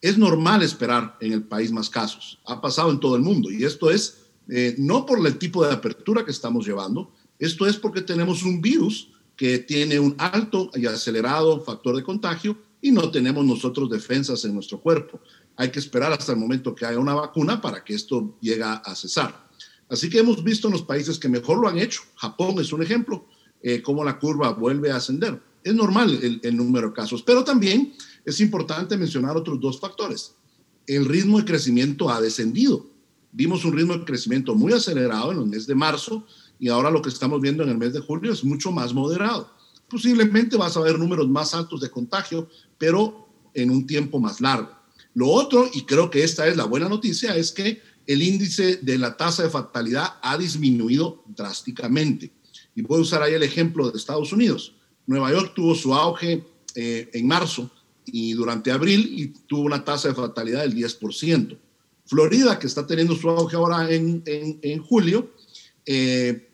Es 0.00 0.18
normal 0.18 0.62
esperar 0.62 1.16
en 1.20 1.32
el 1.32 1.44
país 1.44 1.70
más 1.70 1.88
casos. 1.88 2.38
Ha 2.44 2.60
pasado 2.60 2.90
en 2.90 3.00
todo 3.00 3.16
el 3.16 3.22
mundo 3.22 3.50
y 3.50 3.64
esto 3.64 3.90
es 3.90 4.18
eh, 4.48 4.74
no 4.76 5.06
por 5.06 5.24
el 5.26 5.38
tipo 5.38 5.64
de 5.64 5.72
apertura 5.72 6.24
que 6.24 6.32
estamos 6.32 6.66
llevando, 6.66 7.10
esto 7.38 7.66
es 7.66 7.76
porque 7.76 8.02
tenemos 8.02 8.42
un 8.42 8.60
virus 8.60 9.10
que 9.36 9.58
tiene 9.58 9.98
un 9.98 10.14
alto 10.18 10.70
y 10.74 10.86
acelerado 10.86 11.60
factor 11.60 11.96
de 11.96 12.02
contagio 12.02 12.56
y 12.80 12.92
no 12.92 13.10
tenemos 13.10 13.44
nosotros 13.44 13.90
defensas 13.90 14.44
en 14.44 14.54
nuestro 14.54 14.80
cuerpo. 14.80 15.20
Hay 15.56 15.70
que 15.70 15.78
esperar 15.78 16.12
hasta 16.12 16.32
el 16.32 16.38
momento 16.38 16.74
que 16.74 16.86
haya 16.86 16.98
una 16.98 17.14
vacuna 17.14 17.60
para 17.60 17.82
que 17.82 17.94
esto 17.94 18.36
llegue 18.40 18.62
a 18.62 18.94
cesar. 18.94 19.44
Así 19.88 20.08
que 20.08 20.18
hemos 20.18 20.42
visto 20.42 20.68
en 20.68 20.72
los 20.72 20.82
países 20.82 21.18
que 21.18 21.28
mejor 21.28 21.58
lo 21.58 21.68
han 21.68 21.78
hecho, 21.78 22.02
Japón 22.16 22.58
es 22.58 22.72
un 22.72 22.82
ejemplo, 22.82 23.26
eh, 23.62 23.82
cómo 23.82 24.04
la 24.04 24.18
curva 24.18 24.52
vuelve 24.52 24.90
a 24.90 24.96
ascender. 24.96 25.40
Es 25.62 25.74
normal 25.74 26.18
el, 26.22 26.40
el 26.42 26.56
número 26.56 26.88
de 26.88 26.94
casos, 26.94 27.22
pero 27.22 27.44
también 27.44 27.94
es 28.24 28.40
importante 28.40 28.96
mencionar 28.96 29.36
otros 29.36 29.60
dos 29.60 29.78
factores. 29.78 30.34
El 30.86 31.06
ritmo 31.06 31.38
de 31.38 31.44
crecimiento 31.44 32.10
ha 32.10 32.20
descendido. 32.20 32.86
Vimos 33.32 33.64
un 33.64 33.72
ritmo 33.72 33.96
de 33.96 34.04
crecimiento 34.04 34.54
muy 34.54 34.72
acelerado 34.72 35.32
en 35.32 35.38
el 35.38 35.46
mes 35.46 35.66
de 35.66 35.74
marzo 35.74 36.26
y 36.58 36.68
ahora 36.68 36.90
lo 36.90 37.02
que 37.02 37.08
estamos 37.08 37.40
viendo 37.40 37.62
en 37.62 37.70
el 37.70 37.78
mes 37.78 37.92
de 37.92 38.00
julio 38.00 38.32
es 38.32 38.44
mucho 38.44 38.72
más 38.72 38.92
moderado. 38.92 39.50
Posiblemente 39.88 40.56
vas 40.56 40.76
a 40.76 40.80
ver 40.80 40.98
números 40.98 41.28
más 41.28 41.54
altos 41.54 41.80
de 41.80 41.90
contagio, 41.90 42.48
pero 42.78 43.28
en 43.54 43.70
un 43.70 43.86
tiempo 43.86 44.18
más 44.18 44.40
largo. 44.40 44.70
Lo 45.14 45.28
otro, 45.28 45.68
y 45.72 45.82
creo 45.82 46.10
que 46.10 46.24
esta 46.24 46.46
es 46.46 46.56
la 46.56 46.64
buena 46.64 46.88
noticia, 46.88 47.36
es 47.36 47.52
que 47.52 47.80
el 48.06 48.22
índice 48.22 48.76
de 48.76 48.98
la 48.98 49.16
tasa 49.16 49.42
de 49.42 49.50
fatalidad 49.50 50.14
ha 50.22 50.36
disminuido 50.36 51.22
drásticamente. 51.26 52.32
Y 52.74 52.82
voy 52.82 52.98
a 52.98 53.02
usar 53.02 53.22
ahí 53.22 53.34
el 53.34 53.42
ejemplo 53.42 53.90
de 53.90 53.96
Estados 53.96 54.32
Unidos. 54.32 54.74
Nueva 55.06 55.30
York 55.30 55.52
tuvo 55.54 55.74
su 55.74 55.94
auge 55.94 56.44
eh, 56.74 57.10
en 57.12 57.26
marzo 57.26 57.70
y 58.06 58.32
durante 58.32 58.70
abril 58.70 59.08
y 59.16 59.28
tuvo 59.46 59.62
una 59.62 59.84
tasa 59.84 60.08
de 60.08 60.14
fatalidad 60.14 60.62
del 60.62 60.74
10%. 60.74 61.58
Florida, 62.06 62.58
que 62.58 62.66
está 62.66 62.86
teniendo 62.86 63.14
su 63.16 63.30
auge 63.30 63.56
ahora 63.56 63.88
en, 63.90 64.78
julio, 64.82 65.33
eh, 65.86 66.50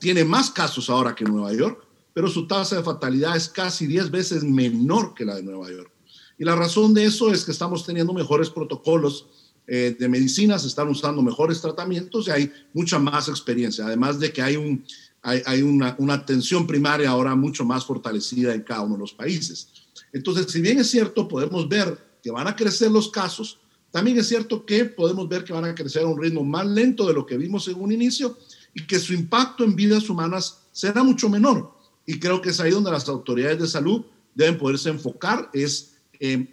tiene 0.00 0.24
más 0.24 0.50
casos 0.50 0.90
ahora 0.90 1.14
que 1.14 1.24
Nueva 1.24 1.52
York, 1.52 1.86
pero 2.12 2.28
su 2.28 2.46
tasa 2.46 2.76
de 2.76 2.82
fatalidad 2.82 3.36
es 3.36 3.48
casi 3.48 3.86
10 3.86 4.10
veces 4.10 4.44
menor 4.44 5.14
que 5.14 5.24
la 5.24 5.36
de 5.36 5.42
Nueva 5.42 5.70
York. 5.70 5.90
Y 6.38 6.44
la 6.44 6.56
razón 6.56 6.92
de 6.92 7.04
eso 7.04 7.32
es 7.32 7.44
que 7.44 7.52
estamos 7.52 7.86
teniendo 7.86 8.12
mejores 8.12 8.50
protocolos 8.50 9.26
eh, 9.66 9.96
de 9.98 10.08
medicina, 10.08 10.58
se 10.58 10.66
están 10.66 10.88
usando 10.88 11.22
mejores 11.22 11.60
tratamientos 11.60 12.26
y 12.26 12.30
hay 12.32 12.52
mucha 12.74 12.98
más 12.98 13.28
experiencia, 13.28 13.86
además 13.86 14.18
de 14.18 14.32
que 14.32 14.42
hay, 14.42 14.56
una, 14.56 15.94
una, 15.98 16.14
atención 16.14 16.66
primaria 16.66 17.10
ahora 17.10 17.34
mucho 17.36 17.64
más 17.64 17.84
fortalecida 17.84 18.54
en 18.54 18.62
cada 18.62 18.82
uno 18.82 18.94
de 18.94 19.00
los 19.00 19.12
países. 19.12 19.68
Entonces, 20.12 20.50
si 20.50 20.60
bien 20.60 20.80
es 20.80 20.90
cierto, 20.90 21.28
podemos 21.28 21.68
ver 21.68 21.96
que 22.22 22.30
van 22.30 22.48
a 22.48 22.56
crecer 22.56 22.90
los 22.90 23.08
casos, 23.10 23.60
también 23.92 24.18
es 24.18 24.26
cierto 24.26 24.66
que 24.66 24.84
podemos 24.84 25.28
ver 25.28 25.44
que 25.44 25.52
van 25.52 25.66
a 25.66 25.74
crecer 25.74 26.02
a 26.02 26.06
un 26.06 26.20
ritmo 26.20 26.42
más 26.42 26.66
lento 26.66 27.06
de 27.06 27.12
lo 27.12 27.24
que 27.24 27.36
vimos 27.36 27.68
en 27.68 27.80
un 27.80 27.92
inicio 27.92 28.36
y 28.74 28.86
que 28.86 28.98
su 28.98 29.12
impacto 29.12 29.64
en 29.64 29.76
vidas 29.76 30.08
humanas 30.08 30.62
será 30.72 31.02
mucho 31.02 31.28
menor. 31.28 31.76
Y 32.06 32.18
creo 32.18 32.40
que 32.40 32.50
es 32.50 32.60
ahí 32.60 32.70
donde 32.70 32.90
las 32.90 33.08
autoridades 33.08 33.58
de 33.58 33.66
salud 33.66 34.04
deben 34.34 34.58
poderse 34.58 34.88
enfocar, 34.88 35.50
es 35.52 35.90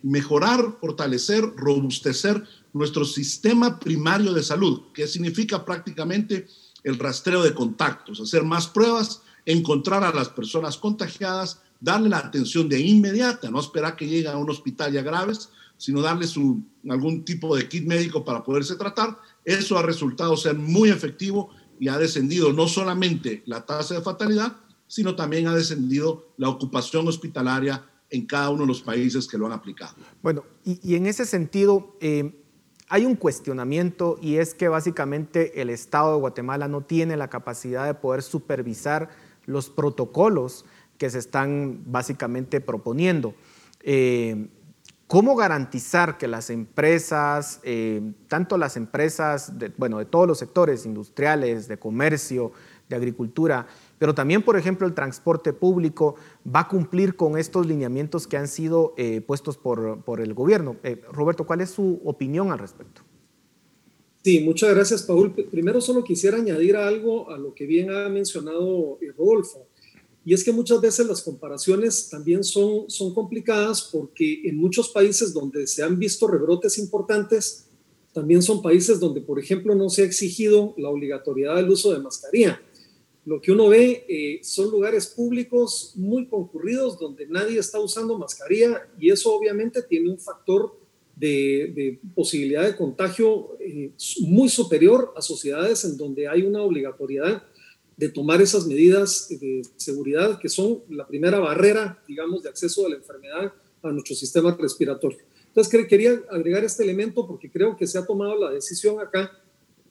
mejorar, 0.02 0.78
fortalecer, 0.82 1.44
robustecer 1.56 2.44
nuestro 2.74 3.06
sistema 3.06 3.80
primario 3.80 4.34
de 4.34 4.44
salud, 4.44 4.82
que 4.94 5.08
significa 5.08 5.64
prácticamente 5.64 6.48
el 6.84 6.98
rastreo 6.98 7.44
de 7.44 7.54
contactos, 7.54 8.20
hacer 8.20 8.44
más 8.44 8.68
pruebas 8.68 9.22
encontrar 9.46 10.04
a 10.04 10.14
las 10.14 10.30
personas 10.30 10.78
contagiadas, 10.78 11.62
darle 11.80 12.10
la 12.10 12.18
atención 12.20 12.68
de 12.68 12.80
inmediata, 12.80 13.50
no 13.50 13.60
esperar 13.60 13.96
que 13.96 14.08
lleguen 14.08 14.32
a 14.32 14.38
un 14.38 14.50
hospital 14.50 14.92
ya 14.92 15.02
graves, 15.02 15.50
sino 15.78 16.02
darle 16.02 16.28
algún 16.90 17.24
tipo 17.24 17.56
de 17.56 17.68
kit 17.68 17.86
médico 17.86 18.26
para 18.26 18.44
poderse 18.44 18.76
tratar. 18.76 19.18
Eso 19.46 19.78
ha 19.78 19.82
resultado 19.82 20.36
ser 20.36 20.56
muy 20.56 20.90
efectivo 20.90 21.50
y 21.80 21.88
ha 21.88 21.98
descendido 21.98 22.54
no 22.54 22.68
solamente 22.68 23.42
la 23.46 23.66
tasa 23.66 23.96
de 23.96 24.02
fatalidad, 24.02 24.58
sino 24.88 25.16
también 25.16 25.48
ha 25.48 25.56
descendido 25.56 26.34
la 26.38 26.50
ocupación 26.50 27.08
hospitalaria 27.08 27.86
en 28.10 28.26
cada 28.26 28.50
uno 28.50 28.62
de 28.62 28.68
los 28.68 28.82
países 28.82 29.28
que 29.28 29.38
lo 29.38 29.46
han 29.46 29.54
aplicado. 29.54 29.94
Bueno, 30.22 30.44
y, 30.64 30.96
en 30.96 31.06
ese 31.06 31.26
sentido, 31.26 31.96
eh, 32.02 32.44
hay 32.90 33.06
un 33.06 33.16
cuestionamiento 33.16 34.18
y 34.22 34.38
es 34.38 34.54
que 34.54 34.68
básicamente 34.68 35.62
el 35.62 35.70
Estado 35.70 36.14
de 36.14 36.20
Guatemala 36.20 36.68
no 36.68 36.82
tiene 36.82 37.18
la 37.18 37.30
capacidad 37.30 37.86
de 37.86 37.94
poder 37.94 38.24
supervisar 38.24 39.10
los 39.46 39.70
protocolos 39.70 40.66
que 40.98 41.10
se 41.10 41.20
están 41.20 41.84
básicamente 41.86 42.60
proponiendo. 42.60 43.36
Eh, 43.82 44.50
¿Cómo 45.10 45.36
garantizar 45.36 46.20
que 46.20 46.28
las 46.28 46.52
empresas, 46.52 47.62
eh, 47.64 48.00
tanto 48.28 48.60
las 48.60 48.78
empresas, 48.78 49.58
de, 49.58 49.72
bueno, 49.76 49.98
de 49.98 50.06
todos 50.06 50.28
los 50.28 50.38
sectores 50.38 50.86
industriales, 50.86 51.68
de 51.68 51.80
comercio, 51.80 52.52
de 52.88 52.96
agricultura, 52.96 53.66
pero 53.98 54.14
también, 54.14 54.44
por 54.44 54.56
ejemplo, 54.56 54.86
el 54.86 54.94
transporte 54.94 55.52
público 55.52 56.14
va 56.46 56.60
a 56.60 56.68
cumplir 56.68 57.16
con 57.16 57.40
estos 57.40 57.66
lineamientos 57.66 58.28
que 58.28 58.38
han 58.38 58.48
sido 58.48 58.94
eh, 58.98 59.22
puestos 59.22 59.58
por, 59.58 60.04
por, 60.04 60.22
el 60.22 60.36
gobierno. 60.36 60.76
Eh, 60.84 61.02
Roberto, 61.12 61.48
¿cuál 61.48 61.62
es 61.62 61.72
su 61.72 62.00
opinión 62.06 62.52
al 62.52 62.60
respecto? 62.60 63.02
Sí, 64.24 64.42
muchas 64.42 64.76
gracias, 64.76 65.02
Paul. 65.02 65.32
Primero 65.32 65.82
solo 65.82 66.04
quisiera 66.04 66.38
añadir 66.38 66.76
algo 66.76 67.32
a 67.32 67.38
lo 67.40 67.56
que 67.56 67.66
bien 67.66 67.90
ha 67.90 68.10
mencionado 68.10 69.00
Rodolfo. 69.18 69.69
Y 70.30 70.34
es 70.36 70.44
que 70.44 70.52
muchas 70.52 70.80
veces 70.80 71.08
las 71.08 71.24
comparaciones 71.24 72.08
también 72.08 72.44
son, 72.44 72.88
son 72.88 73.16
complicadas 73.16 73.82
porque 73.92 74.42
en 74.44 74.58
muchos 74.58 74.90
países 74.90 75.34
donde 75.34 75.66
se 75.66 75.82
han 75.82 75.98
visto 75.98 76.28
rebrotes 76.28 76.78
importantes, 76.78 77.66
también 78.14 78.44
son 78.44 78.62
países 78.62 79.00
donde, 79.00 79.22
por 79.22 79.40
ejemplo, 79.40 79.74
no 79.74 79.90
se 79.90 80.04
ha 80.04 80.06
exigido 80.06 80.76
la 80.78 80.90
obligatoriedad 80.90 81.56
del 81.56 81.72
uso 81.72 81.92
de 81.92 81.98
mascarilla. 81.98 82.62
Lo 83.26 83.42
que 83.42 83.52
uno 83.52 83.70
ve 83.70 84.06
eh, 84.08 84.40
son 84.44 84.70
lugares 84.70 85.08
públicos 85.08 85.94
muy 85.96 86.28
concurridos 86.28 87.00
donde 87.00 87.26
nadie 87.26 87.58
está 87.58 87.80
usando 87.80 88.16
mascarilla 88.16 88.88
y 89.00 89.10
eso 89.10 89.34
obviamente 89.34 89.82
tiene 89.82 90.12
un 90.12 90.20
factor 90.20 90.76
de, 91.16 92.00
posibilidad 92.14 92.66
de 92.66 92.76
contagio 92.76 93.58
eh, 93.60 93.94
muy 94.22 94.48
superior 94.48 95.12
a 95.18 95.24
sociedades 95.24 95.86
en 95.86 95.98
donde 95.98 96.28
hay 96.28 96.44
una 96.44 96.62
obligatoriedad 96.62 97.42
de 98.00 98.08
tomar 98.08 98.42
esas 98.42 98.66
medidas 98.66 99.28
de 99.28 99.62
seguridad 99.76 100.40
que 100.40 100.48
son 100.48 100.80
la 100.90 101.06
primera 101.06 101.38
barrera, 101.40 102.02
digamos, 102.08 102.44
de 102.44 102.50
acceso 102.50 102.86
a 102.86 102.90
la 102.90 102.96
enfermedad 102.96 103.52
a 103.84 103.92
nuestro 103.92 104.16
sistema 104.16 104.56
respiratorio. 104.58 105.20
Entonces, 105.48 105.86
quería 105.86 106.22
agregar 106.32 106.64
este 106.64 106.84
elemento 106.84 107.28
porque 107.28 107.52
creo 107.52 107.76
que 107.76 107.86
se 107.86 107.98
ha 107.98 108.06
tomado 108.06 108.38
la 108.38 108.52
decisión 108.52 109.02
acá 109.02 109.38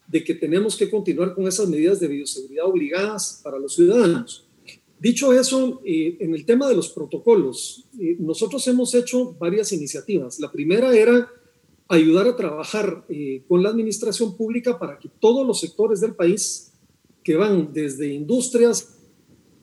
de 0.07 0.25
que 0.25 0.35
tenemos 0.35 0.75
que 0.75 0.89
continuar 0.89 1.35
con 1.35 1.47
esas 1.47 1.69
medidas 1.69 2.01
de 2.01 2.09
bioseguridad 2.09 2.65
obligadas 2.65 3.43
para 3.45 3.59
los 3.59 3.75
ciudadanos. 3.75 4.47
Dicho 4.99 5.35
eso, 5.35 5.83
eh, 5.85 6.17
en 6.21 6.35
el 6.35 6.47
tema 6.47 6.67
de 6.67 6.77
los 6.77 6.89
protocolos, 6.89 7.85
eh, 8.01 8.17
nosotros 8.19 8.67
hemos 8.69 8.95
hecho 8.95 9.35
varias 9.35 9.71
iniciativas. 9.73 10.41
La 10.41 10.51
primera 10.51 10.97
era 10.97 11.31
ayudar 11.89 12.27
a 12.27 12.37
trabajar 12.37 13.05
eh, 13.11 13.43
con 13.47 13.63
la 13.63 13.69
administración 13.69 14.35
pública 14.35 14.79
para 14.79 14.99
que 14.99 15.11
todos 15.21 15.47
los 15.47 15.61
sectores 15.61 16.01
del 16.01 16.15
país, 16.15 16.68
que 17.29 17.37
van 17.37 17.75
desde 17.75 18.09
industrias 18.09 18.97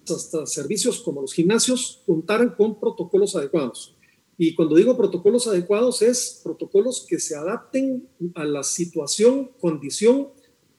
hasta 0.07 0.45
servicios 0.45 0.99
como 0.99 1.21
los 1.21 1.33
gimnasios, 1.33 2.03
contaran 2.05 2.49
con 2.49 2.79
protocolos 2.79 3.35
adecuados. 3.35 3.95
Y 4.37 4.53
cuando 4.53 4.75
digo 4.75 4.95
protocolos 4.95 5.47
adecuados 5.47 6.03
es 6.03 6.41
protocolos 6.43 7.03
que 7.09 7.17
se 7.17 7.35
adapten 7.35 8.07
a 8.35 8.45
la 8.45 8.61
situación, 8.61 9.49
condición 9.59 10.27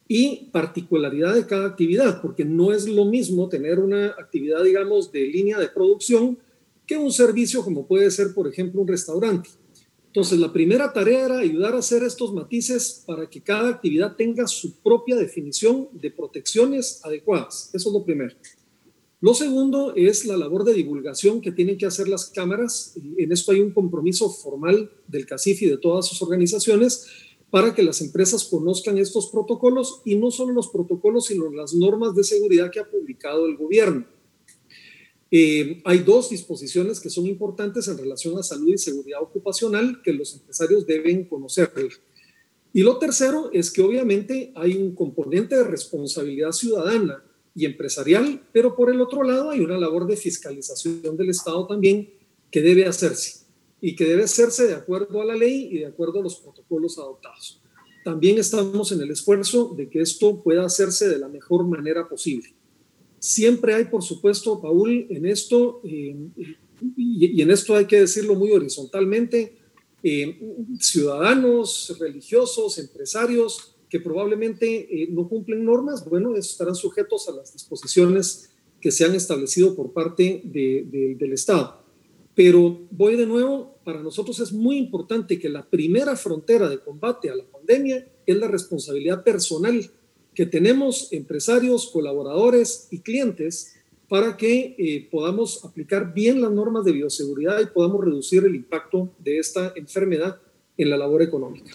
y 0.06 0.48
particularidad 0.52 1.34
de 1.34 1.44
cada 1.44 1.66
actividad, 1.66 2.22
porque 2.22 2.44
no 2.44 2.72
es 2.72 2.86
lo 2.86 3.04
mismo 3.04 3.48
tener 3.48 3.80
una 3.80 4.10
actividad, 4.10 4.62
digamos, 4.62 5.10
de 5.10 5.26
línea 5.26 5.58
de 5.58 5.66
producción 5.66 6.38
que 6.86 6.96
un 6.96 7.10
servicio 7.10 7.64
como 7.64 7.88
puede 7.88 8.12
ser, 8.12 8.32
por 8.32 8.46
ejemplo, 8.46 8.80
un 8.80 8.86
restaurante. 8.86 9.50
Entonces, 10.16 10.38
la 10.38 10.50
primera 10.50 10.94
tarea 10.94 11.26
era 11.26 11.38
ayudar 11.40 11.74
a 11.74 11.80
hacer 11.80 12.02
estos 12.02 12.32
matices 12.32 13.04
para 13.06 13.28
que 13.28 13.42
cada 13.42 13.68
actividad 13.68 14.16
tenga 14.16 14.46
su 14.46 14.76
propia 14.76 15.14
definición 15.14 15.90
de 15.92 16.10
protecciones 16.10 17.02
adecuadas. 17.04 17.68
Eso 17.74 17.90
es 17.90 17.92
lo 17.92 18.02
primero. 18.02 18.34
Lo 19.20 19.34
segundo 19.34 19.94
es 19.94 20.24
la 20.24 20.38
labor 20.38 20.64
de 20.64 20.72
divulgación 20.72 21.42
que 21.42 21.52
tienen 21.52 21.76
que 21.76 21.84
hacer 21.84 22.08
las 22.08 22.30
cámaras. 22.30 22.94
En 23.18 23.30
esto 23.30 23.52
hay 23.52 23.60
un 23.60 23.72
compromiso 23.72 24.30
formal 24.30 24.90
del 25.06 25.26
CACIF 25.26 25.60
y 25.60 25.66
de 25.66 25.76
todas 25.76 26.06
sus 26.06 26.22
organizaciones 26.22 27.08
para 27.50 27.74
que 27.74 27.82
las 27.82 28.00
empresas 28.00 28.44
conozcan 28.44 28.96
estos 28.96 29.28
protocolos 29.28 30.00
y 30.06 30.14
no 30.14 30.30
solo 30.30 30.54
los 30.54 30.68
protocolos, 30.68 31.26
sino 31.26 31.50
las 31.50 31.74
normas 31.74 32.14
de 32.14 32.24
seguridad 32.24 32.70
que 32.70 32.80
ha 32.80 32.90
publicado 32.90 33.44
el 33.44 33.58
gobierno. 33.58 34.06
Eh, 35.30 35.82
hay 35.84 35.98
dos 36.00 36.30
disposiciones 36.30 37.00
que 37.00 37.10
son 37.10 37.26
importantes 37.26 37.88
en 37.88 37.98
relación 37.98 38.38
a 38.38 38.42
salud 38.42 38.72
y 38.72 38.78
seguridad 38.78 39.22
ocupacional 39.22 40.00
que 40.02 40.12
los 40.12 40.34
empresarios 40.34 40.86
deben 40.86 41.24
conocer. 41.24 41.72
Y 42.72 42.82
lo 42.82 42.98
tercero 42.98 43.50
es 43.52 43.70
que 43.70 43.82
obviamente 43.82 44.52
hay 44.54 44.74
un 44.76 44.94
componente 44.94 45.56
de 45.56 45.64
responsabilidad 45.64 46.52
ciudadana 46.52 47.24
y 47.54 47.64
empresarial, 47.64 48.42
pero 48.52 48.76
por 48.76 48.90
el 48.90 49.00
otro 49.00 49.22
lado 49.22 49.50
hay 49.50 49.60
una 49.60 49.78
labor 49.78 50.06
de 50.06 50.16
fiscalización 50.16 51.16
del 51.16 51.30
Estado 51.30 51.66
también 51.66 52.10
que 52.50 52.60
debe 52.60 52.84
hacerse 52.84 53.46
y 53.80 53.96
que 53.96 54.04
debe 54.04 54.24
hacerse 54.24 54.66
de 54.66 54.74
acuerdo 54.74 55.22
a 55.22 55.24
la 55.24 55.34
ley 55.34 55.68
y 55.72 55.78
de 55.78 55.86
acuerdo 55.86 56.20
a 56.20 56.22
los 56.22 56.36
protocolos 56.36 56.98
adoptados. 56.98 57.60
También 58.04 58.38
estamos 58.38 58.92
en 58.92 59.00
el 59.00 59.10
esfuerzo 59.10 59.74
de 59.76 59.88
que 59.88 60.00
esto 60.00 60.42
pueda 60.42 60.64
hacerse 60.64 61.08
de 61.08 61.18
la 61.18 61.28
mejor 61.28 61.66
manera 61.66 62.08
posible. 62.08 62.55
Siempre 63.18 63.74
hay, 63.74 63.86
por 63.86 64.02
supuesto, 64.02 64.60
Paul, 64.60 65.06
en 65.10 65.26
esto, 65.26 65.80
eh, 65.84 66.16
y, 66.96 67.40
en 67.40 67.50
esto 67.50 67.74
hay 67.74 67.86
que 67.86 68.00
decirlo 68.00 68.34
muy 68.34 68.52
horizontalmente, 68.52 69.56
eh, 70.02 70.38
ciudadanos, 70.78 71.96
religiosos, 71.98 72.78
empresarios 72.78 73.74
que 73.88 74.00
probablemente 74.00 75.02
eh, 75.02 75.08
no 75.10 75.28
cumplen 75.28 75.64
normas, 75.64 76.08
bueno, 76.08 76.36
estarán 76.36 76.74
sujetos 76.74 77.28
a 77.28 77.32
las 77.32 77.52
disposiciones 77.52 78.50
que 78.80 78.90
se 78.90 79.04
han 79.04 79.14
establecido 79.14 79.74
por 79.74 79.92
parte 79.92 80.42
del 80.44 81.32
Estado. 81.32 81.82
Pero 82.34 82.86
voy 82.90 83.16
de 83.16 83.26
nuevo, 83.26 83.78
para 83.82 84.02
nosotros 84.02 84.38
es 84.40 84.52
muy 84.52 84.76
importante 84.76 85.38
que 85.38 85.48
la 85.48 85.68
primera 85.68 86.16
frontera 86.16 86.68
de 86.68 86.80
combate 86.80 87.30
a 87.30 87.34
la 87.34 87.46
pandemia 87.46 88.06
es 88.26 88.36
la 88.36 88.48
responsabilidad 88.48 89.24
personal 89.24 89.90
que 90.36 90.46
tenemos 90.46 91.12
empresarios, 91.12 91.90
colaboradores 91.90 92.88
y 92.90 93.00
clientes 93.00 93.74
para 94.06 94.36
que 94.36 94.76
eh, 94.78 95.08
podamos 95.10 95.64
aplicar 95.64 96.12
bien 96.12 96.42
las 96.42 96.52
normas 96.52 96.84
de 96.84 96.92
bioseguridad 96.92 97.58
y 97.60 97.66
podamos 97.66 98.04
reducir 98.04 98.44
el 98.44 98.54
impacto 98.54 99.08
de 99.18 99.38
esta 99.38 99.72
enfermedad 99.74 100.38
en 100.76 100.90
la 100.90 100.98
labor 100.98 101.22
económica. 101.22 101.72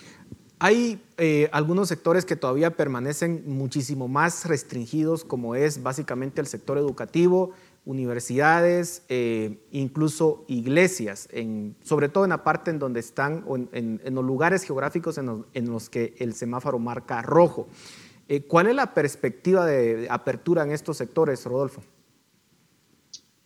Hay 0.59 1.01
eh, 1.17 1.49
algunos 1.51 1.89
sectores 1.89 2.23
que 2.23 2.35
todavía 2.35 2.77
permanecen 2.77 3.43
muchísimo 3.47 4.07
más 4.07 4.45
restringidos, 4.45 5.25
como 5.25 5.55
es 5.55 5.81
básicamente 5.81 6.39
el 6.39 6.45
sector 6.45 6.77
educativo, 6.77 7.53
universidades, 7.83 9.01
eh, 9.09 9.57
incluso 9.71 10.45
iglesias, 10.47 11.27
sobre 11.81 12.09
todo 12.09 12.25
en 12.25 12.29
la 12.29 12.43
parte 12.43 12.69
en 12.69 12.77
donde 12.77 12.99
están, 12.99 13.43
o 13.47 13.57
en, 13.57 14.01
los 14.05 14.23
lugares 14.23 14.61
geográficos 14.61 15.17
en 15.17 15.65
los, 15.65 15.89
que 15.89 16.13
el 16.19 16.35
semáforo 16.35 16.77
marca 16.77 17.23
rojo. 17.23 17.67
Eh, 18.31 18.43
¿Cuál 18.43 18.67
es 18.67 18.75
la 18.75 18.93
perspectiva 18.93 19.65
de 19.65 20.07
apertura 20.09 20.63
en 20.63 20.71
estos 20.71 20.95
sectores, 20.95 21.43
Rodolfo? 21.43 21.83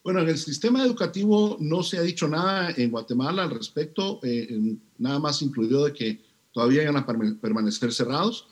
Bueno, 0.04 0.22
en 0.22 0.30
el 0.30 0.38
sistema 0.38 0.86
educativo 0.86 1.58
no 1.60 1.82
se 1.82 1.98
ha 1.98 2.02
dicho 2.02 2.28
nada 2.28 2.70
en 2.78 2.92
Guatemala 2.92 3.42
al 3.42 3.50
respecto, 3.50 4.20
eh, 4.22 4.78
nada 5.00 5.18
más 5.18 5.42
incluido 5.42 5.86
de 5.86 5.94
que 5.94 6.22
todavía 6.52 6.86
van 6.86 6.98
a 6.98 7.06
permanecer 7.42 7.92
cerrados. 7.92 8.48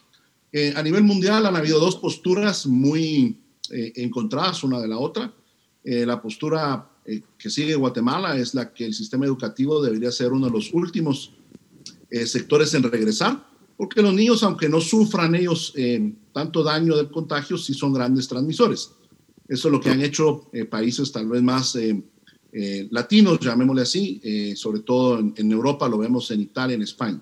a 0.75 0.81
nivel 0.81 1.03
mundial 1.03 1.45
han 1.45 1.55
habido 1.55 1.79
dos 1.79 1.97
posturas 1.97 2.65
muy 2.65 3.38
encontradas 3.69 4.63
una 4.63 4.79
de 4.79 4.88
la 4.88 4.97
otra. 4.97 5.31
Eh, 5.84 6.05
la 6.05 6.21
postura 6.21 6.89
eh, 7.05 7.21
que 7.38 7.49
sigue 7.49 7.75
Guatemala 7.75 8.38
es 8.38 8.55
la 8.55 8.73
que 8.73 8.86
el 8.86 8.93
sistema 8.93 9.25
educativo 9.25 9.84
debería 9.84 10.11
ser 10.11 10.31
uno 10.31 10.45
de 10.47 10.53
los 10.53 10.73
últimos 10.73 11.34
eh, 12.09 12.25
sectores 12.25 12.73
en 12.73 12.84
regresar, 12.84 13.45
porque 13.78 14.01
los 14.01 14.13
niños, 14.13 14.43
aunque 14.43 14.69
no 14.69 14.80
sufran 14.82 15.36
ellos 15.36 15.74
tanto 16.32 16.63
daño 16.63 16.95
del 16.95 17.09
contagio, 17.09 17.57
sí 17.57 17.74
son 17.74 17.93
grandes 17.93 18.28
transmisores. 18.28 18.91
Eso 19.47 19.67
es 19.67 19.71
lo 19.71 19.80
que 19.80 19.89
han 19.89 20.01
hecho 20.01 20.49
países 20.69 21.11
tal 21.11 21.28
vez 21.28 21.41
más 21.41 21.78
latinos, 22.91 23.39
llamémosle 23.39 23.82
así, 23.82 24.55
sobre 24.55 24.82
todo 24.82 25.19
en, 25.19 25.51
Europa, 25.51 25.89
lo 25.89 25.97
vemos 25.97 26.32
en 26.32 26.41
Italia, 26.41 26.76
en 26.76 26.84
España. 26.84 27.21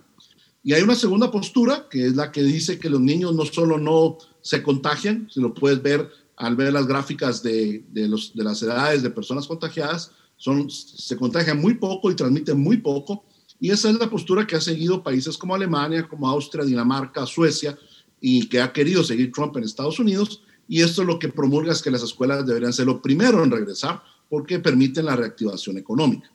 Y 0.64 0.74
hay 0.74 0.84
una 0.84 0.96
segunda 0.96 1.32
postura, 1.32 1.88
que 1.90 2.06
es 2.06 2.16
la 2.16 2.32
que 2.32 2.44
dice 2.44 2.78
que 2.78 2.90
los 2.90 3.02
niños 3.02 3.34
no 3.34 3.46
solo 3.46 3.78
no 3.78 4.18
se 4.42 4.62
contagian, 4.62 5.28
sino 5.32 5.54
puedes 5.54 5.82
ver 5.82 6.10
al 6.36 6.56
ver 6.56 6.74
las 6.74 6.88
gráficas 6.88 7.44
de, 7.44 7.84
de 7.92 8.44
las 8.44 8.64
edades 8.64 9.04
de 9.04 9.10
personas 9.10 9.48
contagiadas, 9.48 10.12
son, 10.42 10.72
se 10.72 11.16
contagian 11.18 11.62
muy 11.62 11.76
poco 11.76 12.10
y 12.10 12.16
transmiten 12.16 12.60
muy 12.60 12.78
poco. 12.78 13.24
Y 13.62 13.70
esa 13.70 13.92
es 13.92 14.00
la 14.00 14.10
postura 14.10 14.48
que 14.48 14.56
ha 14.56 14.60
seguido 14.60 15.04
países 15.04 15.38
como 15.38 15.54
Alemania, 15.54 16.08
como 16.10 16.28
Austria, 16.28 16.66
Dinamarca, 16.66 17.28
Suecia, 17.28 17.78
y 18.20 18.50
que 18.50 18.60
ha 18.60 18.74
querido 18.74 19.04
seguir 19.04 19.32
Trump 19.32 19.56
en 19.56 19.64
Estados 19.64 20.00
Unidos. 20.00 20.42
Y 20.68 20.82
esto 20.82 21.04
lo 21.04 21.20
que 21.20 21.30
promulga 21.30 21.72
es 21.72 21.84
que 21.84 21.92
las 21.92 22.02
escuelas 22.02 22.44
deberían 22.44 22.74
ser 22.74 22.88
lo 22.88 23.00
primero 23.00 23.44
en 23.44 23.52
regresar 23.52 24.02
porque 24.28 24.58
permiten 24.58 25.06
la 25.06 25.16
reactivación 25.16 25.78
económica. 25.78 26.32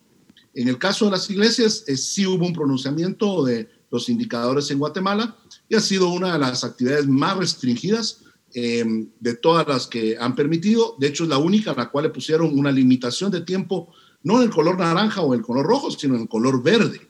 En 0.55 0.69
el 0.69 0.79
caso 0.79 1.07
de 1.07 1.11
las 1.11 1.29
iglesias, 1.29 1.85
sí 1.97 2.27
hubo 2.29 2.47
un 2.47 2.53
pronunciamiento 2.53 3.45
de 3.45 3.69
los 3.91 4.09
indicadores 4.09 4.71
en 4.71 4.79
Guatemala 4.79 5.37
y 5.69 5.75
ha 5.75 5.81
sido 5.81 6.09
una 6.11 6.33
de 6.33 6.39
las 6.39 6.63
actividades 6.63 7.09
más 7.09 7.37
restringidas 7.39 8.23
em, 8.55 9.09
de 9.19 9.35
todas 9.35 9.67
las 9.67 9.89
que 9.89 10.17
han 10.17 10.37
permitido. 10.37 10.95
De 11.01 11.09
hecho, 11.09 11.25
es 11.25 11.29
la 11.29 11.39
única 11.39 11.73
a 11.73 11.75
la 11.75 11.91
cual 11.91 12.05
le 12.05 12.11
pusieron 12.11 12.57
una 12.57 12.71
limitación 12.71 13.33
de 13.33 13.41
tiempo, 13.41 13.93
no 14.23 14.37
en 14.37 14.45
el 14.45 14.51
color 14.51 14.79
naranja 14.79 15.23
o 15.23 15.35
el 15.35 15.43
color 15.43 15.67
rojo, 15.67 15.91
sino 15.91 16.15
en 16.15 16.23
el 16.23 16.29
color 16.29 16.63
verde. 16.63 17.01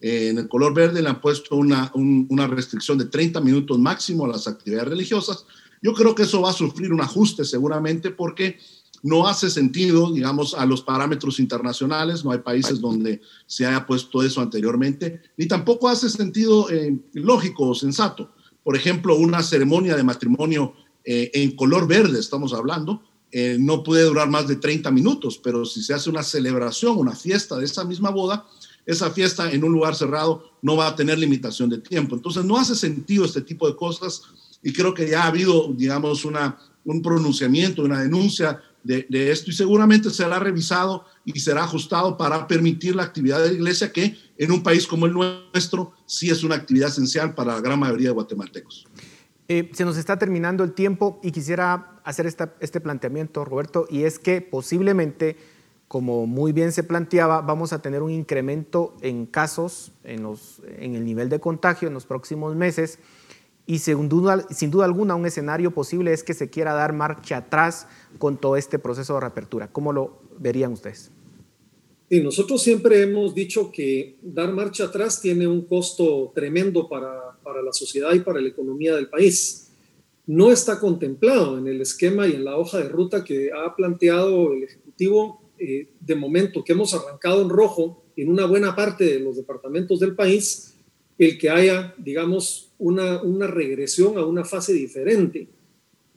Eh, 0.00 0.28
en 0.28 0.38
el 0.38 0.48
color 0.48 0.74
verde 0.74 1.02
le 1.02 1.08
han 1.08 1.20
puesto 1.20 1.56
una, 1.56 1.90
una 1.94 2.46
restricción 2.46 2.98
de 2.98 3.06
30 3.06 3.40
minutos 3.40 3.78
máximo 3.78 4.24
a 4.24 4.28
las 4.28 4.46
actividades 4.46 4.88
religiosas. 4.88 5.46
Yo 5.82 5.94
creo 5.94 6.14
que 6.14 6.24
eso 6.24 6.42
va 6.42 6.50
a 6.50 6.54
sufrir 6.54 6.92
un 6.92 7.00
ajuste 7.00 7.44
seguramente 7.44 8.10
porque 8.10 8.58
no 9.02 9.26
hace 9.26 9.50
sentido, 9.50 10.12
digamos, 10.12 10.54
a 10.54 10.66
los 10.66 10.82
parámetros 10.82 11.38
internacionales, 11.38 12.24
no 12.24 12.32
hay 12.32 12.38
países 12.38 12.80
donde 12.80 13.20
se 13.46 13.66
haya 13.66 13.86
puesto 13.86 14.22
eso 14.22 14.40
anteriormente, 14.40 15.22
ni 15.36 15.46
tampoco 15.46 15.88
hace 15.88 16.10
sentido 16.10 16.70
eh, 16.70 16.98
lógico 17.12 17.68
o 17.68 17.74
sensato. 17.74 18.32
Por 18.64 18.74
ejemplo, 18.74 19.14
una 19.14 19.42
ceremonia 19.42 19.96
de 19.96 20.02
matrimonio 20.02 20.74
eh, 21.04 21.30
en 21.34 21.54
color 21.54 21.86
verde, 21.86 22.18
estamos 22.18 22.52
hablando, 22.52 23.02
no 23.58 23.82
puede 23.82 24.04
durar 24.04 24.30
más 24.30 24.48
de 24.48 24.56
30 24.56 24.90
minutos, 24.92 25.38
pero 25.42 25.66
si 25.66 25.82
se 25.82 25.92
hace 25.92 26.08
una 26.08 26.22
celebración, 26.22 26.96
una 26.96 27.14
fiesta 27.14 27.58
de 27.58 27.66
esa 27.66 27.84
misma 27.84 28.08
boda, 28.08 28.46
esa 28.86 29.10
fiesta 29.10 29.50
en 29.50 29.64
un 29.64 29.72
lugar 29.72 29.94
cerrado 29.94 30.52
no 30.62 30.76
va 30.76 30.86
a 30.86 30.96
tener 30.96 31.18
limitación 31.18 31.68
de 31.68 31.78
tiempo. 31.78 32.14
Entonces, 32.14 32.44
no 32.44 32.56
hace 32.56 32.74
sentido 32.74 33.24
este 33.24 33.42
tipo 33.42 33.68
de 33.68 33.76
cosas 33.76 34.22
y 34.62 34.72
creo 34.72 34.94
que 34.94 35.10
ya 35.10 35.24
ha 35.24 35.26
habido, 35.26 35.72
digamos, 35.74 36.24
una, 36.24 36.56
un 36.84 37.02
pronunciamiento, 37.02 37.82
una 37.82 38.00
denuncia 38.00 38.62
de, 38.86 39.30
esto 39.32 39.50
y 39.50 39.54
seguramente 39.54 40.10
será 40.10 40.38
revisado 40.38 41.04
y 41.24 41.38
será 41.40 41.64
ajustado 41.64 42.16
para 42.16 42.46
permitir 42.46 42.94
la 42.94 43.02
actividad 43.02 43.40
de 43.42 43.48
la 43.48 43.54
iglesia 43.54 43.92
que 43.92 44.16
en 44.38 44.52
un 44.52 44.62
país 44.62 44.86
como 44.86 45.06
el 45.06 45.12
nuestro 45.12 45.92
sí 46.06 46.30
es 46.30 46.44
una 46.44 46.54
actividad 46.54 46.88
esencial 46.88 47.34
para 47.34 47.54
la 47.54 47.60
gran 47.60 47.80
mayoría 47.80 48.08
de 48.08 48.14
guatemaltecos. 48.14 48.86
Eh, 49.48 49.70
se 49.72 49.84
nos 49.84 49.96
está 49.96 50.18
terminando 50.18 50.64
el 50.64 50.72
tiempo 50.72 51.20
y 51.22 51.32
quisiera 51.32 52.00
hacer 52.04 52.26
este 52.26 52.80
planteamiento, 52.80 53.44
Roberto, 53.44 53.86
y 53.90 54.02
es 54.02 54.18
que 54.18 54.40
posiblemente, 54.40 55.36
como 55.88 56.26
muy 56.26 56.52
bien 56.52 56.72
se 56.72 56.82
planteaba, 56.82 57.40
vamos 57.42 57.72
a 57.72 57.80
tener 57.80 58.02
un 58.02 58.10
incremento 58.10 58.96
en 59.02 59.26
casos, 59.26 59.92
en, 60.04 60.26
el 60.78 61.04
nivel 61.04 61.28
de 61.28 61.38
contagio 61.38 61.88
en 61.88 61.94
los 61.94 62.06
próximos 62.06 62.56
meses 62.56 62.98
y 63.66 63.78
sin 63.78 64.08
duda, 64.08 64.44
alguna 64.84 65.14
un 65.16 65.26
escenario 65.26 65.72
posible 65.72 66.12
es 66.12 66.22
que 66.22 66.34
se 66.34 66.50
quiera 66.50 66.72
dar 66.72 66.92
marcha 66.92 67.38
atrás 67.38 67.88
con 68.18 68.36
todo 68.36 68.56
este 68.56 68.78
proceso 68.78 69.14
de 69.14 69.20
reapertura. 69.20 69.68
¿Cómo 69.72 69.92
lo 69.92 70.20
verían 70.38 70.72
ustedes? 70.72 71.10
Nosotros 72.08 72.62
siempre 72.62 73.02
hemos 73.02 73.34
dicho 73.34 73.72
que 73.72 74.18
dar 74.22 74.52
marcha 74.52 74.84
atrás 74.84 75.20
tiene 75.20 75.48
un 75.48 75.62
costo 75.62 76.30
tremendo 76.32 76.88
para 76.88 77.62
la 77.62 77.72
sociedad 77.72 78.12
y 78.14 78.20
para 78.20 78.40
la 78.40 78.48
economía 78.48 78.94
del 78.94 79.08
país. 79.08 79.72
No 80.26 80.50
está 80.50 80.78
contemplado 80.78 81.58
en 81.58 81.66
el 81.66 81.80
esquema 81.80 82.26
y 82.26 82.34
en 82.34 82.44
la 82.44 82.56
hoja 82.56 82.78
de 82.78 82.88
ruta 82.88 83.24
que 83.24 83.50
ha 83.52 83.74
planteado 83.74 84.52
el 84.52 84.64
Ejecutivo 84.64 85.45
eh, 85.58 85.88
de 86.00 86.14
momento, 86.14 86.64
que 86.64 86.72
hemos 86.72 86.94
arrancado 86.94 87.42
en 87.42 87.48
rojo 87.48 88.04
en 88.16 88.28
una 88.28 88.46
buena 88.46 88.74
parte 88.74 89.04
de 89.04 89.20
los 89.20 89.36
departamentos 89.36 90.00
del 90.00 90.14
país, 90.14 90.74
el 91.18 91.38
que 91.38 91.50
haya, 91.50 91.94
digamos, 91.98 92.72
una, 92.78 93.22
una 93.22 93.46
regresión 93.46 94.18
a 94.18 94.24
una 94.24 94.44
fase 94.44 94.72
diferente. 94.72 95.48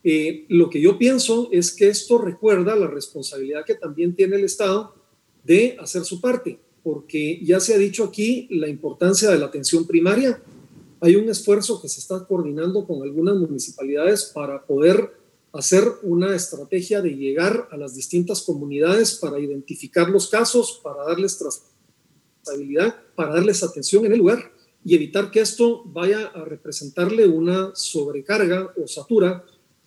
Eh, 0.04 0.46
lo 0.50 0.70
que 0.70 0.82
yo 0.82 0.98
pienso 0.98 1.50
es 1.52 1.72
que 1.74 1.90
esto 1.90 2.18
recuerda 2.18 2.76
la 2.76 2.88
responsabilidad 2.88 3.66
que 3.66 3.76
también 3.76 4.16
tiene 4.16 4.38
el 4.38 4.46
Estado 4.46 4.96
de 5.44 5.78
hacer 5.80 6.04
su 6.06 6.22
parte, 6.22 6.60
porque 6.84 7.40
ya 7.44 7.60
se 7.60 7.74
ha 7.74 7.78
dicho 7.78 8.04
aquí 8.04 8.48
la 8.50 8.68
importancia 8.68 9.30
de 9.30 9.40
la 9.40 9.48
atención 9.48 9.86
primaria. 9.86 10.42
Hay 11.02 11.16
un 11.16 11.30
esfuerzo 11.30 11.82
que 11.82 11.90
se 11.90 12.00
está 12.00 12.26
coordinando 12.26 12.86
con 12.86 13.02
algunas 13.04 13.36
municipalidades 13.36 14.32
para 14.34 14.66
poder 14.66 15.19
hacer 15.54 15.84
una 16.04 16.36
estrategia 16.36 17.02
de 17.02 17.16
llegar 17.16 17.68
a 17.72 17.78
las 17.78 17.96
distintas 17.96 18.42
comunidades 18.42 19.16
para 19.16 19.40
identificar 19.40 20.10
los 20.10 20.30
casos, 20.30 20.80
para 20.84 21.04
darles 21.04 21.38
trazabilidad, 21.38 22.96
para 23.16 23.34
darles 23.34 23.64
atención 23.64 24.06
en 24.06 24.14
el 24.14 24.20
lugar 24.20 24.52
y 24.84 24.96
evitar 24.96 25.32
que 25.32 25.42
esto 25.42 25.84
vaya 25.86 26.28
a 26.28 26.46
representarle 26.46 27.28
una 27.28 27.72
sobrecarga 27.76 28.74
o 28.82 28.88
satura 28.88 29.44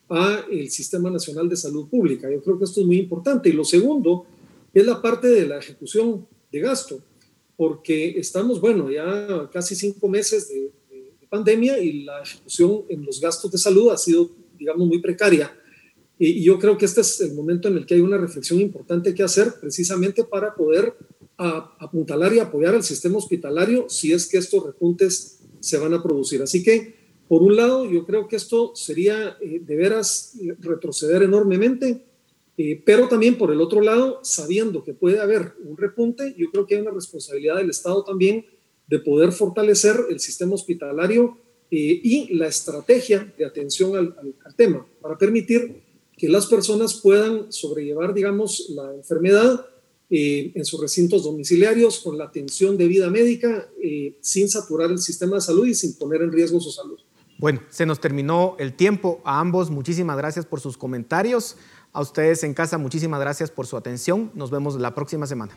a 0.09 0.45
el 0.51 0.71
Sistema 0.71 1.11
Nacional 1.11 1.49
de 1.49 1.57
Salud 1.57 1.89
Pública. 1.89 2.31
Yo 2.31 2.43
creo 2.43 2.59
que 2.59 2.65
esto 2.65 2.81
es 2.81 2.87
muy 2.87 2.99
importante. 2.99 3.49
Y 3.49 3.53
lo 3.53 3.65
segundo 3.65 4.27
es 4.75 4.85
la 4.85 5.01
parte 5.01 5.29
de 5.29 5.47
la 5.47 5.59
ejecución 5.59 6.27
de 6.51 6.61
gasto, 6.61 7.01
porque 7.57 8.19
estamos, 8.19 8.61
bueno, 8.61 8.91
ya 8.91 9.49
casi 9.51 9.75
cinco 9.75 10.09
meses 10.09 10.49
de, 10.49 10.71
pandemia 11.31 11.79
y 11.79 12.03
la 12.03 12.21
ejecución 12.21 12.83
en 12.91 13.07
los 13.07 13.19
gastos 13.19 13.51
de 13.51 13.57
salud 13.57 13.89
ha 13.91 13.97
sido, 13.97 14.29
digamos, 14.63 14.87
muy 14.87 15.01
precaria. 15.01 15.53
Y, 16.19 16.45
yo 16.45 16.59
creo 16.59 16.79
que 16.79 16.85
este 16.85 17.01
es 17.01 17.21
el 17.21 17.35
momento 17.35 17.67
en 17.67 17.77
el 17.77 17.85
que 17.85 17.95
hay 17.95 18.01
una 18.01 18.17
reflexión 18.17 18.61
importante 18.61 19.13
que 19.13 19.25
hacer 19.25 19.55
precisamente 19.61 20.23
para 20.23 20.55
poder 20.55 20.95
a 21.37 21.75
apuntalar 21.81 22.33
y 22.33 22.39
apoyar 22.39 22.75
al 22.75 22.85
sistema 22.85 23.19
hospitalario 23.19 23.89
si 23.89 24.13
es 24.13 24.29
que 24.29 24.39
estos 24.39 24.65
repuntes 24.65 25.41
se 25.59 25.79
van 25.79 25.95
a 25.95 26.03
producir. 26.03 26.41
Así 26.43 26.63
que, 26.63 26.95
por 27.27 27.43
un 27.43 27.57
lado, 27.57 27.91
yo 27.91 28.07
creo 28.07 28.29
que 28.29 28.37
esto 28.37 28.73
sería 28.77 29.37
eh, 29.41 29.61
de 29.61 29.77
veras 29.77 30.37
retroceder 30.61 31.25
enormemente, 31.25 32.05
eh, 32.57 32.81
pero 32.87 33.09
también 33.09 33.37
por 33.37 33.51
el 33.51 33.61
otro 33.61 33.81
lado, 33.81 34.21
sabiendo 34.23 34.85
que 34.85 34.95
puede 34.95 35.19
haber 35.19 35.55
un 35.65 35.77
repunte, 35.77 36.35
yo 36.39 36.51
creo 36.53 36.67
que 36.67 36.77
hay 36.77 36.83
una 36.83 36.93
responsabilidad 36.93 37.57
del 37.57 37.71
Estado 37.71 38.05
también 38.05 38.47
de 38.87 39.01
poder 39.01 39.33
fortalecer 39.33 39.97
el 40.09 40.21
sistema 40.21 40.55
hospitalario 40.55 41.39
y 41.75 42.35
la 42.35 42.49
estrategia 42.49 43.33
de 43.37 43.47
atención 43.47 43.97
al, 43.97 44.15
al 44.45 44.55
tema 44.55 44.87
para 45.01 45.17
permitir 45.17 45.83
que 46.17 46.29
las 46.29 46.47
personas 46.47 46.95
puedan 46.95 47.51
sobrellevar, 47.51 48.15
digamos, 48.15 48.69
la 48.71 48.95
enfermedad 48.95 49.67
eh, 50.15 50.53
en 50.55 50.65
sus 50.67 50.79
recintos 50.79 51.25
domiciliarios 51.25 52.01
con 52.01 52.19
la 52.19 52.25
atención 52.25 52.77
de 52.77 52.87
vida 52.87 53.09
médica 53.09 53.67
eh, 53.83 54.19
sin 54.21 54.47
saturar 54.47 54.91
el 54.91 54.99
sistema 54.99 55.37
de 55.37 55.41
salud 55.41 55.67
y 55.67 55.75
sin 55.75 55.95
poner 55.95 56.21
en 56.21 56.31
riesgo 56.31 56.61
su 56.61 56.71
salud. 56.71 56.99
Bueno, 57.39 57.63
se 57.71 57.87
nos 57.87 57.99
terminó 57.99 58.55
el 58.59 58.75
tiempo. 58.75 59.23
A 59.25 59.41
ambos, 59.41 59.71
muchísimas 59.71 60.19
gracias 60.19 60.45
por 60.45 60.61
sus 60.61 60.77
comentarios. 60.77 61.57
A 61.95 62.03
ustedes 62.03 62.45
en 62.45 62.53
casa, 62.53 62.77
muchísimas 62.77 63.21
gracias 63.21 63.51
por 63.51 63.67
su 63.67 63.79
atención. 63.79 64.31
Nos 64.35 64.51
vemos 64.51 64.79
la 64.79 64.95
próxima 64.95 65.27
semana. 65.27 65.57